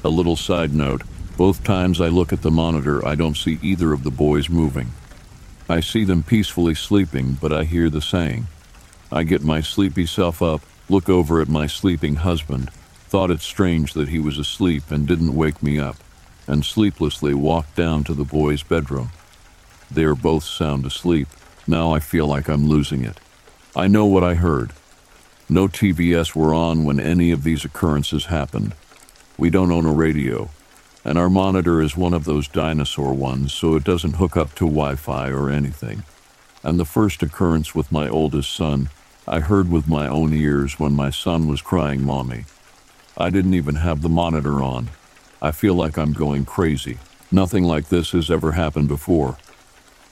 A 0.03 0.09
little 0.09 0.35
side 0.35 0.73
note 0.73 1.01
both 1.39 1.63
times 1.63 2.01
I 2.01 2.09
look 2.09 2.33
at 2.33 2.41
the 2.41 2.51
monitor, 2.51 3.07
I 3.07 3.15
don't 3.15 3.37
see 3.37 3.59
either 3.61 3.93
of 3.93 4.03
the 4.03 4.11
boys 4.11 4.49
moving. 4.49 4.91
I 5.69 5.79
see 5.79 6.03
them 6.03 6.21
peacefully 6.21 6.75
sleeping, 6.75 7.37
but 7.39 7.53
I 7.53 7.63
hear 7.63 7.89
the 7.89 8.01
saying. 8.01 8.47
I 9.09 9.23
get 9.23 9.41
my 9.41 9.61
sleepy 9.61 10.05
self 10.05 10.41
up, 10.41 10.59
look 10.89 11.07
over 11.07 11.39
at 11.39 11.47
my 11.47 11.65
sleeping 11.65 12.15
husband, 12.15 12.71
thought 13.07 13.31
it 13.31 13.39
strange 13.39 13.93
that 13.93 14.09
he 14.09 14.19
was 14.19 14.37
asleep 14.37 14.91
and 14.91 15.07
didn't 15.07 15.33
wake 15.33 15.63
me 15.63 15.79
up, 15.79 15.95
and 16.45 16.65
sleeplessly 16.65 17.33
walked 17.33 17.73
down 17.73 18.03
to 18.03 18.13
the 18.13 18.25
boys' 18.25 18.61
bedroom. 18.61 19.11
They 19.89 20.03
are 20.03 20.15
both 20.15 20.43
sound 20.43 20.85
asleep. 20.85 21.29
Now 21.69 21.93
I 21.93 21.99
feel 21.99 22.25
like 22.25 22.49
I'm 22.49 22.67
losing 22.67 23.05
it. 23.05 23.19
I 23.75 23.87
know 23.87 24.07
what 24.07 24.23
I 24.23 24.33
heard. 24.33 24.71
No 25.47 25.67
TVS 25.67 26.33
were 26.33 26.51
on 26.51 26.83
when 26.83 26.99
any 26.99 27.29
of 27.29 27.43
these 27.43 27.63
occurrences 27.63 28.25
happened. 28.25 28.73
We 29.37 29.51
don't 29.51 29.71
own 29.71 29.85
a 29.85 29.93
radio, 29.93 30.49
and 31.05 31.15
our 31.15 31.29
monitor 31.29 31.79
is 31.79 31.95
one 31.95 32.15
of 32.15 32.25
those 32.25 32.47
dinosaur 32.47 33.13
ones, 33.13 33.53
so 33.53 33.75
it 33.75 33.83
doesn't 33.83 34.15
hook 34.15 34.35
up 34.35 34.55
to 34.55 34.65
Wi 34.65 34.95
Fi 34.95 35.29
or 35.29 35.51
anything. 35.51 36.01
And 36.63 36.79
the 36.79 36.85
first 36.85 37.21
occurrence 37.21 37.75
with 37.75 37.91
my 37.91 38.09
oldest 38.09 38.51
son, 38.51 38.89
I 39.27 39.39
heard 39.39 39.69
with 39.69 39.87
my 39.87 40.07
own 40.07 40.33
ears 40.33 40.79
when 40.79 40.93
my 40.93 41.11
son 41.11 41.47
was 41.47 41.61
crying, 41.61 42.01
Mommy. 42.01 42.45
I 43.15 43.29
didn't 43.29 43.53
even 43.53 43.75
have 43.75 44.01
the 44.01 44.09
monitor 44.09 44.63
on. 44.63 44.89
I 45.39 45.51
feel 45.51 45.75
like 45.75 45.99
I'm 45.99 46.13
going 46.13 46.45
crazy. 46.45 46.97
Nothing 47.31 47.63
like 47.63 47.89
this 47.89 48.09
has 48.13 48.31
ever 48.31 48.53
happened 48.53 48.87
before. 48.87 49.37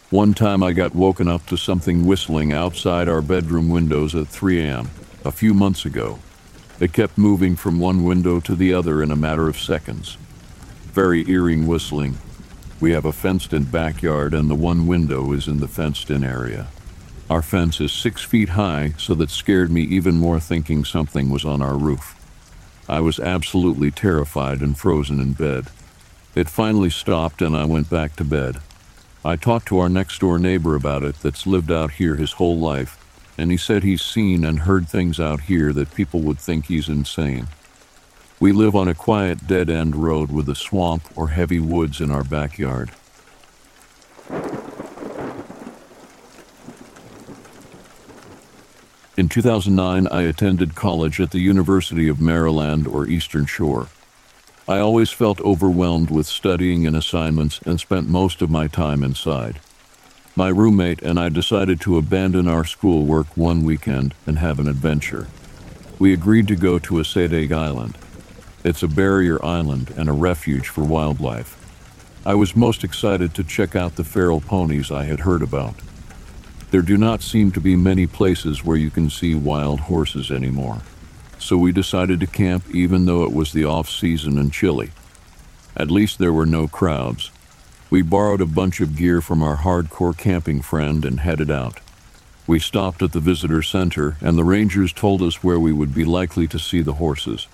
One 0.10 0.34
time 0.34 0.64
I 0.64 0.74
got 0.74 0.96
woken 0.96 1.28
up 1.28 1.46
to 1.48 1.58
something 1.58 2.06
whistling 2.06 2.54
outside 2.54 3.10
our 3.10 3.22
bedroom 3.22 3.70
windows 3.70 4.16
at 4.16 4.28
3 4.28 4.62
a.m. 4.62 4.90
a 5.26 5.32
few 5.32 5.54
months 5.54 5.86
ago. 5.86 6.20
It 6.80 6.94
kept 6.94 7.18
moving 7.18 7.56
from 7.56 7.80
one 7.80 8.04
window 8.04 8.40
to 8.40 8.56
the 8.56 8.74
other 8.74 9.04
in 9.04 9.12
a 9.12 9.16
matter 9.16 9.48
of 9.48 9.58
seconds 9.58 10.18
very 10.98 11.30
eerie 11.30 11.62
whistling. 11.62 12.18
We 12.80 12.92
have 12.94 13.06
a 13.06 13.12
fenced 13.14 13.54
in 13.54 13.66
backyard, 13.66 14.34
and 14.34 14.50
the 14.50 14.56
one 14.56 14.88
window 14.88 15.32
is 15.32 15.48
in 15.48 15.60
the 15.60 15.68
fenced 15.68 16.10
in 16.10 16.24
area. 16.24 16.70
Our 17.30 17.44
fence 17.44 17.80
is 17.80 17.92
six 17.92 18.24
feet 18.24 18.50
high, 18.50 18.96
so 18.98 19.14
that 19.14 19.30
scared 19.30 19.70
me 19.70 19.84
even 19.84 20.16
more 20.16 20.40
thinking 20.40 20.84
something 20.84 21.30
was 21.30 21.46
on 21.46 21.62
our 21.62 21.78
roof. 21.78 22.16
I 22.90 23.00
was 23.00 23.20
absolutely 23.20 23.92
terrified 23.92 24.62
and 24.62 24.76
frozen 24.76 25.20
in 25.20 25.34
bed. 25.34 25.68
It 26.34 26.50
finally 26.50 26.90
stopped, 26.90 27.44
and 27.44 27.56
I 27.56 27.66
went 27.66 27.92
back 27.92 28.16
to 28.16 28.24
bed. 28.24 28.58
I 29.26 29.36
talked 29.36 29.68
to 29.68 29.80
our 29.80 29.90
next 29.90 30.20
door 30.20 30.38
neighbor 30.38 30.76
about 30.76 31.04
it 31.04 31.16
that's 31.22 31.48
lived 31.48 31.72
out 31.72 31.92
here 31.94 32.16
his 32.16 32.34
whole 32.34 32.58
life, 32.60 33.04
and 33.38 33.52
he 33.52 33.58
said 33.58 33.84
he's 33.84 34.02
seen 34.02 34.46
and 34.46 34.60
heard 34.60 34.88
things 34.88 35.20
out 35.20 35.42
here 35.42 35.74
that 35.74 35.96
people 35.96 36.22
would 36.22 36.40
think 36.40 36.66
he's 36.66 36.88
insane. 36.88 37.48
We 38.40 38.52
live 38.52 38.76
on 38.76 38.88
a 38.88 38.94
quiet 38.94 39.48
dead 39.48 39.70
end 39.70 39.96
road 39.96 40.32
with 40.32 40.48
a 40.48 40.56
swamp 40.56 41.04
or 41.16 41.30
heavy 41.30 41.60
woods 41.60 42.00
in 42.00 42.12
our 42.12 42.24
backyard. 42.24 42.92
In 49.18 49.28
2009, 49.28 50.08
I 50.08 50.22
attended 50.22 50.76
college 50.76 51.20
at 51.20 51.32
the 51.32 51.40
University 51.40 52.08
of 52.08 52.22
Maryland 52.22 52.86
or 52.86 53.08
Eastern 53.08 53.48
Shore. 53.48 53.88
I 54.70 54.80
always 54.80 55.12
felt 55.12 55.40
overwhelmed 55.40 56.10
with 56.10 56.28
studying 56.28 56.86
and 56.86 56.94
assignments 56.94 57.62
and 57.62 57.80
spent 57.80 58.10
most 58.10 58.42
of 58.42 58.50
my 58.50 58.68
time 58.68 59.02
inside. 59.02 59.62
My 60.36 60.50
roommate 60.50 61.02
and 61.02 61.18
I 61.18 61.30
decided 61.30 61.80
to 61.82 61.98
abandon 61.98 62.50
our 62.50 62.66
schoolwork 62.66 63.28
one 63.38 63.64
weekend 63.64 64.14
and 64.26 64.40
have 64.40 64.60
an 64.60 64.68
adventure. 64.68 65.28
We 66.00 66.12
agreed 66.12 66.50
to 66.50 66.58
go 66.58 66.80
to 66.80 66.96
Assateague 66.96 67.54
Island. 67.54 67.98
It's 68.66 68.84
a 68.84 68.90
barrier 68.90 69.44
island 69.44 69.94
and 69.96 70.10
a 70.10 70.14
refuge 70.14 70.68
for 70.68 70.84
wildlife. 70.84 71.56
I 72.26 72.36
was 72.36 72.54
most 72.54 72.84
excited 72.84 73.34
to 73.36 73.46
check 73.46 73.74
out 73.74 73.96
the 73.96 74.04
feral 74.04 74.42
ponies 74.42 74.92
I 74.92 75.06
had 75.06 75.22
heard 75.22 75.42
about. 75.42 75.76
There 76.72 76.82
do 76.82 76.98
not 76.98 77.22
seem 77.22 77.54
to 77.54 77.62
be 77.62 77.78
many 77.78 78.06
places 78.06 78.66
where 78.66 78.76
you 78.76 78.90
can 78.90 79.10
see 79.10 79.34
wild 79.34 79.80
horses 79.80 80.30
anymore, 80.30 80.82
so 81.48 81.58
we 81.58 81.72
decided 81.72 82.20
to 82.20 82.28
camp 82.28 82.64
even 82.76 83.06
though 83.06 83.24
it 83.24 83.32
was 83.32 83.54
the 83.54 83.64
off 83.64 83.90
season 83.90 84.38
and 84.38 84.52
chilly. 84.52 84.92
At 85.78 85.90
least 85.90 86.20
there 86.20 86.34
were 86.34 86.46
no 86.46 86.68
crowds. 86.68 87.32
We 87.90 88.02
borrowed 88.02 88.42
a 88.42 88.46
bunch 88.46 88.82
of 88.82 88.98
gear 88.98 89.22
from 89.22 89.42
our 89.42 89.56
hardcore 89.56 90.18
camping 90.18 90.62
friend 90.62 91.06
and 91.06 91.22
headed 91.22 91.50
out. 91.50 91.80
We 92.48 92.60
stopped 92.60 93.02
at 93.02 93.14
the 93.14 93.22
visitor 93.22 93.62
center, 93.62 94.18
and 94.20 94.38
the 94.38 94.44
rangers 94.44 94.92
told 94.92 95.22
us 95.22 95.42
where 95.42 95.60
we 95.60 95.72
would 95.72 95.96
be 95.96 96.04
likely 96.04 96.48
to 96.48 96.60
see 96.60 96.82
the 96.82 96.96
horses. 96.96 97.48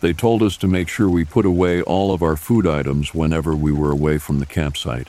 They 0.00 0.14
told 0.14 0.42
us 0.42 0.56
to 0.58 0.66
make 0.66 0.88
sure 0.88 1.10
we 1.10 1.26
put 1.26 1.44
away 1.44 1.82
all 1.82 2.14
of 2.14 2.22
our 2.22 2.36
food 2.36 2.66
items 2.66 3.14
whenever 3.14 3.54
we 3.54 3.70
were 3.70 3.92
away 3.92 4.16
from 4.16 4.38
the 4.38 4.46
campsite. 4.46 5.08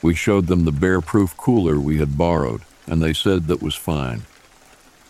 We 0.00 0.14
showed 0.14 0.46
them 0.46 0.64
the 0.64 0.72
bear 0.72 1.02
proof 1.02 1.36
cooler 1.36 1.78
we 1.78 1.98
had 1.98 2.16
borrowed, 2.16 2.62
and 2.86 3.02
they 3.02 3.12
said 3.12 3.46
that 3.48 3.62
was 3.62 3.74
fine. 3.74 4.22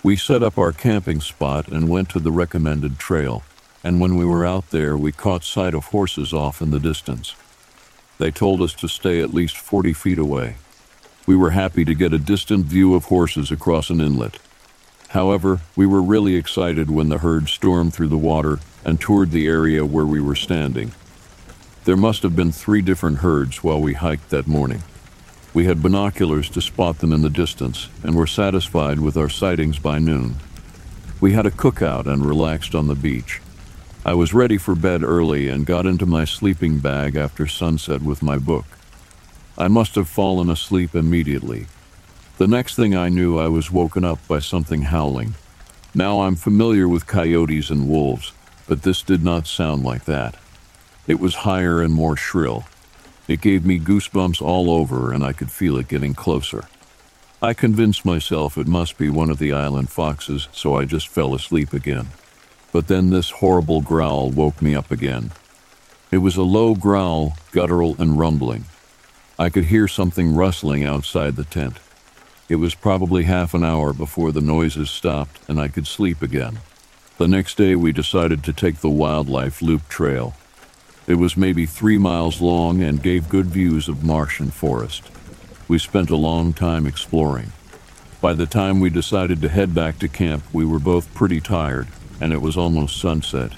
We 0.03 0.17
set 0.17 0.43
up 0.43 0.59
our 0.59 0.73
camping 0.73 1.21
spot 1.21 1.69
and 1.69 1.89
went 1.89 2.11
to 2.11 2.21
the 2.21 2.31
recommended 2.31 2.99
trail, 2.99 3.43
and 3.83 4.01
when 4.01 4.17
we 4.17 4.25
were 4.25 4.47
out 4.47 4.71
there, 4.71 4.97
we 4.97 5.13
caught 5.13 5.43
sight 5.43 5.75
of 5.75 5.87
horses 5.87 6.33
off 6.33 6.61
in 6.63 6.71
the 6.71 6.81
distance. 6.81 7.35
They 8.19 8.31
told 8.31 8.63
us 8.63 8.73
to 8.75 8.89
stay 8.89 9.21
at 9.21 9.35
least 9.35 9.57
40 9.57 9.93
feet 9.93 10.19
away. 10.19 10.57
We 11.27 11.37
were 11.37 11.51
happy 11.51 11.85
to 11.85 11.95
get 11.95 12.13
a 12.13 12.19
distant 12.19 12.67
view 12.67 12.95
of 12.95 13.07
horses 13.07 13.51
across 13.51 13.91
an 13.91 14.01
inlet. 14.01 14.39
However, 15.09 15.61
we 15.75 15.87
were 15.87 16.03
really 16.03 16.37
excited 16.37 16.91
when 16.91 17.09
the 17.09 17.19
herd 17.19 17.49
stormed 17.49 17.95
through 17.95 18.09
the 18.09 18.17
water 18.17 18.61
and 18.85 19.01
toured 19.01 19.31
the 19.33 19.47
area 19.47 19.85
where 19.85 20.07
we 20.07 20.21
were 20.21 20.37
standing. 20.37 20.93
There 21.85 21.97
must 21.97 22.23
have 22.23 22.37
been 22.37 22.53
three 22.53 22.83
different 22.83 23.19
herds 23.19 23.63
while 23.63 23.81
we 23.81 23.95
hiked 23.95 24.31
that 24.31 24.47
morning. 24.47 24.83
We 25.57 25.64
had 25.64 25.83
binoculars 25.83 26.51
to 26.51 26.61
spot 26.61 26.99
them 26.99 27.14
in 27.14 27.23
the 27.23 27.31
distance 27.31 27.88
and 28.03 28.14
were 28.14 28.27
satisfied 28.27 29.01
with 29.01 29.16
our 29.16 29.31
sightings 29.31 29.79
by 29.79 29.99
noon. 29.99 30.35
We 31.19 31.33
had 31.33 31.47
a 31.47 31.51
cookout 31.51 32.05
and 32.05 32.27
relaxed 32.27 32.75
on 32.75 32.88
the 32.88 32.95
beach. 32.95 33.40
I 34.05 34.12
was 34.12 34.35
ready 34.35 34.59
for 34.59 34.75
bed 34.75 35.03
early 35.03 35.49
and 35.49 35.64
got 35.64 35.87
into 35.87 36.05
my 36.05 36.27
sleeping 36.27 36.81
bag 36.81 37.16
after 37.16 37.47
sunset 37.47 38.03
with 38.03 38.23
my 38.23 38.37
book. 38.37 38.66
I 39.57 39.69
must 39.69 39.95
have 39.95 40.11
fallen 40.11 40.51
asleep 40.51 40.95
immediately. 40.95 41.69
The 42.37 42.47
next 42.47 42.75
thing 42.75 42.95
I 42.95 43.09
knew, 43.09 43.38
I 43.38 43.49
was 43.49 43.73
woken 43.73 44.05
up 44.05 44.19
by 44.29 44.40
something 44.40 44.83
howling. 44.83 45.37
Now 45.95 46.21
I'm 46.21 46.37
familiar 46.37 46.87
with 46.87 47.07
coyotes 47.07 47.71
and 47.71 47.88
wolves, 47.88 48.35
but 48.69 48.83
this 48.83 49.01
did 49.01 49.25
not 49.25 49.47
sound 49.47 49.85
like 49.85 50.05
that. 50.05 50.35
It 51.07 51.19
was 51.19 51.47
higher 51.49 51.81
and 51.81 51.95
more 51.95 52.14
shrill. 52.14 52.64
It 53.29 53.41
gave 53.41 53.67
me 53.67 53.81
goosebumps 53.81 54.41
all 54.41 54.71
over, 54.71 55.12
and 55.12 55.25
I 55.25 55.33
could 55.33 55.51
feel 55.51 55.77
it 55.77 55.89
getting 55.89 56.15
closer. 56.15 56.65
I 57.43 57.55
convinced 57.55 58.05
myself 58.05 58.57
it 58.57 58.67
must 58.67 58.97
be 58.97 59.11
one 59.11 59.31
of 59.31 59.39
the 59.39 59.53
island 59.53 59.91
foxes, 59.91 60.49
so 60.53 60.75
I 60.75 60.85
just 60.85 61.09
fell 61.09 61.35
asleep 61.35 61.73
again. 61.73 62.09
But 62.73 62.89
then 62.89 63.11
this 63.11 63.31
horrible 63.31 63.83
growl 63.83 64.31
woke 64.31 64.62
me 64.62 64.75
up 64.75 64.91
again. 64.91 65.33
It 66.11 66.19
was 66.19 66.37
a 66.37 66.43
low 66.43 66.75
growl, 66.75 67.37
guttural 67.53 67.97
and 67.99 68.19
rumbling. 68.19 68.65
I 69.39 69.51
could 69.51 69.65
hear 69.67 69.87
something 69.87 70.35
rustling 70.35 70.85
outside 70.85 71.37
the 71.37 71.45
tent. 71.45 71.79
It 72.49 72.57
was 72.57 72.75
probably 72.75 73.25
half 73.25 73.55
an 73.55 73.65
hour 73.65 73.93
before 73.93 74.33
the 74.33 74.41
noises 74.41 74.89
stopped 74.89 75.41
and 75.49 75.61
I 75.61 75.69
could 75.69 75.87
sleep 75.87 76.23
again. 76.23 76.61
The 77.19 77.29
next 77.29 77.57
day, 77.57 77.75
we 77.75 77.93
decided 77.93 78.45
to 78.45 78.53
take 78.53 78.77
the 78.77 78.91
wildlife 78.91 79.61
loop 79.61 79.89
trail. 79.89 80.35
It 81.07 81.14
was 81.14 81.37
maybe 81.37 81.66
three 81.66 81.99
miles 81.99 82.40
long 82.40 82.83
and 82.83 83.03
gave 83.03 83.29
good 83.29 83.47
views 83.47 83.88
of 83.88 84.05
marsh 84.05 84.40
and 84.40 84.53
forest. 84.53 85.09
We 85.69 85.79
spent 85.79 86.11
a 86.11 86.16
long 86.16 86.53
time 86.53 86.87
exploring. 86.87 87.53
By 88.21 88.33
the 88.33 88.47
time 88.47 88.81
we 88.81 88.90
decided 88.90 89.40
to 89.42 89.49
head 89.49 89.73
back 89.73 90.01
to 90.01 90.09
camp, 90.09 90.42
we 90.53 90.64
were 90.64 90.81
both 90.81 91.14
pretty 91.14 91.40
tired, 91.40 91.87
and 92.21 92.33
it 92.33 92.40
was 92.40 92.57
almost 92.57 93.01
sunset. 93.01 93.53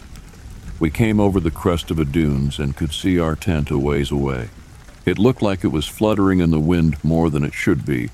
We 0.78 0.90
came 0.90 1.18
over 1.20 1.40
the 1.40 1.50
crest 1.50 1.90
of 1.90 1.98
a 1.98 2.04
dunes 2.04 2.58
and 2.58 2.76
could 2.76 2.92
see 2.92 3.18
our 3.18 3.34
tent 3.34 3.70
a 3.70 3.78
ways 3.78 4.10
away. 4.10 4.50
It 5.06 5.18
looked 5.18 5.40
like 5.40 5.64
it 5.64 5.68
was 5.68 5.86
fluttering 5.86 6.40
in 6.40 6.50
the 6.50 6.60
wind 6.60 7.02
more 7.02 7.30
than 7.30 7.44
it 7.44 7.54
should 7.54 7.86
be. 7.86 8.10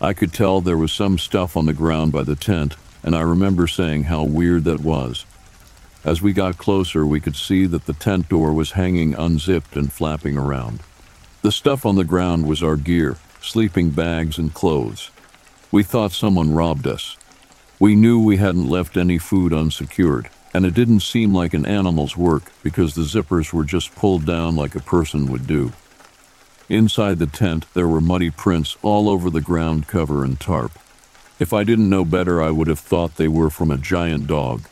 I 0.00 0.14
could 0.14 0.32
tell 0.32 0.60
there 0.60 0.76
was 0.76 0.90
some 0.90 1.16
stuff 1.16 1.56
on 1.56 1.66
the 1.66 1.72
ground 1.72 2.10
by 2.10 2.24
the 2.24 2.36
tent, 2.36 2.74
and 3.04 3.14
I 3.14 3.20
remember 3.20 3.68
saying 3.68 4.04
how 4.04 4.24
weird 4.24 4.64
that 4.64 4.80
was. 4.80 5.24
As 6.08 6.22
we 6.22 6.32
got 6.32 6.56
closer, 6.56 7.04
we 7.04 7.20
could 7.20 7.36
see 7.36 7.66
that 7.66 7.84
the 7.84 7.92
tent 7.92 8.30
door 8.30 8.54
was 8.54 8.70
hanging 8.70 9.12
unzipped 9.12 9.76
and 9.76 9.92
flapping 9.92 10.38
around. 10.38 10.80
The 11.42 11.52
stuff 11.52 11.84
on 11.84 11.96
the 11.96 12.02
ground 12.02 12.46
was 12.46 12.62
our 12.62 12.76
gear, 12.76 13.18
sleeping 13.42 13.90
bags, 13.90 14.38
and 14.38 14.54
clothes. 14.54 15.10
We 15.70 15.82
thought 15.82 16.12
someone 16.12 16.54
robbed 16.54 16.86
us. 16.86 17.18
We 17.78 17.94
knew 17.94 18.18
we 18.18 18.38
hadn't 18.38 18.70
left 18.70 18.96
any 18.96 19.18
food 19.18 19.52
unsecured, 19.52 20.30
and 20.54 20.64
it 20.64 20.72
didn't 20.72 21.00
seem 21.00 21.34
like 21.34 21.52
an 21.52 21.66
animal's 21.66 22.16
work 22.16 22.52
because 22.62 22.94
the 22.94 23.02
zippers 23.02 23.52
were 23.52 23.64
just 23.64 23.94
pulled 23.94 24.24
down 24.24 24.56
like 24.56 24.74
a 24.74 24.80
person 24.80 25.30
would 25.30 25.46
do. 25.46 25.74
Inside 26.70 27.18
the 27.18 27.26
tent, 27.26 27.66
there 27.74 27.86
were 27.86 28.00
muddy 28.00 28.30
prints 28.30 28.78
all 28.80 29.10
over 29.10 29.28
the 29.28 29.42
ground 29.42 29.88
cover 29.88 30.24
and 30.24 30.40
tarp. 30.40 30.72
If 31.38 31.52
I 31.52 31.64
didn't 31.64 31.90
know 31.90 32.06
better, 32.06 32.40
I 32.40 32.50
would 32.50 32.68
have 32.68 32.80
thought 32.80 33.16
they 33.16 33.28
were 33.28 33.50
from 33.50 33.70
a 33.70 33.76
giant 33.76 34.26
dog. 34.26 34.62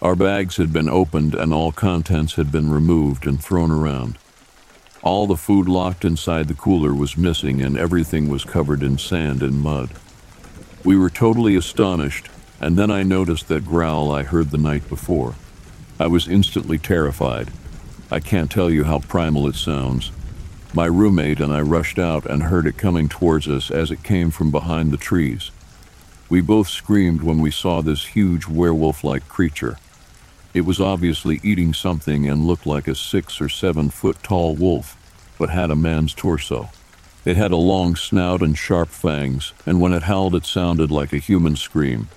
Our 0.00 0.14
bags 0.14 0.58
had 0.58 0.72
been 0.72 0.88
opened 0.88 1.34
and 1.34 1.52
all 1.52 1.72
contents 1.72 2.34
had 2.34 2.52
been 2.52 2.70
removed 2.70 3.26
and 3.26 3.42
thrown 3.42 3.72
around. 3.72 4.16
All 5.02 5.26
the 5.26 5.36
food 5.36 5.68
locked 5.68 6.04
inside 6.04 6.46
the 6.46 6.54
cooler 6.54 6.94
was 6.94 7.16
missing 7.16 7.60
and 7.60 7.76
everything 7.76 8.28
was 8.28 8.44
covered 8.44 8.84
in 8.84 8.98
sand 8.98 9.42
and 9.42 9.60
mud. 9.60 9.90
We 10.84 10.96
were 10.96 11.10
totally 11.10 11.56
astonished, 11.56 12.28
and 12.60 12.78
then 12.78 12.92
I 12.92 13.02
noticed 13.02 13.48
that 13.48 13.64
growl 13.64 14.12
I 14.12 14.22
heard 14.22 14.50
the 14.52 14.58
night 14.58 14.88
before. 14.88 15.34
I 15.98 16.06
was 16.06 16.28
instantly 16.28 16.78
terrified. 16.78 17.50
I 18.08 18.20
can't 18.20 18.52
tell 18.52 18.70
you 18.70 18.84
how 18.84 19.00
primal 19.00 19.48
it 19.48 19.56
sounds. 19.56 20.12
My 20.72 20.86
roommate 20.86 21.40
and 21.40 21.52
I 21.52 21.60
rushed 21.62 21.98
out 21.98 22.24
and 22.24 22.44
heard 22.44 22.68
it 22.68 22.76
coming 22.76 23.08
towards 23.08 23.48
us 23.48 23.68
as 23.68 23.90
it 23.90 24.04
came 24.04 24.30
from 24.30 24.52
behind 24.52 24.92
the 24.92 24.96
trees. 24.96 25.50
We 26.28 26.40
both 26.40 26.68
screamed 26.68 27.22
when 27.22 27.40
we 27.40 27.50
saw 27.50 27.80
this 27.82 28.06
huge 28.06 28.46
werewolf 28.46 29.02
like 29.02 29.28
creature. 29.28 29.76
It 30.58 30.66
was 30.66 30.80
obviously 30.80 31.40
eating 31.42 31.72
something 31.72 32.28
and 32.28 32.46
looked 32.46 32.66
like 32.66 32.86
a 32.86 32.94
six 32.94 33.40
or 33.40 33.48
seven 33.48 33.88
foot 33.88 34.22
tall 34.22 34.54
wolf, 34.54 34.96
but 35.38 35.48
had 35.48 35.70
a 35.70 35.76
man's 35.76 36.12
torso. 36.12 36.68
It 37.24 37.36
had 37.36 37.52
a 37.52 37.56
long 37.56 37.96
snout 37.96 38.42
and 38.42 38.58
sharp 38.58 38.88
fangs, 38.88 39.54
and 39.64 39.80
when 39.80 39.92
it 39.92 40.02
howled, 40.02 40.34
it 40.34 40.44
sounded 40.44 40.90
like 40.90 41.12
a 41.12 41.18
human 41.18 41.56
scream. 41.56 42.08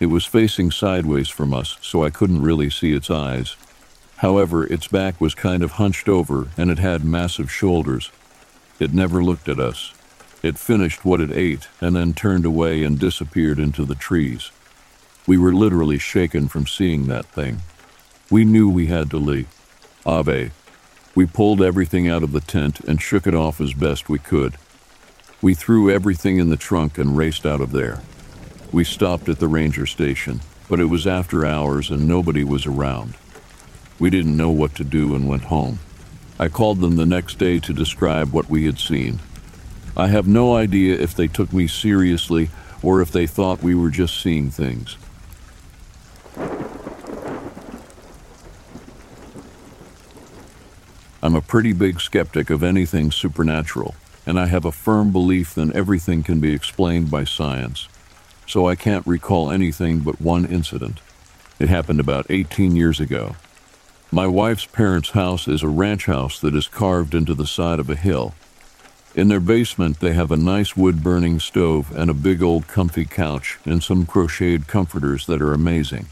It 0.00 0.06
was 0.06 0.24
facing 0.24 0.70
sideways 0.70 1.28
from 1.28 1.52
us, 1.52 1.76
so 1.82 2.02
I 2.02 2.10
couldn't 2.10 2.42
really 2.42 2.70
see 2.70 2.92
its 2.92 3.10
eyes, 3.10 3.56
However, 4.18 4.64
its 4.64 4.86
back 4.86 5.20
was 5.20 5.34
kind 5.34 5.62
of 5.62 5.72
hunched 5.72 6.08
over 6.08 6.48
and 6.56 6.70
it 6.70 6.78
had 6.78 7.04
massive 7.04 7.50
shoulders. 7.50 8.10
It 8.78 8.94
never 8.94 9.22
looked 9.22 9.48
at 9.48 9.58
us. 9.58 9.92
It 10.42 10.58
finished 10.58 11.04
what 11.04 11.20
it 11.20 11.30
ate 11.30 11.68
and 11.80 11.96
then 11.96 12.14
turned 12.14 12.46
away 12.46 12.84
and 12.84 12.98
disappeared 12.98 13.58
into 13.58 13.84
the 13.84 13.94
trees. 13.94 14.50
We 15.26 15.38
were 15.38 15.54
literally 15.54 15.98
shaken 15.98 16.48
from 16.48 16.66
seeing 16.66 17.06
that 17.06 17.24
thing. 17.26 17.62
We 18.30 18.44
knew 18.44 18.68
we 18.68 18.86
had 18.86 19.10
to 19.10 19.16
leave. 19.16 19.48
Ave. 20.04 20.50
We 21.14 21.24
pulled 21.24 21.62
everything 21.62 22.08
out 22.08 22.22
of 22.22 22.32
the 22.32 22.40
tent 22.40 22.80
and 22.80 23.00
shook 23.00 23.26
it 23.26 23.34
off 23.34 23.60
as 23.60 23.72
best 23.72 24.08
we 24.08 24.18
could. 24.18 24.56
We 25.40 25.54
threw 25.54 25.90
everything 25.90 26.38
in 26.38 26.50
the 26.50 26.56
trunk 26.56 26.98
and 26.98 27.16
raced 27.16 27.46
out 27.46 27.60
of 27.60 27.72
there. 27.72 28.02
We 28.72 28.84
stopped 28.84 29.28
at 29.28 29.38
the 29.38 29.48
ranger 29.48 29.86
station, 29.86 30.40
but 30.68 30.80
it 30.80 30.86
was 30.86 31.06
after 31.06 31.46
hours 31.46 31.90
and 31.90 32.08
nobody 32.08 32.44
was 32.44 32.66
around. 32.66 33.14
We 33.98 34.10
didn't 34.10 34.36
know 34.36 34.50
what 34.50 34.74
to 34.74 34.84
do 34.84 35.14
and 35.14 35.28
went 35.28 35.44
home. 35.44 35.78
I 36.38 36.48
called 36.48 36.80
them 36.80 36.96
the 36.96 37.06
next 37.06 37.38
day 37.38 37.60
to 37.60 37.72
describe 37.72 38.32
what 38.32 38.50
we 38.50 38.66
had 38.66 38.78
seen. 38.78 39.20
I 39.96 40.08
have 40.08 40.26
no 40.26 40.56
idea 40.56 40.98
if 40.98 41.14
they 41.14 41.28
took 41.28 41.52
me 41.52 41.68
seriously 41.68 42.50
or 42.82 43.00
if 43.00 43.12
they 43.12 43.26
thought 43.26 43.62
we 43.62 43.74
were 43.74 43.90
just 43.90 44.20
seeing 44.20 44.50
things. 44.50 44.96
I'm 51.24 51.34
a 51.34 51.40
pretty 51.40 51.72
big 51.72 52.02
skeptic 52.02 52.50
of 52.50 52.62
anything 52.62 53.10
supernatural, 53.10 53.94
and 54.26 54.38
I 54.38 54.44
have 54.44 54.66
a 54.66 54.70
firm 54.70 55.10
belief 55.10 55.54
that 55.54 55.74
everything 55.74 56.22
can 56.22 56.38
be 56.38 56.52
explained 56.52 57.10
by 57.10 57.24
science. 57.24 57.88
So 58.46 58.68
I 58.68 58.74
can't 58.74 59.06
recall 59.06 59.50
anything 59.50 60.00
but 60.00 60.20
one 60.20 60.44
incident. 60.44 61.00
It 61.58 61.70
happened 61.70 61.98
about 61.98 62.26
18 62.28 62.76
years 62.76 63.00
ago. 63.00 63.36
My 64.12 64.26
wife's 64.26 64.66
parents' 64.66 65.12
house 65.12 65.48
is 65.48 65.62
a 65.62 65.68
ranch 65.68 66.04
house 66.04 66.38
that 66.40 66.54
is 66.54 66.68
carved 66.68 67.14
into 67.14 67.32
the 67.32 67.46
side 67.46 67.80
of 67.80 67.88
a 67.88 67.96
hill. 67.96 68.34
In 69.14 69.28
their 69.28 69.40
basement, 69.40 70.00
they 70.00 70.12
have 70.12 70.30
a 70.30 70.36
nice 70.36 70.76
wood 70.76 71.02
burning 71.02 71.40
stove 71.40 71.90
and 71.96 72.10
a 72.10 72.14
big 72.14 72.42
old 72.42 72.68
comfy 72.68 73.06
couch 73.06 73.58
and 73.64 73.82
some 73.82 74.04
crocheted 74.04 74.66
comforters 74.66 75.24
that 75.24 75.40
are 75.40 75.54
amazing. 75.54 76.04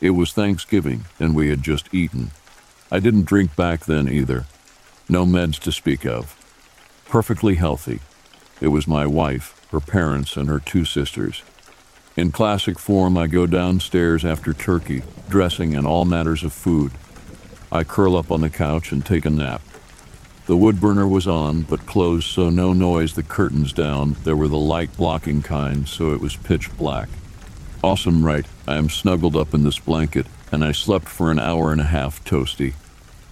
It 0.00 0.10
was 0.10 0.30
Thanksgiving, 0.32 1.06
and 1.18 1.34
we 1.34 1.48
had 1.48 1.64
just 1.64 1.92
eaten. 1.92 2.30
I 2.90 3.00
didn't 3.00 3.26
drink 3.26 3.56
back 3.56 3.84
then 3.84 4.08
either. 4.08 4.46
No 5.08 5.24
meds 5.24 5.58
to 5.60 5.72
speak 5.72 6.04
of. 6.04 6.36
Perfectly 7.08 7.56
healthy. 7.56 8.00
It 8.60 8.68
was 8.68 8.86
my 8.86 9.06
wife, 9.06 9.66
her 9.70 9.80
parents, 9.80 10.36
and 10.36 10.48
her 10.48 10.60
two 10.60 10.84
sisters. 10.84 11.42
In 12.16 12.32
classic 12.32 12.78
form, 12.78 13.18
I 13.18 13.26
go 13.26 13.46
downstairs 13.46 14.24
after 14.24 14.52
turkey, 14.54 15.02
dressing, 15.28 15.74
and 15.74 15.86
all 15.86 16.04
matters 16.04 16.42
of 16.42 16.52
food. 16.52 16.92
I 17.70 17.84
curl 17.84 18.16
up 18.16 18.30
on 18.30 18.40
the 18.40 18.48
couch 18.48 18.92
and 18.92 19.04
take 19.04 19.26
a 19.26 19.30
nap. 19.30 19.60
The 20.46 20.56
wood 20.56 20.80
burner 20.80 21.08
was 21.08 21.26
on, 21.26 21.62
but 21.62 21.86
closed 21.86 22.28
so 22.28 22.50
no 22.50 22.72
noise, 22.72 23.14
the 23.14 23.24
curtains 23.24 23.72
down. 23.72 24.16
There 24.22 24.36
were 24.36 24.48
the 24.48 24.56
light 24.56 24.96
blocking 24.96 25.42
kind, 25.42 25.88
so 25.88 26.12
it 26.12 26.20
was 26.20 26.36
pitch 26.36 26.74
black. 26.78 27.08
Awesome, 27.82 28.24
right? 28.24 28.46
I 28.66 28.76
am 28.76 28.88
snuggled 28.88 29.36
up 29.36 29.54
in 29.54 29.64
this 29.64 29.80
blanket, 29.80 30.26
and 30.52 30.64
I 30.64 30.72
slept 30.72 31.08
for 31.08 31.30
an 31.30 31.38
hour 31.38 31.72
and 31.72 31.80
a 31.80 31.84
half 31.84 32.24
toasty. 32.24 32.74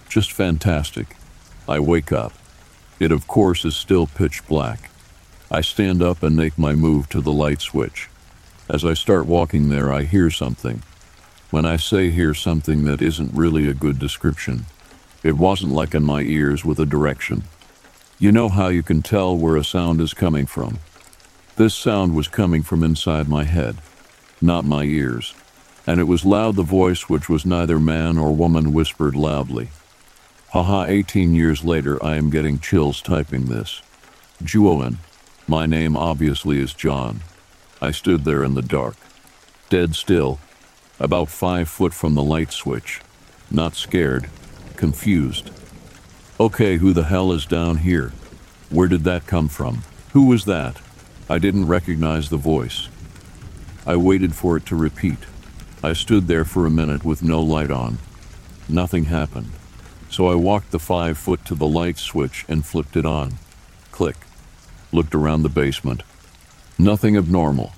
Just 0.09 0.33
fantastic. 0.33 1.17
I 1.69 1.81
wake 1.81 2.12
up. 2.12 2.33
It, 3.01 3.12
of 3.12 3.27
course, 3.27 3.65
is 3.65 3.77
still 3.77 4.07
pitch 4.07 4.47
black. 4.47 4.91
I 5.51 5.61
stand 5.61 6.03
up 6.03 6.23
and 6.23 6.37
make 6.37 6.59
my 6.59 6.75
move 6.75 7.09
to 7.11 7.21
the 7.21 7.33
light 7.33 7.61
switch. 7.61 8.09
As 8.69 8.85
I 8.85 8.95
start 8.95 9.27
walking 9.27 9.69
there, 9.69 9.93
I 9.93 10.03
hear 10.03 10.31
something. 10.31 10.83
When 11.51 11.65
I 11.65 11.77
say 11.77 12.11
hear 12.11 12.35
something, 12.35 12.85
that 12.85 13.03
isn't 13.03 13.35
really 13.35 13.69
a 13.69 13.75
good 13.75 13.99
description. 13.99 14.67
It 15.23 15.37
wasn't 15.37 15.73
like 15.73 15.95
in 15.95 16.03
my 16.03 16.23
ears 16.23 16.65
with 16.65 16.79
a 16.79 16.87
direction. 16.87 17.45
You 18.19 18.33
know 18.33 18.49
how 18.49 18.69
you 18.69 18.83
can 18.83 19.03
tell 19.03 19.37
where 19.37 19.57
a 19.57 19.65
sound 19.65 20.01
is 20.01 20.15
coming 20.15 20.47
from. 20.47 20.79
This 21.57 21.75
sound 21.75 22.15
was 22.15 22.29
coming 22.29 22.62
from 22.62 22.83
inside 22.83 23.29
my 23.29 23.45
head 23.45 23.77
not 24.45 24.65
my 24.65 24.83
ears, 24.83 25.35
and 25.87 26.01
it 26.01 26.05
was 26.05 26.24
loud 26.24 26.57
the 26.57 26.62
voice 26.62 27.09
which 27.09 27.28
was 27.28 27.45
neither 27.45 27.78
man 27.78 28.18
or 28.18 28.32
woman 28.32 28.72
whispered 28.72 29.14
loudly. 29.14 29.68
Haha, 30.51 30.85
18 30.87 31.35
years 31.35 31.64
later, 31.64 32.03
I 32.05 32.16
am 32.16 32.30
getting 32.30 32.59
chills 32.59 33.03
typing 33.03 33.47
this. 33.47 33.82
Juoen. 34.43 34.97
My 35.47 35.66
name 35.66 35.97
obviously 35.97 36.59
is 36.59 36.72
John. 36.72 37.20
I 37.82 37.91
stood 37.91 38.24
there 38.24 38.43
in 38.43 38.55
the 38.55 38.62
dark, 38.62 38.97
dead 39.68 39.95
still, 39.95 40.39
about 40.99 41.28
five 41.28 41.68
foot 41.68 41.93
from 41.93 42.14
the 42.14 42.22
light 42.22 42.51
switch, 42.51 43.01
not 43.51 43.74
scared, 43.74 44.30
confused. 44.76 45.51
Okay, 46.41 46.78
who 46.78 46.93
the 46.93 47.05
hell 47.05 47.30
is 47.32 47.45
down 47.45 47.78
here? 47.78 48.12
Where 48.70 48.89
did 48.89 49.05
that 49.05 49.26
come 49.26 49.49
from? 49.49 49.82
Who 50.12 50.26
was 50.26 50.47
that? 50.47 50.80
I 51.28 51.39
didn't 51.39 51.66
recognize 51.66 52.30
the 52.30 52.37
voice. 52.37 52.89
I 53.87 53.97
waited 53.97 54.35
for 54.35 54.57
it 54.57 54.66
to 54.66 54.76
repeat. 54.76 55.18
I 55.85 55.93
stood 55.93 56.28
there 56.28 56.47
for 56.47 56.64
a 56.64 56.70
minute 56.70 57.05
with 57.05 57.22
no 57.22 57.43
light 57.43 57.70
on. 57.70 57.99
Nothing 58.70 59.05
happened. 59.05 59.51
So 60.09 60.28
I 60.28 60.35
walked 60.35 60.70
the 60.70 60.78
five 60.78 61.18
foot 61.18 61.45
to 61.45 61.55
the 61.55 61.66
light 61.66 61.99
switch 61.99 62.47
and 62.49 62.64
flipped 62.64 62.97
it 62.97 63.05
on. 63.05 63.35
Click. 63.93 64.16
Looked 64.93 65.14
around 65.14 65.43
the 65.43 65.51
basement. 65.51 66.03
Nothing 66.78 67.18
abnormal. 67.18 67.74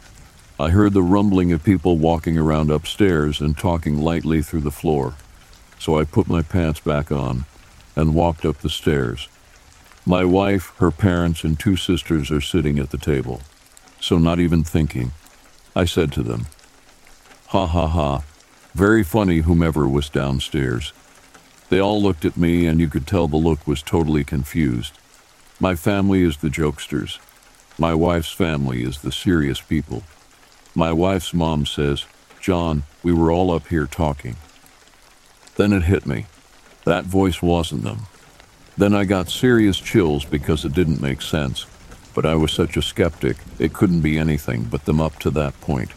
I 0.60 0.68
heard 0.68 0.92
the 0.92 1.02
rumbling 1.02 1.50
of 1.50 1.64
people 1.64 1.98
walking 1.98 2.38
around 2.38 2.70
upstairs 2.70 3.40
and 3.40 3.58
talking 3.58 3.98
lightly 3.98 4.40
through 4.40 4.60
the 4.60 4.70
floor. 4.70 5.16
So 5.80 5.98
I 5.98 6.04
put 6.04 6.28
my 6.28 6.42
pants 6.42 6.78
back 6.78 7.10
on 7.10 7.44
and 7.96 8.14
walked 8.14 8.44
up 8.44 8.58
the 8.58 8.70
stairs. 8.70 9.26
My 10.06 10.24
wife, 10.24 10.72
her 10.76 10.92
parents, 10.92 11.42
and 11.42 11.58
two 11.58 11.74
sisters 11.74 12.30
are 12.30 12.40
sitting 12.40 12.78
at 12.78 12.90
the 12.90 12.98
table. 12.98 13.40
So 13.98 14.16
not 14.16 14.38
even 14.38 14.62
thinking. 14.62 15.10
I 15.74 15.86
said 15.86 16.12
to 16.12 16.22
them. 16.22 16.46
Ha 17.48 17.66
ha 17.66 17.86
ha. 17.86 18.22
Very 18.74 19.02
funny, 19.02 19.38
whomever 19.38 19.88
was 19.88 20.08
downstairs. 20.08 20.92
They 21.68 21.80
all 21.80 22.02
looked 22.02 22.24
at 22.24 22.36
me, 22.36 22.66
and 22.66 22.80
you 22.80 22.88
could 22.88 23.06
tell 23.06 23.28
the 23.28 23.36
look 23.36 23.66
was 23.66 23.82
totally 23.82 24.24
confused. 24.24 24.98
My 25.58 25.74
family 25.74 26.22
is 26.22 26.38
the 26.38 26.48
jokesters. 26.48 27.18
My 27.78 27.94
wife's 27.94 28.32
family 28.32 28.82
is 28.82 29.00
the 29.00 29.12
serious 29.12 29.60
people. 29.60 30.02
My 30.74 30.92
wife's 30.92 31.32
mom 31.32 31.66
says, 31.66 32.04
John, 32.40 32.84
we 33.02 33.12
were 33.12 33.30
all 33.30 33.50
up 33.50 33.68
here 33.68 33.86
talking. 33.86 34.36
Then 35.56 35.72
it 35.72 35.84
hit 35.84 36.06
me. 36.06 36.26
That 36.84 37.04
voice 37.04 37.42
wasn't 37.42 37.84
them. 37.84 38.06
Then 38.76 38.94
I 38.94 39.04
got 39.04 39.28
serious 39.28 39.78
chills 39.78 40.24
because 40.24 40.64
it 40.64 40.74
didn't 40.74 41.00
make 41.00 41.22
sense 41.22 41.66
but 42.16 42.24
I 42.24 42.34
was 42.34 42.50
such 42.50 42.78
a 42.78 42.82
skeptic, 42.82 43.36
it 43.58 43.74
couldn't 43.74 44.00
be 44.00 44.16
anything 44.16 44.64
but 44.64 44.86
them 44.86 45.02
up 45.02 45.18
to 45.18 45.30
that 45.32 45.60
point. 45.60 45.90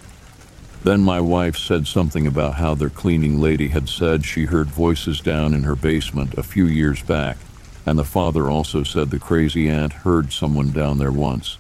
Then 0.84 1.02
my 1.02 1.20
wife 1.20 1.58
said 1.58 1.88
something 1.88 2.26
about 2.26 2.56
how 2.56 2.74
their 2.74 2.90
cleaning 2.90 3.40
lady 3.42 3.68
had 3.68 3.90
said 3.90 4.26
she 4.26 4.46
heard 4.46 4.68
voices 4.68 5.20
down 5.20 5.54
in 5.54 5.64
her 5.64 5.76
basement 5.76 6.36
a 6.36 6.44
few 6.44 6.66
years 6.66 7.02
back, 7.04 7.38
and 7.86 8.00
the 8.00 8.06
father 8.06 8.50
also 8.50 8.84
said 8.84 9.10
the 9.10 9.20
crazy 9.20 9.68
aunt 9.68 9.92
heard 9.92 10.32
someone 10.32 10.72
down 10.72 10.98
there 10.98 11.12
once. 11.12 11.58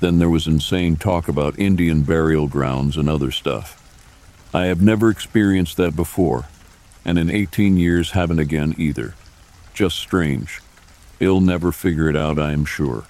Then 0.00 0.18
there 0.18 0.30
was 0.30 0.46
insane 0.46 0.96
talk 0.96 1.28
about 1.28 1.58
Indian 1.58 2.02
burial 2.02 2.48
grounds 2.48 2.96
and 2.96 3.08
other 3.08 3.30
stuff. 3.30 3.80
I 4.54 4.66
have 4.66 4.80
never 4.80 5.10
experienced 5.10 5.76
that 5.76 5.94
before, 5.94 6.46
and 7.04 7.18
in 7.18 7.30
18 7.30 7.76
years 7.76 8.12
haven't 8.12 8.38
again 8.38 8.74
either. 8.78 9.14
Just 9.74 9.98
strange. 9.98 10.60
I'll 11.20 11.40
never 11.40 11.70
figure 11.70 12.08
it 12.08 12.16
out, 12.16 12.38
I 12.38 12.52
am 12.52 12.64
sure. 12.64 13.04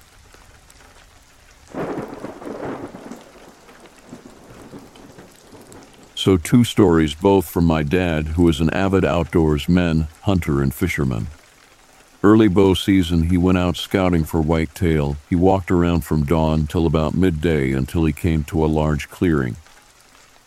So, 6.24 6.38
two 6.38 6.64
stories, 6.64 7.14
both 7.14 7.44
from 7.46 7.66
my 7.66 7.82
dad, 7.82 8.28
who 8.28 8.48
is 8.48 8.58
an 8.58 8.70
avid 8.70 9.04
outdoors 9.04 9.68
man, 9.68 10.08
hunter, 10.22 10.62
and 10.62 10.72
fisherman. 10.72 11.26
Early 12.22 12.48
bow 12.48 12.72
season, 12.72 13.24
he 13.24 13.36
went 13.36 13.58
out 13.58 13.76
scouting 13.76 14.24
for 14.24 14.40
whitetail. 14.40 15.18
He 15.28 15.36
walked 15.36 15.70
around 15.70 16.00
from 16.06 16.24
dawn 16.24 16.66
till 16.66 16.86
about 16.86 17.12
midday 17.14 17.72
until 17.72 18.06
he 18.06 18.14
came 18.14 18.42
to 18.44 18.64
a 18.64 18.74
large 18.80 19.10
clearing. 19.10 19.56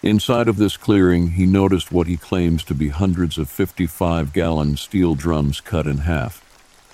Inside 0.02 0.48
of 0.48 0.58
this 0.58 0.78
clearing, 0.78 1.34
he 1.34 1.46
noticed 1.46 1.92
what 1.92 2.08
he 2.08 2.18
claims 2.18 2.64
to 2.64 2.74
be 2.74 2.90
hundreds 2.90 3.38
of 3.38 3.48
55 3.48 4.34
gallon 4.34 4.78
steel 4.78 5.14
drums 5.14 5.62
cut 5.62 5.86
in 5.86 6.00
half. 6.00 6.44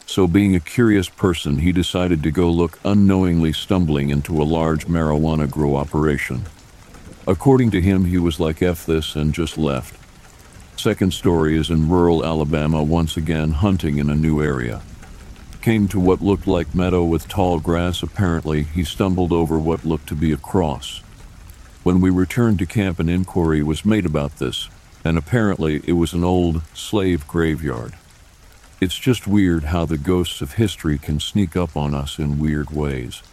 So, 0.05 0.27
being 0.27 0.57
a 0.57 0.59
curious 0.59 1.07
person, 1.07 1.59
he 1.59 1.71
decided 1.71 2.21
to 2.23 2.31
go 2.31 2.51
look, 2.51 2.81
unknowingly 2.83 3.53
stumbling 3.53 4.09
into 4.09 4.41
a 4.41 4.43
large 4.43 4.87
marijuana 4.87 5.49
grow 5.49 5.77
operation. 5.77 6.47
According 7.25 7.71
to 7.71 7.81
him, 7.81 8.05
he 8.05 8.17
was 8.17 8.39
like 8.39 8.61
F 8.61 8.85
this 8.85 9.15
and 9.15 9.33
just 9.33 9.57
left. 9.57 9.97
Second 10.77 11.13
story 11.13 11.57
is 11.57 11.69
in 11.69 11.87
rural 11.87 12.25
Alabama, 12.25 12.83
once 12.83 13.15
again 13.15 13.51
hunting 13.51 13.97
in 13.97 14.09
a 14.09 14.15
new 14.15 14.41
area. 14.41 14.81
Came 15.61 15.87
to 15.87 15.99
what 15.99 16.21
looked 16.21 16.47
like 16.47 16.75
meadow 16.75 17.05
with 17.05 17.29
tall 17.29 17.59
grass. 17.59 18.03
Apparently, 18.03 18.63
he 18.63 18.83
stumbled 18.83 19.31
over 19.31 19.57
what 19.57 19.85
looked 19.85 20.07
to 20.07 20.15
be 20.15 20.33
a 20.33 20.37
cross. 20.37 21.01
When 21.83 22.01
we 22.01 22.09
returned 22.09 22.59
to 22.59 22.65
camp, 22.65 22.99
an 22.99 23.07
inquiry 23.07 23.63
was 23.63 23.85
made 23.85 24.05
about 24.05 24.39
this, 24.39 24.67
and 25.05 25.17
apparently 25.17 25.81
it 25.85 25.93
was 25.93 26.11
an 26.11 26.25
old 26.25 26.61
slave 26.73 27.25
graveyard. 27.27 27.93
It's 28.81 28.97
just 28.97 29.27
weird 29.27 29.65
how 29.65 29.85
the 29.85 29.97
ghosts 29.97 30.41
of 30.41 30.55
history 30.55 30.97
can 30.97 31.21
sneak 31.21 31.55
up 31.55 31.77
on 31.77 31.95
us 31.95 32.19
in 32.19 32.39
weird 32.39 32.71
ways. 32.71 33.23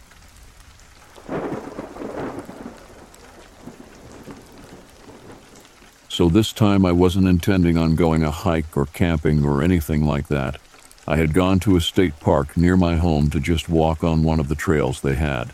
So 6.21 6.29
this 6.29 6.53
time 6.53 6.85
I 6.85 6.91
wasn't 6.91 7.27
intending 7.27 7.79
on 7.79 7.95
going 7.95 8.21
a 8.23 8.29
hike 8.29 8.77
or 8.77 8.85
camping 8.85 9.43
or 9.43 9.63
anything 9.63 10.05
like 10.05 10.27
that. 10.27 10.59
I 11.07 11.15
had 11.15 11.33
gone 11.33 11.59
to 11.61 11.77
a 11.77 11.81
state 11.81 12.19
park 12.19 12.55
near 12.55 12.77
my 12.77 12.97
home 12.97 13.31
to 13.31 13.39
just 13.39 13.67
walk 13.67 14.03
on 14.03 14.21
one 14.21 14.39
of 14.39 14.47
the 14.47 14.53
trails 14.53 15.01
they 15.01 15.15
had. 15.15 15.51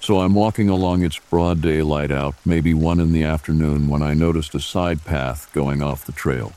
So 0.00 0.18
I'm 0.18 0.34
walking 0.34 0.68
along 0.68 1.04
its 1.04 1.20
broad 1.20 1.62
daylight 1.62 2.10
out, 2.10 2.34
maybe 2.44 2.74
one 2.74 2.98
in 2.98 3.12
the 3.12 3.22
afternoon, 3.22 3.86
when 3.86 4.02
I 4.02 4.12
noticed 4.12 4.56
a 4.56 4.60
side 4.60 5.04
path 5.04 5.48
going 5.52 5.84
off 5.84 6.04
the 6.04 6.10
trail. 6.10 6.52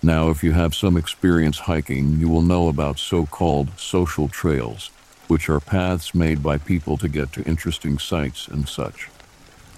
Now, 0.00 0.30
if 0.30 0.44
you 0.44 0.52
have 0.52 0.72
some 0.72 0.96
experience 0.96 1.58
hiking, 1.58 2.20
you 2.20 2.28
will 2.28 2.42
know 2.42 2.68
about 2.68 3.00
so 3.00 3.26
called 3.26 3.76
social 3.76 4.28
trails, 4.28 4.92
which 5.26 5.48
are 5.48 5.58
paths 5.58 6.14
made 6.14 6.44
by 6.44 6.58
people 6.58 6.96
to 6.98 7.08
get 7.08 7.32
to 7.32 7.42
interesting 7.42 7.98
sites 7.98 8.46
and 8.46 8.68
such. 8.68 9.08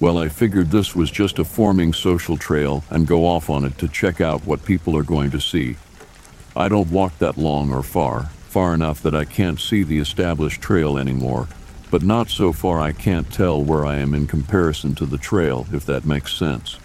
Well, 0.01 0.19
I 0.19 0.29
figured 0.29 0.71
this 0.71 0.97
was 0.97 1.11
just 1.11 1.39
a 1.39 1.45
forming 1.45 1.93
social 1.93 2.37
trail 2.37 2.83
and 2.91 3.07
go 3.07 3.27
off 3.27 3.49
on 3.49 3.65
it 3.65 3.79
to 3.79 3.89
check 3.89 4.21
out 4.21 4.45
what 4.45 4.65
people 4.65 4.97
are 4.97 5.05
going 5.05 5.31
to 5.31 5.41
see. 5.41 5.77
I 6.57 6.69
don't 6.69 6.91
walk 6.91 7.17
that 7.19 7.39
long 7.39 7.73
or 7.73 7.83
far, 7.83 8.25
far 8.49 8.75
enough 8.75 9.01
that 9.03 9.15
I 9.15 9.25
can't 9.25 9.61
see 9.61 9.85
the 9.85 9.99
established 9.99 10.61
trail 10.61 10.99
anymore, 10.99 11.49
but 11.93 12.03
not 12.03 12.29
so 12.29 12.53
far 12.53 12.81
I 12.81 12.93
can't 12.93 13.33
tell 13.33 13.63
where 13.63 13.87
I 13.87 13.97
am 13.97 14.15
in 14.15 14.27
comparison 14.27 14.97
to 14.97 15.07
the 15.07 15.19
trail, 15.19 15.67
if 15.73 15.87
that 15.87 16.05
makes 16.05 16.35
sense. 16.35 16.79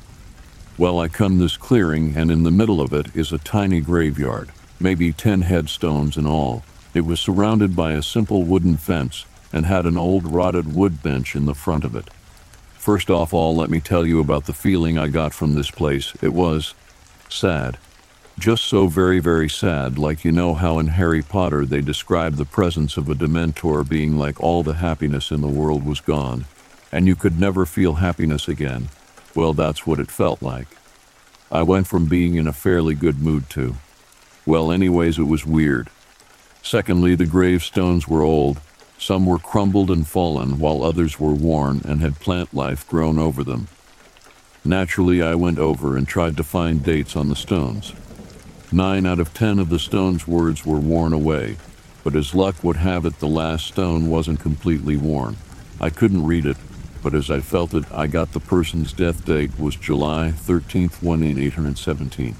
Well, 0.77 0.99
I 0.99 1.07
come 1.07 1.39
this 1.39 1.57
clearing, 1.57 2.15
and 2.15 2.29
in 2.29 2.43
the 2.43 2.51
middle 2.51 2.79
of 2.79 2.93
it 2.93 3.15
is 3.15 3.31
a 3.31 3.39
tiny 3.39 3.81
graveyard, 3.81 4.51
maybe 4.79 5.11
ten 5.11 5.41
headstones 5.41 6.15
in 6.15 6.27
all. 6.27 6.63
It 6.93 7.01
was 7.01 7.19
surrounded 7.19 7.75
by 7.75 7.93
a 7.93 8.03
simple 8.03 8.43
wooden 8.43 8.77
fence 8.77 9.25
and 9.51 9.65
had 9.65 9.85
an 9.85 9.97
old 9.97 10.25
rotted 10.31 10.75
wood 10.75 11.01
bench 11.01 11.35
in 11.35 11.47
the 11.47 11.55
front 11.55 11.83
of 11.83 11.95
it. 11.95 12.09
First 12.79 13.09
off, 13.09 13.33
all, 13.33 13.53
let 13.57 13.69
me 13.69 13.81
tell 13.81 14.05
you 14.05 14.21
about 14.21 14.45
the 14.45 14.53
feeling 14.53 14.97
I 14.97 15.09
got 15.09 15.33
from 15.33 15.53
this 15.53 15.69
place. 15.69 16.13
It 16.21 16.33
was 16.33 16.73
sad. 17.27 17.77
Just 18.39 18.63
so 18.63 18.87
very, 18.87 19.19
very 19.19 19.49
sad, 19.49 19.99
like 19.99 20.23
you 20.23 20.31
know 20.31 20.53
how 20.53 20.79
in 20.79 20.87
Harry 20.87 21.21
Potter 21.21 21.65
they 21.65 21.81
describe 21.81 22.35
the 22.35 22.45
presence 22.45 22.95
of 22.95 23.09
a 23.09 23.13
Dementor 23.15 23.87
being 23.87 24.17
like 24.17 24.41
all 24.41 24.63
the 24.63 24.75
happiness 24.75 25.29
in 25.29 25.41
the 25.41 25.47
world 25.49 25.85
was 25.85 25.99
gone, 25.99 26.45
and 26.89 27.05
you 27.05 27.17
could 27.17 27.37
never 27.37 27.65
feel 27.65 27.95
happiness 27.95 28.47
again. 28.47 28.87
Well, 29.35 29.51
that's 29.51 29.85
what 29.85 29.99
it 29.99 30.09
felt 30.09 30.41
like. 30.41 30.69
I 31.51 31.63
went 31.63 31.85
from 31.85 32.05
being 32.05 32.35
in 32.35 32.47
a 32.47 32.53
fairly 32.53 32.95
good 32.95 33.19
mood 33.19 33.49
to, 33.49 33.75
well, 34.45 34.71
anyways, 34.71 35.19
it 35.19 35.23
was 35.23 35.45
weird. 35.45 35.89
Secondly, 36.63 37.13
the 37.13 37.25
gravestones 37.25 38.07
were 38.07 38.23
old. 38.23 38.61
Some 38.99 39.25
were 39.25 39.39
crumbled 39.39 39.89
and 39.89 40.05
fallen, 40.05 40.59
while 40.59 40.83
others 40.83 41.19
were 41.19 41.33
worn 41.33 41.81
and 41.85 42.01
had 42.01 42.19
plant 42.19 42.53
life 42.53 42.85
grown 42.87 43.17
over 43.17 43.45
them. 43.45 43.69
Naturally, 44.65 45.21
I 45.21 45.35
went 45.35 45.57
over 45.57 45.95
and 45.95 46.05
tried 46.05 46.35
to 46.35 46.43
find 46.43 46.83
dates 46.83 47.15
on 47.15 47.29
the 47.29 47.35
stones. 47.35 47.93
Nine 48.73 49.05
out 49.05 49.19
of 49.19 49.33
ten 49.33 49.57
of 49.57 49.69
the 49.69 49.79
stone's 49.79 50.27
words 50.27 50.65
were 50.65 50.79
worn 50.79 51.13
away, 51.13 51.55
but 52.03 52.13
as 52.13 52.35
luck 52.35 52.61
would 52.61 52.75
have 52.75 53.05
it, 53.05 53.19
the 53.19 53.27
last 53.27 53.67
stone 53.67 54.09
wasn't 54.09 54.41
completely 54.41 54.97
worn. 54.97 55.37
I 55.79 55.89
couldn't 55.89 56.25
read 56.25 56.45
it, 56.45 56.57
but 57.01 57.15
as 57.15 57.31
I 57.31 57.39
felt 57.39 57.73
it, 57.73 57.85
I 57.93 58.07
got 58.07 58.33
the 58.33 58.41
person's 58.41 58.91
death 58.91 59.23
date 59.23 59.57
was 59.57 59.77
July 59.77 60.33
13th, 60.35 61.01
1817. 61.01 62.35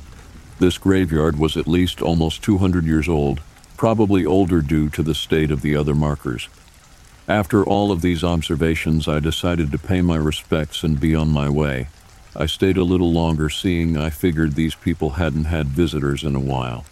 This 0.60 0.78
graveyard 0.78 1.40
was 1.40 1.56
at 1.56 1.68
least 1.68 2.02
almost 2.02 2.44
200 2.44 2.84
years 2.84 3.08
old, 3.08 3.40
probably 3.80 4.26
older 4.26 4.62
due 4.62 4.90
to 4.90 5.02
the 5.02 5.16
state 5.16 5.50
of 5.50 5.62
the 5.62 5.74
other 5.74 5.96
markers. 5.96 6.50
After 7.30 7.64
all 7.64 7.94
of 7.94 8.02
these 8.02 8.26
observations, 8.26 9.08
I 9.08 9.22
decided 9.22 9.72
to 9.72 9.78
pay 9.78 10.02
my 10.02 10.18
respects 10.18 10.84
and 10.84 11.00
be 11.00 11.16
on 11.16 11.30
my 11.30 11.50
way. 11.50 11.88
I 12.36 12.46
stayed 12.46 12.76
a 12.76 12.84
little 12.84 13.14
longer, 13.14 13.50
seeing 13.50 13.96
I 13.96 14.10
figured 14.10 14.56
these 14.56 14.76
people 14.76 15.12
hadn't 15.12 15.46
had 15.46 15.68
visitors 15.68 16.26
in 16.26 16.36
a 16.36 16.42
while. 16.42 16.84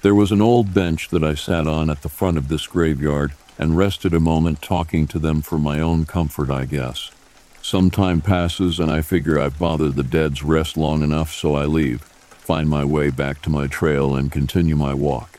There 0.00 0.14
was 0.14 0.32
an 0.32 0.40
old 0.40 0.72
bench 0.72 1.10
that 1.10 1.22
I 1.22 1.34
sat 1.34 1.66
on 1.66 1.90
at 1.90 2.00
the 2.00 2.08
front 2.08 2.38
of 2.38 2.48
this 2.48 2.66
graveyard 2.66 3.34
and 3.58 3.76
rested 3.76 4.14
a 4.14 4.18
moment 4.18 4.62
talking 4.62 5.06
to 5.08 5.18
them 5.18 5.42
for 5.42 5.58
my 5.58 5.80
own 5.80 6.06
comfort, 6.06 6.48
I 6.48 6.64
guess. 6.64 7.10
Some 7.60 7.90
time 7.90 8.22
passes 8.22 8.80
and 8.80 8.90
I 8.90 9.02
figure 9.02 9.38
I've 9.38 9.58
bothered 9.58 9.96
the 9.96 10.02
dead's 10.02 10.42
rest 10.42 10.78
long 10.78 11.02
enough, 11.02 11.30
so 11.34 11.56
I 11.56 11.66
leave, 11.66 12.00
find 12.00 12.70
my 12.70 12.86
way 12.86 13.10
back 13.10 13.42
to 13.42 13.50
my 13.50 13.66
trail, 13.66 14.16
and 14.16 14.32
continue 14.32 14.76
my 14.76 14.94
walk. 14.94 15.35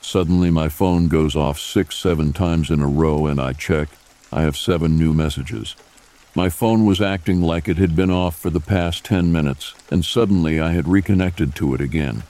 Suddenly, 0.00 0.50
my 0.50 0.68
phone 0.68 1.08
goes 1.08 1.36
off 1.36 1.58
six, 1.58 1.96
seven 1.96 2.32
times 2.32 2.70
in 2.70 2.80
a 2.80 2.86
row, 2.86 3.26
and 3.26 3.40
I 3.40 3.52
check. 3.52 3.88
I 4.32 4.42
have 4.42 4.56
seven 4.56 4.98
new 4.98 5.12
messages. 5.12 5.76
My 6.34 6.48
phone 6.48 6.86
was 6.86 7.00
acting 7.00 7.42
like 7.42 7.68
it 7.68 7.76
had 7.76 7.96
been 7.96 8.10
off 8.10 8.38
for 8.38 8.50
the 8.50 8.60
past 8.60 9.04
10 9.04 9.32
minutes, 9.32 9.74
and 9.90 10.04
suddenly 10.04 10.60
I 10.60 10.72
had 10.72 10.86
reconnected 10.86 11.54
to 11.56 11.74
it 11.74 11.80
again. 11.80 12.22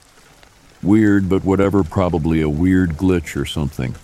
Weird, 0.81 1.29
but 1.29 1.45
whatever, 1.45 1.83
probably 1.83 2.41
a 2.41 2.49
weird 2.49 2.91
glitch 2.97 3.39
or 3.39 3.45
something. 3.45 3.95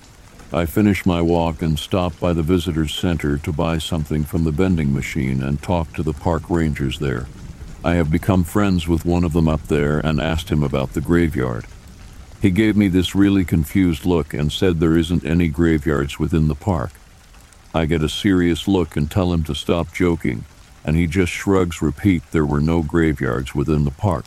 I 0.53 0.65
finish 0.65 1.05
my 1.05 1.21
walk 1.21 1.61
and 1.61 1.77
stop 1.77 2.17
by 2.19 2.33
the 2.33 2.43
visitors 2.43 2.93
center 2.93 3.37
to 3.39 3.51
buy 3.51 3.79
something 3.79 4.23
from 4.23 4.43
the 4.43 4.51
vending 4.51 4.93
machine 4.93 5.41
and 5.43 5.61
talk 5.61 5.91
to 5.93 6.03
the 6.03 6.13
park 6.13 6.49
rangers 6.49 6.99
there. 6.99 7.27
I 7.83 7.95
have 7.95 8.11
become 8.11 8.43
friends 8.43 8.87
with 8.87 9.05
one 9.05 9.23
of 9.23 9.33
them 9.33 9.47
up 9.47 9.63
there 9.67 9.99
and 9.99 10.21
asked 10.21 10.49
him 10.49 10.63
about 10.63 10.93
the 10.93 11.01
graveyard. 11.01 11.65
He 12.41 12.51
gave 12.51 12.77
me 12.77 12.87
this 12.87 13.15
really 13.15 13.43
confused 13.43 14.05
look 14.05 14.33
and 14.33 14.51
said 14.51 14.79
there 14.79 14.97
isn't 14.97 15.25
any 15.25 15.47
graveyards 15.47 16.19
within 16.19 16.47
the 16.47 16.55
park. 16.55 16.91
I 17.73 17.85
get 17.85 18.03
a 18.03 18.09
serious 18.09 18.67
look 18.67 18.95
and 18.95 19.09
tell 19.09 19.33
him 19.33 19.43
to 19.45 19.55
stop 19.55 19.93
joking, 19.93 20.45
and 20.85 20.95
he 20.95 21.07
just 21.07 21.31
shrugs, 21.31 21.81
repeat, 21.81 22.23
there 22.31 22.45
were 22.45 22.61
no 22.61 22.83
graveyards 22.83 23.55
within 23.55 23.85
the 23.85 23.91
park. 23.91 24.25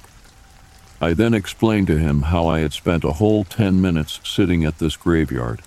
I 1.00 1.14
then 1.14 1.34
explain 1.34 1.86
to 1.86 1.98
him 1.98 2.22
how 2.22 2.46
I 2.46 2.61
had 2.61 2.72
spent 2.72 3.04
a 3.04 3.12
whole 3.12 3.44
10 3.44 3.80
minutes 3.80 4.20
sitting 4.24 4.64
at 4.64 4.78
this 4.78 4.96
graveyard. 4.96 5.62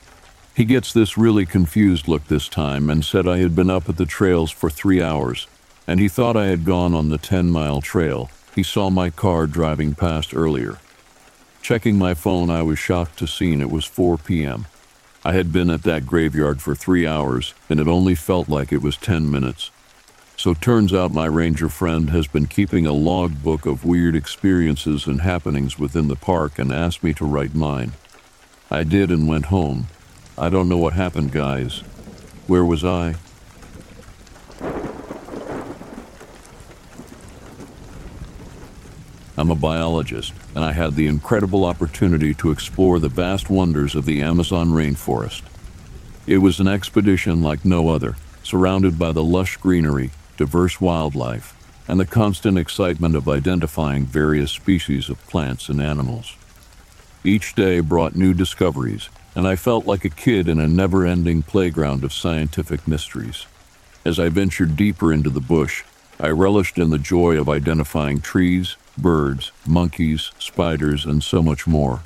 He 0.55 0.65
gets 0.65 0.93
this 0.93 1.17
really 1.17 1.47
confused 1.47 2.07
look 2.07 2.27
this 2.27 2.47
time 2.47 2.89
and 2.89 3.03
said 3.03 3.27
I 3.27 3.37
had 3.37 3.55
been 3.55 3.71
up 3.71 3.89
at 3.89 3.97
the 3.97 4.05
trails 4.05 4.51
for 4.51 4.69
three 4.69 5.01
hours, 5.01 5.47
and 5.87 5.99
he 5.99 6.07
thought 6.07 6.37
I 6.37 6.47
had 6.47 6.65
gone 6.65 6.93
on 6.93 7.09
the 7.09 7.17
10 7.17 7.49
mile 7.49 7.81
trail. 7.81 8.29
He 8.53 8.61
saw 8.61 8.91
my 8.91 9.09
car 9.09 9.47
driving 9.47 9.95
past 9.95 10.35
earlier. 10.35 10.77
Checking 11.63 11.97
my 11.97 12.13
phone, 12.13 12.49
I 12.49 12.61
was 12.61 12.77
shocked 12.77 13.17
to 13.19 13.25
see 13.25 13.53
it 13.53 13.71
was 13.71 13.85
4 13.85 14.17
p.m. 14.17 14.67
I 15.23 15.31
had 15.31 15.53
been 15.53 15.69
at 15.69 15.83
that 15.83 16.05
graveyard 16.05 16.61
for 16.61 16.75
three 16.75 17.07
hours, 17.07 17.53
and 17.69 17.79
it 17.79 17.87
only 17.87 18.15
felt 18.15 18.49
like 18.49 18.73
it 18.73 18.81
was 18.81 18.97
10 18.97 19.31
minutes. 19.31 19.71
So 20.35 20.53
turns 20.53 20.93
out 20.93 21.13
my 21.13 21.25
ranger 21.25 21.69
friend 21.69 22.09
has 22.09 22.27
been 22.27 22.47
keeping 22.47 22.85
a 22.85 22.91
logbook 22.91 23.65
of 23.65 23.85
weird 23.85 24.13
experiences 24.13 25.07
and 25.07 25.21
happenings 25.21 25.79
within 25.79 26.09
the 26.09 26.17
park 26.17 26.59
and 26.59 26.69
asked 26.69 27.01
me 27.01 27.13
to 27.13 27.25
write 27.25 27.55
mine. 27.55 27.93
I 28.69 28.83
did 28.83 29.09
and 29.09 29.25
went 29.25 29.45
home. 29.45 29.87
I 30.37 30.49
don't 30.49 30.67
know 30.67 30.77
what 30.77 30.91
happened, 30.91 31.31
guys. 31.31 31.77
Where 32.45 32.65
was 32.65 32.83
I? 32.83 33.15
I'm 39.35 39.49
a 39.49 39.55
biologist, 39.55 40.33
and 40.53 40.63
I 40.63 40.73
had 40.73 40.93
the 40.93 41.07
incredible 41.07 41.65
opportunity 41.65 42.33
to 42.35 42.51
explore 42.51 42.99
the 42.99 43.09
vast 43.09 43.49
wonders 43.49 43.95
of 43.95 44.05
the 44.05 44.21
Amazon 44.21 44.69
rainforest. 44.69 45.41
It 46.27 46.37
was 46.37 46.59
an 46.59 46.67
expedition 46.67 47.41
like 47.41 47.65
no 47.65 47.89
other, 47.89 48.15
surrounded 48.43 48.99
by 48.99 49.11
the 49.11 49.23
lush 49.23 49.57
greenery, 49.57 50.11
diverse 50.37 50.79
wildlife, 50.79 51.55
and 51.87 51.99
the 51.99 52.05
constant 52.05 52.57
excitement 52.57 53.15
of 53.15 53.27
identifying 53.27 54.05
various 54.05 54.51
species 54.51 55.09
of 55.09 55.25
plants 55.27 55.67
and 55.67 55.81
animals. 55.81 56.35
Each 57.23 57.55
day 57.55 57.79
brought 57.79 58.15
new 58.15 58.33
discoveries, 58.33 59.09
and 59.35 59.47
I 59.47 59.55
felt 59.55 59.87
like 59.87 60.05
a 60.05 60.09
kid 60.09 60.47
in 60.47 60.59
a 60.59 60.67
never 60.67 61.05
ending 61.05 61.41
playground 61.41 62.03
of 62.03 62.13
scientific 62.13 62.87
mysteries. 62.87 63.47
As 64.05 64.19
I 64.19 64.29
ventured 64.29 64.75
deeper 64.75 65.11
into 65.11 65.29
the 65.29 65.39
bush, 65.39 65.83
I 66.19 66.29
relished 66.29 66.77
in 66.77 66.91
the 66.91 66.99
joy 66.99 67.39
of 67.39 67.49
identifying 67.49 68.21
trees, 68.21 68.75
birds, 68.97 69.51
monkeys, 69.65 70.31
spiders, 70.39 71.05
and 71.05 71.23
so 71.23 71.41
much 71.41 71.65
more. 71.65 72.01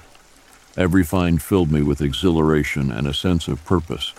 Every 0.75 1.03
find 1.03 1.41
filled 1.41 1.71
me 1.71 1.81
with 1.81 2.01
exhilaration 2.01 2.91
and 2.91 3.07
a 3.07 3.13
sense 3.13 3.47
of 3.47 3.65
purpose. 3.65 4.13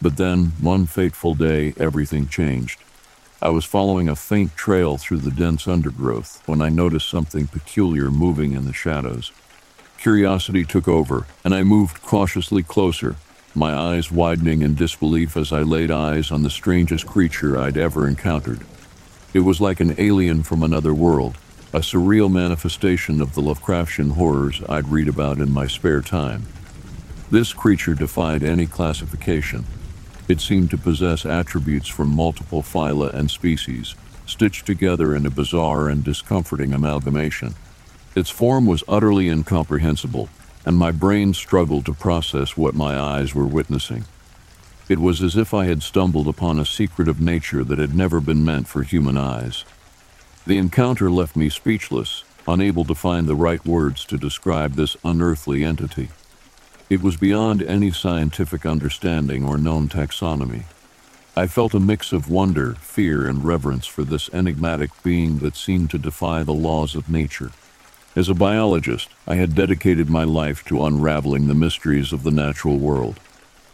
But 0.00 0.16
then, 0.16 0.52
one 0.60 0.86
fateful 0.86 1.34
day, 1.34 1.74
everything 1.76 2.26
changed. 2.28 2.80
I 3.40 3.50
was 3.50 3.64
following 3.64 4.08
a 4.08 4.16
faint 4.16 4.56
trail 4.56 4.98
through 4.98 5.18
the 5.18 5.30
dense 5.30 5.66
undergrowth 5.66 6.42
when 6.46 6.62
I 6.62 6.68
noticed 6.68 7.08
something 7.08 7.46
peculiar 7.46 8.10
moving 8.10 8.52
in 8.52 8.64
the 8.64 8.72
shadows. 8.72 9.32
Curiosity 9.98 10.64
took 10.64 10.88
over, 10.88 11.26
and 11.44 11.54
I 11.54 11.62
moved 11.62 12.02
cautiously 12.02 12.62
closer, 12.62 13.16
my 13.54 13.74
eyes 13.74 14.10
widening 14.10 14.62
in 14.62 14.74
disbelief 14.74 15.36
as 15.36 15.52
I 15.52 15.62
laid 15.62 15.90
eyes 15.90 16.30
on 16.30 16.42
the 16.42 16.50
strangest 16.50 17.06
creature 17.06 17.58
I'd 17.58 17.76
ever 17.76 18.08
encountered. 18.08 18.60
It 19.34 19.40
was 19.40 19.60
like 19.60 19.80
an 19.80 19.94
alien 19.98 20.42
from 20.42 20.62
another 20.62 20.94
world, 20.94 21.36
a 21.74 21.78
surreal 21.78 22.30
manifestation 22.30 23.22
of 23.22 23.34
the 23.34 23.40
Lovecraftian 23.40 24.12
horrors 24.12 24.60
I'd 24.68 24.88
read 24.88 25.08
about 25.08 25.38
in 25.38 25.50
my 25.50 25.66
spare 25.66 26.02
time. 26.02 26.44
This 27.30 27.54
creature 27.54 27.94
defied 27.94 28.42
any 28.42 28.66
classification. 28.66 29.64
It 30.28 30.42
seemed 30.42 30.70
to 30.72 30.76
possess 30.76 31.24
attributes 31.24 31.88
from 31.88 32.14
multiple 32.14 32.60
phyla 32.62 33.14
and 33.14 33.30
species, 33.30 33.94
stitched 34.26 34.66
together 34.66 35.14
in 35.16 35.24
a 35.24 35.30
bizarre 35.30 35.88
and 35.88 36.04
discomforting 36.04 36.74
amalgamation. 36.74 37.54
Its 38.14 38.28
form 38.28 38.66
was 38.66 38.84
utterly 38.86 39.30
incomprehensible, 39.30 40.28
and 40.66 40.76
my 40.76 40.90
brain 40.90 41.32
struggled 41.32 41.86
to 41.86 41.94
process 41.94 42.54
what 42.54 42.74
my 42.74 42.98
eyes 42.98 43.34
were 43.34 43.46
witnessing. 43.46 44.04
It 44.90 44.98
was 44.98 45.22
as 45.22 45.36
if 45.38 45.54
I 45.54 45.64
had 45.64 45.82
stumbled 45.82 46.28
upon 46.28 46.58
a 46.58 46.66
secret 46.66 47.08
of 47.08 47.18
nature 47.18 47.64
that 47.64 47.78
had 47.78 47.94
never 47.94 48.20
been 48.20 48.44
meant 48.44 48.68
for 48.68 48.82
human 48.82 49.16
eyes. 49.16 49.64
The 50.44 50.58
encounter 50.58 51.08
left 51.08 51.36
me 51.36 51.48
speechless, 51.48 52.24
unable 52.48 52.84
to 52.86 52.96
find 52.96 53.28
the 53.28 53.36
right 53.36 53.64
words 53.64 54.04
to 54.06 54.18
describe 54.18 54.74
this 54.74 54.96
unearthly 55.04 55.62
entity. 55.62 56.08
It 56.90 57.00
was 57.00 57.16
beyond 57.16 57.62
any 57.62 57.92
scientific 57.92 58.66
understanding 58.66 59.44
or 59.44 59.56
known 59.56 59.88
taxonomy. 59.88 60.64
I 61.36 61.46
felt 61.46 61.74
a 61.74 61.80
mix 61.80 62.12
of 62.12 62.28
wonder, 62.28 62.74
fear, 62.74 63.28
and 63.28 63.44
reverence 63.44 63.86
for 63.86 64.02
this 64.02 64.28
enigmatic 64.34 64.90
being 65.04 65.38
that 65.38 65.56
seemed 65.56 65.90
to 65.90 65.98
defy 65.98 66.42
the 66.42 66.52
laws 66.52 66.96
of 66.96 67.08
nature. 67.08 67.52
As 68.16 68.28
a 68.28 68.34
biologist, 68.34 69.10
I 69.28 69.36
had 69.36 69.54
dedicated 69.54 70.10
my 70.10 70.24
life 70.24 70.64
to 70.64 70.84
unraveling 70.84 71.46
the 71.46 71.54
mysteries 71.54 72.12
of 72.12 72.24
the 72.24 72.32
natural 72.32 72.78
world, 72.78 73.20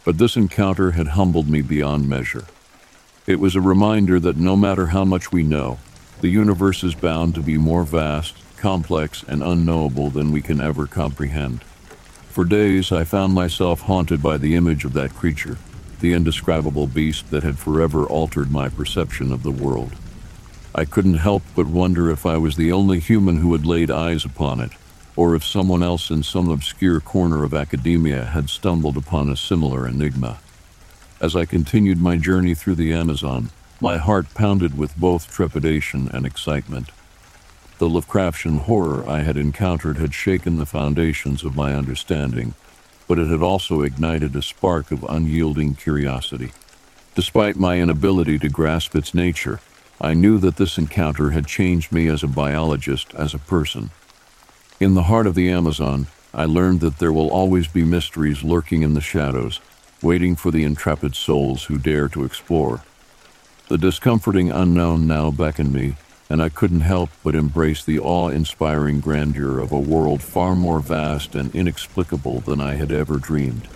but 0.05 0.19
this 0.19 0.37
encounter 0.37 0.91
had 0.91 1.09
humbled 1.09 1.49
me 1.49 1.63
beyond 1.63 2.07
measure. 2.07 2.45
It 3.25 3.39
was 3.39 3.55
a 3.55 3.61
reminder 3.61 4.19
that 4.19 4.37
no 4.37 4.55
matter 4.55 4.87
how 4.87 5.03
much 5.03 5.31
we 5.31 5.43
know, 5.43 5.79
the 6.21 6.29
universe 6.29 6.83
is 6.83 6.95
bound 6.95 7.35
to 7.35 7.41
be 7.41 7.57
more 7.57 7.83
vast, 7.83 8.35
complex, 8.57 9.23
and 9.23 9.41
unknowable 9.41 10.09
than 10.09 10.31
we 10.31 10.41
can 10.41 10.59
ever 10.59 10.85
comprehend. 10.85 11.63
For 12.29 12.45
days, 12.45 12.91
I 12.91 13.03
found 13.03 13.33
myself 13.33 13.81
haunted 13.81 14.21
by 14.21 14.37
the 14.37 14.55
image 14.55 14.85
of 14.85 14.93
that 14.93 15.15
creature, 15.15 15.57
the 15.99 16.13
indescribable 16.13 16.87
beast 16.87 17.31
that 17.31 17.43
had 17.43 17.57
forever 17.57 18.05
altered 18.05 18.51
my 18.51 18.69
perception 18.69 19.31
of 19.31 19.43
the 19.43 19.51
world. 19.51 19.93
I 20.75 20.85
couldn't 20.85 21.15
help 21.15 21.43
but 21.55 21.65
wonder 21.65 22.11
if 22.11 22.25
I 22.25 22.37
was 22.37 22.55
the 22.55 22.71
only 22.71 22.99
human 22.99 23.37
who 23.37 23.51
had 23.53 23.65
laid 23.65 23.89
eyes 23.89 24.23
upon 24.23 24.59
it, 24.59 24.71
or 25.15 25.35
if 25.35 25.43
someone 25.43 25.83
else 25.83 26.09
in 26.09 26.23
some 26.23 26.49
obscure 26.49 26.99
corner 26.99 27.43
of 27.43 27.53
academia 27.53 28.25
had 28.25 28.49
stumbled 28.49 28.95
upon 28.95 29.29
a 29.29 29.35
similar 29.35 29.87
enigma. 29.87 30.37
As 31.19 31.35
I 31.35 31.45
continued 31.45 32.01
my 32.01 32.15
journey 32.15 32.55
through 32.55 32.75
the 32.75 32.93
Amazon, 32.93 33.49
my 33.81 33.97
heart 33.97 34.33
pounded 34.33 34.77
with 34.77 34.97
both 34.97 35.31
trepidation 35.31 36.09
and 36.13 36.25
excitement. 36.25 36.89
The 37.77 37.87
Lovecraftian 37.87 38.59
horror 38.59 39.07
I 39.07 39.21
had 39.21 39.37
encountered 39.37 39.97
had 39.97 40.13
shaken 40.13 40.57
the 40.57 40.65
foundations 40.65 41.45
of 41.45 41.55
my 41.55 41.73
understanding, 41.73 42.55
but 43.07 43.17
it 43.17 43.27
had 43.27 43.41
also 43.41 43.81
ignited 43.81 44.35
a 44.35 44.41
spark 44.41 44.91
of 44.91 45.05
unyielding 45.07 45.75
curiosity. 45.75 46.51
Despite 47.15 47.55
my 47.55 47.79
inability 47.79 48.37
to 48.39 48.49
grasp 48.49 48.95
its 48.95 49.13
nature, 49.13 49.61
I 50.01 50.13
knew 50.13 50.37
that 50.39 50.57
this 50.57 50.77
encounter 50.77 51.31
had 51.31 51.47
changed 51.47 51.91
me 51.91 52.07
as 52.07 52.21
a 52.21 52.27
biologist, 52.27 53.13
as 53.15 53.33
a 53.33 53.39
person. 53.39 53.91
In 54.79 54.93
the 54.93 55.03
heart 55.03 55.27
of 55.27 55.35
the 55.35 55.49
Amazon, 55.49 56.07
I 56.33 56.45
learned 56.45 56.81
that 56.81 56.99
there 56.99 57.13
will 57.13 57.29
always 57.31 57.67
be 57.67 57.83
mysteries 57.83 58.43
lurking 58.43 58.81
in 58.81 58.93
the 58.93 59.01
shadows, 59.01 59.59
waiting 60.01 60.35
for 60.35 60.51
the 60.51 60.63
intrepid 60.63 61.15
souls 61.15 61.65
who 61.65 61.77
dare 61.77 62.07
to 62.09 62.23
explore. 62.23 62.83
The 63.69 63.77
discomforting 63.77 64.49
unknown 64.49 65.05
now 65.05 65.29
beckoned 65.29 65.71
me, 65.71 65.95
and 66.27 66.41
I 66.41 66.49
couldn't 66.49 66.81
help 66.81 67.11
but 67.23 67.35
embrace 67.35 67.83
the 67.83 67.99
awe 67.99 68.29
inspiring 68.29 68.99
grandeur 68.99 69.59
of 69.59 69.71
a 69.71 69.79
world 69.79 70.23
far 70.23 70.55
more 70.55 70.79
vast 70.79 71.35
and 71.35 71.53
inexplicable 71.53 72.39
than 72.39 72.59
I 72.59 72.73
had 72.73 72.91
ever 72.91 73.17
dreamed. 73.17 73.67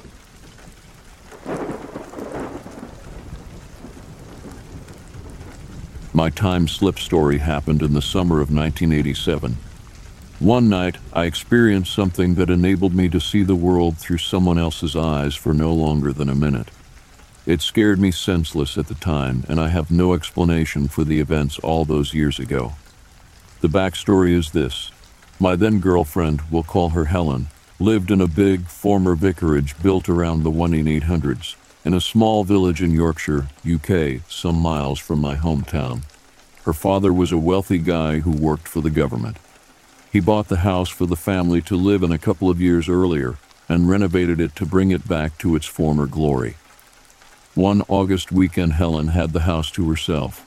My 6.11 6.31
time 6.31 6.67
slip 6.67 6.97
story 6.97 7.37
happened 7.37 7.83
in 7.83 7.93
the 7.93 8.01
summer 8.01 8.41
of 8.41 8.51
1987. 8.51 9.57
One 10.39 10.69
night, 10.69 10.97
I 11.13 11.25
experienced 11.25 11.93
something 11.93 12.33
that 12.33 12.49
enabled 12.49 12.95
me 12.95 13.09
to 13.09 13.19
see 13.19 13.43
the 13.43 13.53
world 13.53 13.99
through 13.99 14.17
someone 14.17 14.57
else's 14.57 14.95
eyes 14.95 15.35
for 15.35 15.53
no 15.53 15.71
longer 15.71 16.11
than 16.11 16.29
a 16.29 16.35
minute. 16.35 16.69
It 17.45 17.61
scared 17.61 17.99
me 17.99 18.11
senseless 18.11 18.77
at 18.77 18.87
the 18.87 18.95
time, 18.95 19.43
and 19.49 19.59
I 19.59 19.67
have 19.67 19.91
no 19.91 20.13
explanation 20.13 20.87
for 20.87 21.03
the 21.03 21.19
events 21.19 21.59
all 21.59 21.83
those 21.83 22.13
years 22.13 22.39
ago. 22.39 22.73
The 23.59 23.67
backstory 23.67 24.31
is 24.31 24.51
this 24.51 24.91
my 25.39 25.57
then 25.57 25.79
girlfriend, 25.79 26.41
we'll 26.49 26.63
call 26.63 26.89
her 26.89 27.05
Helen, 27.05 27.47
lived 27.79 28.11
in 28.11 28.21
a 28.21 28.27
big 28.27 28.67
former 28.67 29.13
vicarage 29.13 29.81
built 29.83 30.07
around 30.07 30.43
the 30.43 30.51
1 30.51 30.73
in 30.73 30.85
800s 30.85 31.55
in 31.83 31.93
a 31.93 31.99
small 31.99 32.45
village 32.45 32.81
in 32.81 32.91
Yorkshire, 32.91 33.49
UK, 33.69 34.21
some 34.29 34.55
miles 34.55 34.99
from 34.99 35.19
my 35.19 35.35
hometown. 35.35 36.03
Her 36.63 36.71
father 36.71 37.11
was 37.11 37.33
a 37.33 37.37
wealthy 37.37 37.77
guy 37.77 38.19
who 38.19 38.31
worked 38.31 38.69
for 38.69 38.79
the 38.79 38.89
government. 38.89 39.35
He 40.13 40.21
bought 40.21 40.47
the 40.47 40.57
house 40.57 40.87
for 40.87 41.05
the 41.05 41.17
family 41.17 41.61
to 41.63 41.75
live 41.75 42.03
in 42.03 42.11
a 42.13 42.17
couple 42.17 42.49
of 42.49 42.61
years 42.61 42.87
earlier 42.87 43.35
and 43.67 43.89
renovated 43.89 44.39
it 44.39 44.55
to 44.55 44.65
bring 44.65 44.91
it 44.91 45.09
back 45.09 45.37
to 45.39 45.57
its 45.57 45.65
former 45.65 46.05
glory. 46.05 46.55
One 47.55 47.83
August 47.87 48.31
weekend, 48.31 48.73
Helen 48.73 49.09
had 49.09 49.33
the 49.33 49.41
house 49.41 49.69
to 49.71 49.89
herself. 49.89 50.45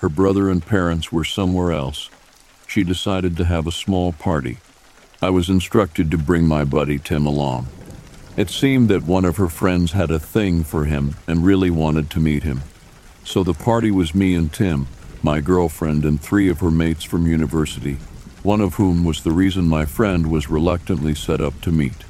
Her 0.00 0.08
brother 0.08 0.50
and 0.50 0.64
parents 0.64 1.12
were 1.12 1.24
somewhere 1.24 1.72
else. 1.72 2.10
She 2.66 2.82
decided 2.82 3.36
to 3.36 3.44
have 3.44 3.66
a 3.66 3.72
small 3.72 4.12
party. 4.12 4.58
I 5.22 5.30
was 5.30 5.48
instructed 5.48 6.10
to 6.10 6.18
bring 6.18 6.46
my 6.46 6.64
buddy 6.64 6.98
Tim 6.98 7.24
along. 7.26 7.68
It 8.36 8.50
seemed 8.50 8.88
that 8.88 9.04
one 9.04 9.24
of 9.24 9.36
her 9.36 9.48
friends 9.48 9.92
had 9.92 10.10
a 10.10 10.18
thing 10.18 10.64
for 10.64 10.86
him 10.86 11.14
and 11.28 11.44
really 11.44 11.70
wanted 11.70 12.10
to 12.10 12.20
meet 12.20 12.42
him. 12.42 12.62
So 13.24 13.44
the 13.44 13.54
party 13.54 13.90
was 13.90 14.14
me 14.14 14.34
and 14.34 14.52
Tim, 14.52 14.88
my 15.22 15.40
girlfriend, 15.40 16.04
and 16.04 16.20
three 16.20 16.48
of 16.48 16.60
her 16.60 16.70
mates 16.70 17.04
from 17.04 17.26
university 17.26 17.98
one 18.44 18.60
of 18.60 18.74
whom 18.74 19.04
was 19.04 19.22
the 19.22 19.32
reason 19.32 19.66
my 19.66 19.86
friend 19.86 20.30
was 20.30 20.50
reluctantly 20.50 21.14
set 21.14 21.40
up 21.40 21.58
to 21.62 21.72
meet. 21.72 22.04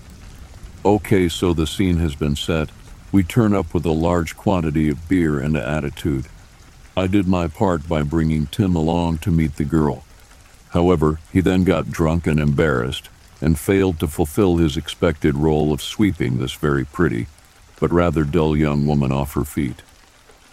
Okay, 0.85 1.29
so 1.29 1.55
the 1.55 1.67
scene 1.67 1.99
has 1.99 2.17
been 2.17 2.35
set. 2.35 2.71
We 3.15 3.23
turn 3.23 3.55
up 3.55 3.73
with 3.73 3.85
a 3.87 3.93
large 3.93 4.37
quantity 4.37 4.89
of 4.89 5.09
beer 5.09 5.39
and 5.39 5.57
attitude. 5.57 6.27
I 6.97 7.07
did 7.07 7.29
my 7.29 7.47
part 7.47 7.89
by 7.89 8.03
bringing 8.03 8.47
Tim 8.47 8.75
along 8.75 9.19
to 9.19 9.31
meet 9.31 9.55
the 9.55 9.65
girl. 9.65 10.03
However, 10.71 11.21
he 11.33 11.41
then 11.41 11.63
got 11.63 11.93
drunk 11.93 12.27
and 12.27 12.41
embarrassed 12.41 13.11
and 13.41 13.57
failed 13.57 14.01
to 14.01 14.09
fulfill 14.09 14.57
his 14.57 14.77
expected 14.77 15.37
role 15.37 15.73
of 15.73 15.81
sweeping 15.81 16.39
this 16.39 16.55
very 16.55 16.85
pretty, 16.85 17.29
but 17.79 17.93
rather 17.93 18.25
dull 18.25 18.57
young 18.57 18.85
woman 18.85 19.13
off 19.13 19.35
her 19.35 19.45
feet. 19.45 19.83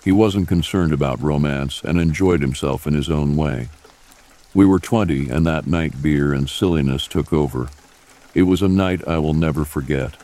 He 0.03 0.11
wasn't 0.11 0.47
concerned 0.47 0.93
about 0.93 1.19
romance 1.19 1.81
and 1.83 1.99
enjoyed 1.99 2.41
himself 2.41 2.85
in 2.85 2.93
his 2.93 3.09
own 3.09 3.35
way. 3.35 3.69
We 4.53 4.67
were 4.67 4.77
20, 4.77 5.31
and 5.31 5.47
that 5.47 5.65
night 5.65 6.03
beer 6.03 6.31
and 6.31 6.47
silliness 6.47 7.07
took 7.07 7.33
over. 7.33 7.69
It 8.35 8.43
was 8.43 8.61
a 8.61 8.67
night 8.67 9.07
I 9.07 9.17
will 9.17 9.33
never 9.33 9.65
forget. 9.65 10.15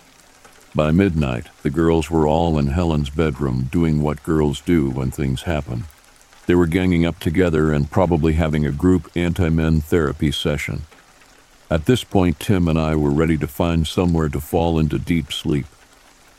By 0.78 0.91
midnight, 0.91 1.47
the 1.63 1.71
girls 1.71 2.11
were 2.11 2.28
all 2.28 2.59
in 2.59 2.67
Helen's 2.67 3.09
bedroom 3.09 3.67
doing 3.71 3.99
what 3.99 4.21
girls 4.21 4.61
do 4.61 4.91
when 4.91 5.09
things 5.09 5.41
happen. 5.41 5.86
They 6.45 6.53
were 6.53 6.67
ganging 6.67 7.03
up 7.03 7.17
together 7.17 7.73
and 7.73 7.89
probably 7.89 8.34
having 8.34 8.63
a 8.63 8.71
group 8.71 9.09
anti 9.15 9.49
men 9.49 9.82
therapy 9.82 10.32
session. 10.32 10.84
At 11.71 11.88
this 11.88 12.03
point, 12.03 12.39
Tim 12.39 12.67
and 12.67 12.78
I 12.78 12.95
were 12.95 13.09
ready 13.09 13.39
to 13.39 13.47
find 13.47 13.88
somewhere 13.88 14.30
to 14.30 14.39
fall 14.39 14.78
into 14.78 14.99
deep 14.99 15.34
sleep. 15.34 15.65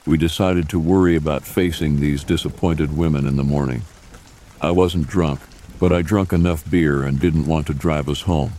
We 0.06 0.16
decided 0.16 0.68
to 0.68 0.78
worry 0.78 1.16
about 1.16 1.42
facing 1.42 1.98
these 1.98 2.22
disappointed 2.22 2.96
women 2.96 3.26
in 3.26 3.34
the 3.34 3.42
morning. 3.42 3.82
I 4.60 4.70
wasn't 4.70 5.08
drunk, 5.08 5.40
but 5.80 5.92
I 5.92 6.02
drunk 6.02 6.32
enough 6.32 6.70
beer 6.70 7.02
and 7.02 7.18
didn't 7.18 7.46
want 7.46 7.66
to 7.66 7.74
drive 7.74 8.08
us 8.08 8.20
home. 8.20 8.52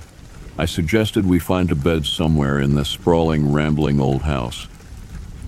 I 0.57 0.65
suggested 0.65 1.25
we 1.25 1.39
find 1.39 1.71
a 1.71 1.75
bed 1.75 2.05
somewhere 2.05 2.59
in 2.59 2.75
this 2.75 2.89
sprawling, 2.89 3.53
rambling 3.53 4.01
old 4.01 4.23
house. 4.23 4.67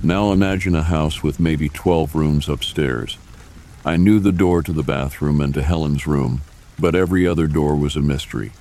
Now 0.04 0.32
imagine 0.32 0.74
a 0.74 0.82
house 0.82 1.22
with 1.22 1.40
maybe 1.40 1.70
12 1.70 2.16
rooms 2.16 2.50
upstairs. 2.50 3.20
I 3.86 3.98
knew 3.98 4.20
the 4.20 4.32
door 4.32 4.64
to 4.64 4.74
the 4.74 4.82
bathroom 4.82 5.40
and 5.40 5.54
to 5.54 5.62
Helen's 5.62 6.08
room, 6.08 6.42
but 6.80 6.96
every 6.96 7.28
other 7.28 7.46
door 7.46 7.76
was 7.76 7.96
a 7.96 8.02
mystery. 8.02 8.52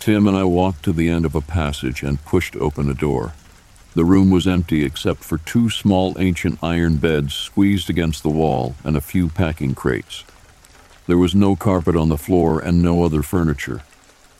Tim 0.00 0.26
and 0.26 0.36
I 0.36 0.42
walked 0.42 0.82
to 0.84 0.92
the 0.92 1.08
end 1.08 1.24
of 1.24 1.36
a 1.36 1.40
passage 1.40 2.02
and 2.02 2.24
pushed 2.24 2.56
open 2.56 2.90
a 2.90 2.94
door. 2.94 3.34
The 3.94 4.04
room 4.04 4.30
was 4.30 4.48
empty 4.48 4.84
except 4.84 5.22
for 5.22 5.38
two 5.38 5.70
small 5.70 6.16
ancient 6.18 6.58
iron 6.60 6.96
beds 6.96 7.34
squeezed 7.34 7.88
against 7.88 8.24
the 8.24 8.28
wall 8.28 8.74
and 8.82 8.96
a 8.96 9.00
few 9.00 9.28
packing 9.28 9.76
crates. 9.76 10.24
There 11.06 11.18
was 11.18 11.36
no 11.36 11.54
carpet 11.54 11.94
on 11.94 12.08
the 12.08 12.18
floor 12.18 12.58
and 12.58 12.82
no 12.82 13.04
other 13.04 13.22
furniture. 13.22 13.82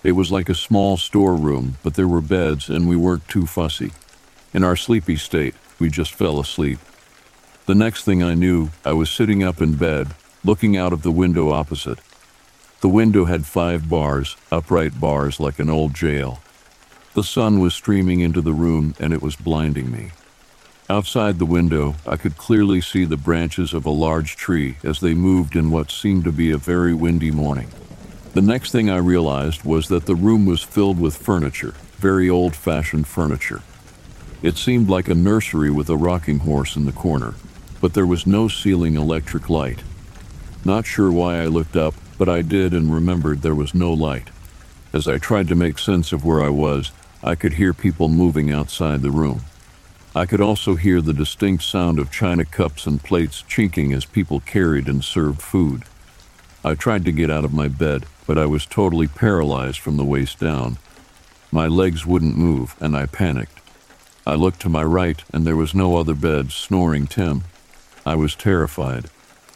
It 0.03 0.13
was 0.13 0.33
like 0.33 0.49
a 0.49 0.55
small 0.57 0.97
storeroom, 0.97 1.79
but 1.85 1.95
there 1.95 2.09
were 2.09 2.21
beds 2.21 2.69
and 2.69 2.89
we 2.89 2.97
weren't 2.97 3.29
too 3.29 3.47
fussy. 3.47 3.93
In 4.53 4.65
our 4.65 4.75
sleepy 4.75 5.15
state, 5.17 5.55
we 5.79 5.89
just 5.89 6.15
fell 6.15 6.41
asleep. 6.41 6.79
The 7.67 7.75
next 7.75 8.05
thing 8.05 8.23
I 8.23 8.35
knew, 8.35 8.71
I 8.85 8.93
was 8.93 9.11
sitting 9.11 9.43
up 9.43 9.61
in 9.61 9.75
bed, 9.75 10.15
looking 10.45 10.77
out 10.77 10.93
of 10.93 11.03
the 11.03 11.13
window 11.13 11.51
opposite. 11.51 11.99
The 12.81 12.89
window 12.89 13.25
had 13.25 13.45
five 13.45 13.89
bars, 13.89 14.37
upright 14.51 15.01
bars 15.01 15.41
like 15.41 15.59
an 15.59 15.69
old 15.69 15.95
jail. 15.95 16.41
The 17.15 17.25
sun 17.25 17.61
was 17.61 17.75
streaming 17.75 18.21
into 18.21 18.41
the 18.41 18.53
room 18.53 18.95
and 19.01 19.13
it 19.13 19.21
was 19.21 19.37
blinding 19.37 19.91
me. 19.91 20.13
Outside 20.89 21.39
the 21.39 21.45
window, 21.45 21.97
I 22.07 22.17
could 22.17 22.39
clearly 22.39 22.81
see 22.81 23.05
the 23.05 23.17
branches 23.17 23.75
of 23.75 23.85
a 23.85 23.91
large 23.91 24.37
tree 24.37 24.77
as 24.83 25.01
they 25.01 25.13
moved 25.13 25.55
in 25.55 25.71
what 25.71 25.91
seemed 25.91 26.25
to 26.25 26.33
be 26.33 26.51
a 26.51 26.57
very 26.57 26.95
windy 26.95 27.31
morning. 27.31 27.69
The 28.33 28.41
next 28.41 28.73
thing 28.73 28.89
I 28.89 28.97
realized 28.97 29.65
was 29.65 29.89
that 29.89 30.07
the 30.07 30.15
room 30.15 30.47
was 30.47 30.63
filled 30.63 30.99
with 31.01 31.17
furniture, 31.17 31.75
very 31.97 32.31
old 32.31 32.55
fashioned 32.55 33.07
furniture. 33.07 33.63
It 34.41 34.57
seemed 34.57 34.89
like 34.89 35.09
a 35.09 35.17
nursery 35.17 35.71
with 35.71 35.91
a 35.91 35.97
rocking 35.97 36.39
horse 36.41 36.77
in 36.77 36.85
the 36.85 36.93
corner, 36.93 37.35
but 37.81 37.95
there 37.95 38.07
was 38.07 38.27
no 38.27 38.47
ceiling 38.47 38.95
electric 38.95 39.51
light. 39.51 39.83
Not 40.65 40.87
sure 40.87 41.11
why 41.11 41.41
I 41.41 41.47
looked 41.47 41.77
up, 41.77 41.95
but 42.19 42.29
I 42.29 42.43
did 42.43 42.73
and 42.73 42.95
remembered 42.95 43.43
there 43.43 43.55
was 43.55 43.75
no 43.75 43.93
light. 43.93 44.31
As 44.93 45.09
I 45.09 45.19
tried 45.19 45.49
to 45.49 45.57
make 45.57 45.79
sense 45.79 46.13
of 46.13 46.25
where 46.25 46.43
I 46.43 46.51
was, 46.51 46.93
I 47.23 47.35
could 47.35 47.55
hear 47.55 47.75
people 47.75 48.09
moving 48.09 48.53
outside 48.53 49.03
the 49.03 49.11
room. 49.11 49.41
I 50.15 50.25
could 50.25 50.41
also 50.41 50.77
hear 50.77 51.01
the 51.01 51.13
distinct 51.13 51.65
sound 51.65 51.99
of 51.99 52.13
china 52.13 52.45
cups 52.45 52.87
and 52.87 53.03
plates 53.03 53.43
chinking 53.43 53.93
as 53.93 54.05
people 54.05 54.41
carried 54.41 54.89
and 54.89 55.03
served 55.03 55.43
food. 55.43 55.83
I 56.65 56.75
tried 56.75 57.05
to 57.07 57.13
get 57.13 57.31
out 57.31 57.45
of 57.45 57.53
my 57.53 57.67
bed, 57.67 58.07
but 58.27 58.39
I 58.39 58.47
was 58.47 58.67
totally 58.67 59.09
paralyzed 59.09 59.81
from 59.81 59.97
the 59.97 60.05
waist 60.05 60.39
down. 60.39 60.79
My 61.51 61.67
legs 61.67 62.07
wouldn't 62.07 62.37
move, 62.37 62.77
and 62.81 62.97
I 62.97 63.07
panicked. 63.07 63.58
I 64.29 64.35
looked 64.35 64.61
to 64.61 64.69
my 64.69 64.85
right, 64.85 65.25
and 65.33 65.47
there 65.47 65.57
was 65.57 65.75
no 65.75 65.97
other 65.97 66.13
bed, 66.15 66.53
snoring 66.53 67.07
Tim. 67.07 67.45
I 68.05 68.15
was 68.15 68.35
terrified. 68.35 69.07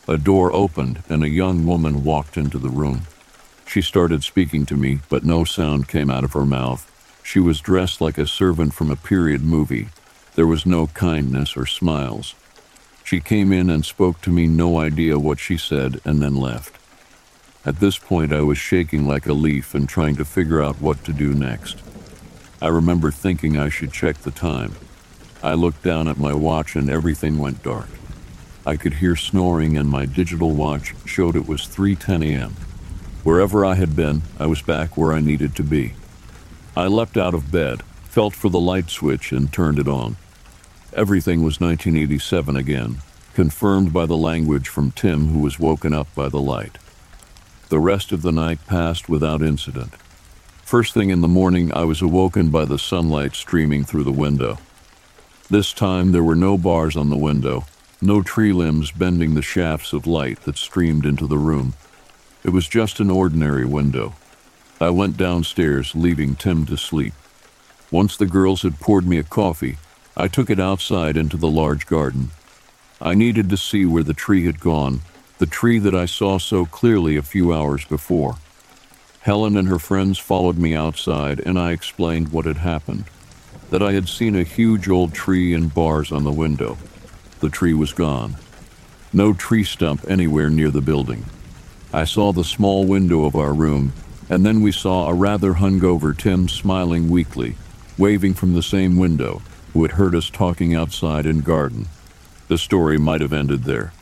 A 0.08 0.16
door 0.16 0.50
opened, 0.50 1.02
and 1.10 1.22
a 1.22 1.28
young 1.28 1.66
woman 1.66 2.04
walked 2.04 2.38
into 2.38 2.56
the 2.56 2.70
room. 2.70 3.02
She 3.66 3.82
started 3.82 4.24
speaking 4.24 4.64
to 4.64 4.74
me, 4.74 5.00
but 5.10 5.26
no 5.26 5.44
sound 5.44 5.88
came 5.88 6.08
out 6.08 6.24
of 6.24 6.32
her 6.32 6.46
mouth. 6.46 6.90
She 7.22 7.38
was 7.38 7.60
dressed 7.60 8.00
like 8.00 8.16
a 8.16 8.26
servant 8.26 8.72
from 8.72 8.90
a 8.90 8.96
period 8.96 9.42
movie, 9.42 9.88
There 10.36 10.46
was 10.46 10.64
no 10.64 10.86
kindness 10.86 11.54
or 11.54 11.66
smiles. 11.66 12.34
She 13.04 13.20
came 13.20 13.52
in 13.52 13.68
and 13.68 13.84
spoke 13.84 14.22
to 14.22 14.30
me, 14.30 14.46
no 14.46 14.78
idea 14.78 15.18
what 15.18 15.38
she 15.38 15.58
said, 15.58 16.00
and 16.02 16.22
then 16.22 16.34
left. 16.34 16.78
At 17.66 17.80
this 17.80 17.98
point, 17.98 18.32
I 18.32 18.40
was 18.40 18.56
shaking 18.56 19.06
like 19.06 19.26
a 19.26 19.34
leaf 19.34 19.74
and 19.74 19.86
trying 19.86 20.16
to 20.16 20.24
figure 20.24 20.62
out 20.62 20.80
what 20.80 21.04
to 21.04 21.12
do 21.12 21.34
next. 21.34 21.82
I 22.62 22.68
remember 22.68 23.10
thinking 23.10 23.58
I 23.58 23.70
should 23.70 23.92
check 23.92 24.18
the 24.18 24.30
time. 24.30 24.76
I 25.42 25.54
looked 25.54 25.82
down 25.82 26.06
at 26.06 26.16
my 26.16 26.32
watch 26.32 26.76
and 26.76 26.88
everything 26.88 27.38
went 27.38 27.64
dark. 27.64 27.88
I 28.64 28.76
could 28.76 28.94
hear 28.94 29.16
snoring 29.16 29.76
and 29.76 29.90
my 29.90 30.06
digital 30.06 30.52
watch 30.52 30.94
showed 31.04 31.34
it 31.34 31.48
was 31.48 31.62
3:10 31.62 32.22
a.m. 32.24 32.54
Wherever 33.24 33.66
I 33.66 33.74
had 33.74 33.96
been, 33.96 34.22
I 34.38 34.46
was 34.46 34.62
back 34.62 34.96
where 34.96 35.12
I 35.12 35.20
needed 35.20 35.56
to 35.56 35.64
be. 35.64 35.94
I 36.76 36.86
leapt 36.86 37.16
out 37.16 37.34
of 37.34 37.50
bed, 37.50 37.82
felt 38.04 38.32
for 38.32 38.48
the 38.48 38.60
light 38.60 38.90
switch 38.90 39.32
and 39.32 39.52
turned 39.52 39.80
it 39.80 39.88
on. 39.88 40.14
Everything 40.92 41.42
was 41.42 41.60
1987 41.60 42.54
again, 42.54 42.98
confirmed 43.34 43.92
by 43.92 44.06
the 44.06 44.16
language 44.16 44.68
from 44.68 44.92
Tim 44.92 45.30
who 45.30 45.40
was 45.40 45.58
woken 45.58 45.92
up 45.92 46.14
by 46.14 46.28
the 46.28 46.40
light. 46.40 46.78
The 47.70 47.80
rest 47.80 48.12
of 48.12 48.22
the 48.22 48.30
night 48.30 48.64
passed 48.68 49.08
without 49.08 49.42
incident. 49.42 49.94
First 50.72 50.94
thing 50.94 51.10
in 51.10 51.20
the 51.20 51.28
morning, 51.28 51.70
I 51.74 51.84
was 51.84 52.00
awoken 52.00 52.48
by 52.48 52.64
the 52.64 52.78
sunlight 52.78 53.34
streaming 53.34 53.84
through 53.84 54.04
the 54.04 54.10
window. 54.10 54.56
This 55.50 55.70
time 55.70 56.12
there 56.12 56.22
were 56.22 56.34
no 56.34 56.56
bars 56.56 56.96
on 56.96 57.10
the 57.10 57.16
window, 57.18 57.66
no 58.00 58.22
tree 58.22 58.54
limbs 58.54 58.90
bending 58.90 59.34
the 59.34 59.42
shafts 59.42 59.92
of 59.92 60.06
light 60.06 60.40
that 60.44 60.56
streamed 60.56 61.04
into 61.04 61.26
the 61.26 61.36
room. 61.36 61.74
It 62.42 62.54
was 62.54 62.68
just 62.68 63.00
an 63.00 63.10
ordinary 63.10 63.66
window. 63.66 64.14
I 64.80 64.88
went 64.88 65.18
downstairs, 65.18 65.94
leaving 65.94 66.36
Tim 66.36 66.64
to 66.64 66.78
sleep. 66.78 67.12
Once 67.90 68.16
the 68.16 68.24
girls 68.24 68.62
had 68.62 68.80
poured 68.80 69.06
me 69.06 69.18
a 69.18 69.24
coffee, 69.24 69.76
I 70.16 70.26
took 70.26 70.48
it 70.48 70.58
outside 70.58 71.18
into 71.18 71.36
the 71.36 71.50
large 71.50 71.84
garden. 71.84 72.30
I 72.98 73.12
needed 73.12 73.50
to 73.50 73.58
see 73.58 73.84
where 73.84 74.04
the 74.04 74.14
tree 74.14 74.46
had 74.46 74.58
gone, 74.58 75.02
the 75.36 75.44
tree 75.44 75.78
that 75.80 75.94
I 75.94 76.06
saw 76.06 76.38
so 76.38 76.64
clearly 76.64 77.18
a 77.18 77.22
few 77.22 77.52
hours 77.52 77.84
before. 77.84 78.38
Helen 79.22 79.56
and 79.56 79.68
her 79.68 79.78
friends 79.78 80.18
followed 80.18 80.58
me 80.58 80.74
outside, 80.74 81.40
and 81.40 81.58
I 81.58 81.70
explained 81.70 82.32
what 82.32 82.44
had 82.44 82.58
happened 82.58 83.04
that 83.70 83.82
I 83.82 83.92
had 83.92 84.06
seen 84.06 84.36
a 84.36 84.42
huge 84.42 84.88
old 84.88 85.14
tree 85.14 85.54
and 85.54 85.72
bars 85.72 86.12
on 86.12 86.24
the 86.24 86.30
window. 86.30 86.76
The 87.40 87.48
tree 87.48 87.72
was 87.72 87.94
gone. 87.94 88.36
No 89.14 89.32
tree 89.32 89.64
stump 89.64 90.04
anywhere 90.08 90.50
near 90.50 90.70
the 90.70 90.82
building. 90.82 91.24
I 91.90 92.04
saw 92.04 92.32
the 92.32 92.44
small 92.44 92.84
window 92.84 93.24
of 93.24 93.34
our 93.34 93.54
room, 93.54 93.94
and 94.28 94.44
then 94.44 94.60
we 94.60 94.72
saw 94.72 95.08
a 95.08 95.14
rather 95.14 95.54
hungover 95.54 96.16
Tim 96.16 96.48
smiling 96.48 97.08
weakly, 97.08 97.56
waving 97.96 98.34
from 98.34 98.52
the 98.52 98.62
same 98.62 98.98
window, 98.98 99.40
who 99.72 99.82
had 99.82 99.92
heard 99.92 100.14
us 100.14 100.28
talking 100.28 100.74
outside 100.74 101.24
in 101.24 101.40
garden. 101.40 101.88
The 102.48 102.58
story 102.58 102.98
might 102.98 103.22
have 103.22 103.32
ended 103.32 103.64
there. 103.64 103.94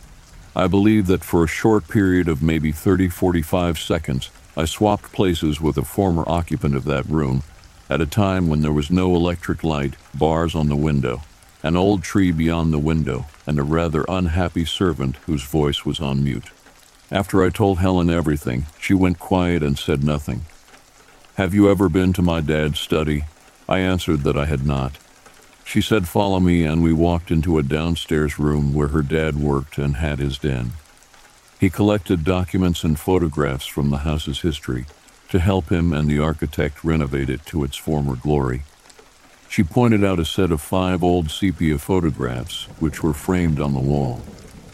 I 0.56 0.66
believe 0.66 1.06
that 1.06 1.22
for 1.22 1.44
a 1.44 1.48
short 1.48 1.86
period 1.86 2.26
of 2.26 2.42
maybe 2.42 2.72
30 2.72 3.08
45 3.08 3.78
seconds, 3.78 4.30
I 4.56 4.64
swapped 4.64 5.12
places 5.12 5.60
with 5.60 5.76
a 5.78 5.84
former 5.84 6.24
occupant 6.26 6.74
of 6.74 6.84
that 6.84 7.06
room 7.06 7.42
at 7.88 8.00
a 8.00 8.06
time 8.06 8.48
when 8.48 8.62
there 8.62 8.72
was 8.72 8.90
no 8.90 9.14
electric 9.14 9.64
light, 9.64 9.94
bars 10.14 10.54
on 10.54 10.68
the 10.68 10.76
window, 10.76 11.22
an 11.62 11.76
old 11.76 12.02
tree 12.02 12.30
beyond 12.30 12.72
the 12.72 12.78
window, 12.78 13.26
and 13.46 13.58
a 13.58 13.64
rather 13.64 14.04
unhappy 14.08 14.64
servant 14.64 15.16
whose 15.26 15.42
voice 15.42 15.84
was 15.84 16.00
on 16.00 16.22
mute. 16.22 16.50
After 17.10 17.42
I 17.42 17.50
told 17.50 17.78
Helen 17.78 18.08
everything, 18.08 18.66
she 18.80 18.94
went 18.94 19.18
quiet 19.18 19.62
and 19.62 19.76
said 19.76 20.04
nothing. 20.04 20.46
Have 21.34 21.54
you 21.54 21.68
ever 21.68 21.88
been 21.88 22.12
to 22.12 22.22
my 22.22 22.40
dad's 22.40 22.78
study? 22.78 23.24
I 23.68 23.80
answered 23.80 24.22
that 24.22 24.36
I 24.36 24.46
had 24.46 24.64
not. 24.64 24.92
She 25.64 25.80
said, 25.80 26.08
Follow 26.08 26.38
me, 26.38 26.64
and 26.64 26.82
we 26.82 26.92
walked 26.92 27.30
into 27.30 27.58
a 27.58 27.62
downstairs 27.62 28.38
room 28.38 28.72
where 28.74 28.88
her 28.88 29.02
dad 29.02 29.36
worked 29.36 29.78
and 29.78 29.96
had 29.96 30.18
his 30.18 30.38
den. 30.38 30.72
He 31.60 31.68
collected 31.68 32.24
documents 32.24 32.84
and 32.84 32.98
photographs 32.98 33.66
from 33.66 33.90
the 33.90 33.98
house's 33.98 34.40
history 34.40 34.86
to 35.28 35.38
help 35.38 35.70
him 35.70 35.92
and 35.92 36.08
the 36.08 36.18
architect 36.18 36.82
renovate 36.82 37.28
it 37.28 37.44
to 37.46 37.64
its 37.64 37.76
former 37.76 38.16
glory. 38.16 38.62
She 39.46 39.62
pointed 39.62 40.02
out 40.02 40.18
a 40.18 40.24
set 40.24 40.52
of 40.52 40.62
five 40.62 41.02
old 41.04 41.30
sepia 41.30 41.76
photographs, 41.76 42.64
which 42.78 43.02
were 43.02 43.12
framed 43.12 43.60
on 43.60 43.74
the 43.74 43.78
wall. 43.78 44.22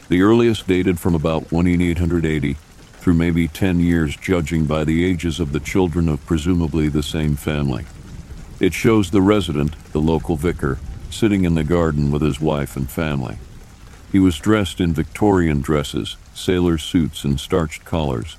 The 0.08 0.22
earliest 0.22 0.68
dated 0.68 1.00
from 1.00 1.16
about 1.16 1.50
1880 1.50 2.54
through 3.00 3.14
maybe 3.14 3.48
10 3.48 3.80
years, 3.80 4.16
judging 4.16 4.66
by 4.66 4.84
the 4.84 5.04
ages 5.04 5.40
of 5.40 5.50
the 5.50 5.58
children 5.58 6.08
of 6.08 6.24
presumably 6.24 6.88
the 6.88 7.02
same 7.02 7.34
family. 7.34 7.84
It 8.60 8.74
shows 8.74 9.10
the 9.10 9.22
resident, 9.22 9.74
the 9.90 10.00
local 10.00 10.36
vicar, 10.36 10.78
sitting 11.10 11.44
in 11.44 11.54
the 11.54 11.64
garden 11.64 12.12
with 12.12 12.22
his 12.22 12.40
wife 12.40 12.76
and 12.76 12.88
family. 12.88 13.38
He 14.12 14.18
was 14.18 14.38
dressed 14.38 14.80
in 14.80 14.92
Victorian 14.92 15.60
dresses, 15.60 16.16
sailor 16.34 16.78
suits, 16.78 17.24
and 17.24 17.40
starched 17.40 17.84
collars. 17.84 18.36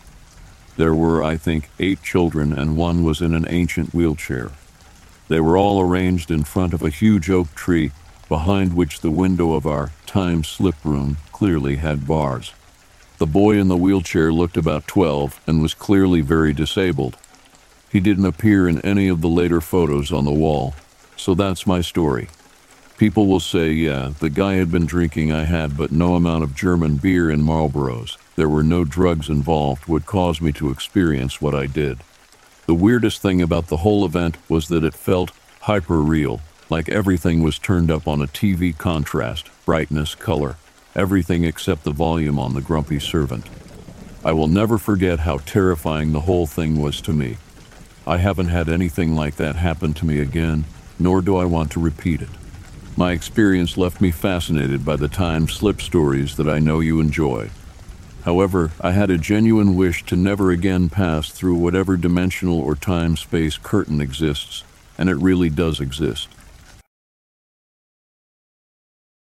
There 0.78 0.94
were, 0.94 1.24
I 1.24 1.38
think, 1.38 1.70
eight 1.80 2.02
children, 2.04 2.54
and 2.54 2.78
one 2.78 3.04
was 3.04 3.22
in 3.22 3.34
an 3.34 3.46
ancient 3.50 3.94
wheelchair. 3.94 4.52
They 5.28 5.40
were 5.40 5.58
all 5.58 5.82
arranged 5.82 6.32
in 6.32 6.44
front 6.44 6.74
of 6.74 6.82
a 6.82 6.90
huge 6.90 7.30
oak 7.30 7.54
tree, 7.56 7.92
behind 8.30 8.76
which 8.76 9.02
the 9.02 9.12
window 9.12 9.54
of 9.54 9.66
our 9.66 9.92
time 10.06 10.44
slip 10.44 10.76
room 10.84 11.18
clearly 11.32 11.78
had 11.78 12.08
bars. 12.08 12.54
The 13.18 13.26
boy 13.26 13.58
in 13.58 13.68
the 13.68 13.78
wheelchair 13.78 14.32
looked 14.32 14.58
about 14.58 14.88
12 14.88 15.42
and 15.48 15.62
was 15.62 15.74
clearly 15.74 16.22
very 16.22 16.54
disabled. 16.54 17.18
He 17.92 18.00
didn't 18.00 18.26
appear 18.26 18.68
in 18.68 18.80
any 18.82 19.08
of 19.08 19.22
the 19.22 19.30
later 19.30 19.60
photos 19.62 20.12
on 20.12 20.26
the 20.26 20.32
wall, 20.32 20.76
so 21.16 21.34
that's 21.34 21.66
my 21.66 21.82
story. 21.82 22.28
People 22.98 23.28
will 23.28 23.40
say, 23.40 23.72
yeah, 23.72 24.14
the 24.20 24.30
guy 24.30 24.56
had 24.56 24.72
been 24.72 24.88
drinking, 24.88 25.32
I 25.32 25.44
had, 25.44 25.78
but 25.78 25.92
no 25.92 26.16
amount 26.16 26.44
of 26.44 26.56
German 26.56 26.96
beer 26.96 27.30
and 27.30 27.44
Marlboros. 27.44 28.18
There 28.36 28.50
were 28.50 28.64
no 28.64 28.84
drugs 28.84 29.30
involved 29.30 29.86
would 29.86 30.08
cause 30.08 30.42
me 30.42 30.52
to 30.54 30.72
experience 30.72 31.40
what 31.40 31.54
I 31.54 31.68
did. 31.68 32.00
The 32.66 32.74
weirdest 32.74 33.22
thing 33.22 33.40
about 33.40 33.68
the 33.68 33.78
whole 33.78 34.04
event 34.04 34.38
was 34.50 34.68
that 34.70 34.84
it 34.84 34.96
felt 34.96 35.32
hyper 35.62 36.02
real, 36.02 36.42
like 36.72 36.90
everything 36.90 37.44
was 37.44 37.60
turned 37.60 37.92
up 37.92 38.08
on 38.08 38.20
a 38.20 38.28
TV 38.28 38.76
contrast, 38.76 39.52
brightness, 39.64 40.16
color, 40.16 40.56
everything 40.96 41.44
except 41.44 41.84
the 41.84 41.92
volume 41.92 42.40
on 42.40 42.56
the 42.56 42.62
grumpy 42.62 43.00
servant. 43.00 43.48
I 44.26 44.32
will 44.32 44.48
never 44.48 44.80
forget 44.80 45.20
how 45.20 45.38
terrifying 45.38 46.14
the 46.14 46.22
whole 46.22 46.48
thing 46.48 46.82
was 46.82 47.00
to 47.02 47.14
me. 47.14 47.38
I 48.08 48.18
haven't 48.18 48.48
had 48.48 48.70
anything 48.70 49.16
like 49.16 49.36
that 49.36 49.56
happen 49.56 49.94
to 49.94 50.06
me 50.06 50.20
again, 50.20 50.66
nor 50.98 51.22
do 51.22 51.38
I 51.38 51.46
want 51.46 51.72
to 51.74 51.80
repeat 51.80 52.24
it. 52.24 52.30
My 52.98 53.12
experience 53.12 53.78
left 53.78 54.02
me 54.02 54.10
fascinated 54.10 54.84
by 54.84 54.96
the 54.96 55.08
time 55.08 55.48
slip 55.48 55.84
stories 55.84 56.36
that 56.38 56.50
I 56.50 56.58
know 56.58 56.80
you 56.80 57.00
enjoy. 57.00 57.52
However, 58.24 58.72
I 58.82 58.90
had 58.90 59.12
a 59.12 59.20
genuine 59.20 59.76
wish 59.76 60.04
to 60.06 60.16
never 60.16 60.50
again 60.50 60.90
pass 60.90 61.30
through 61.30 61.58
whatever 61.58 61.96
dimensional 61.96 62.60
or 62.60 62.74
time 62.74 63.16
space 63.16 63.60
curtain 63.60 64.02
exists, 64.02 64.64
and 64.98 65.10
it 65.10 65.18
really 65.18 65.52
does 65.52 65.80
exist. 65.80 66.28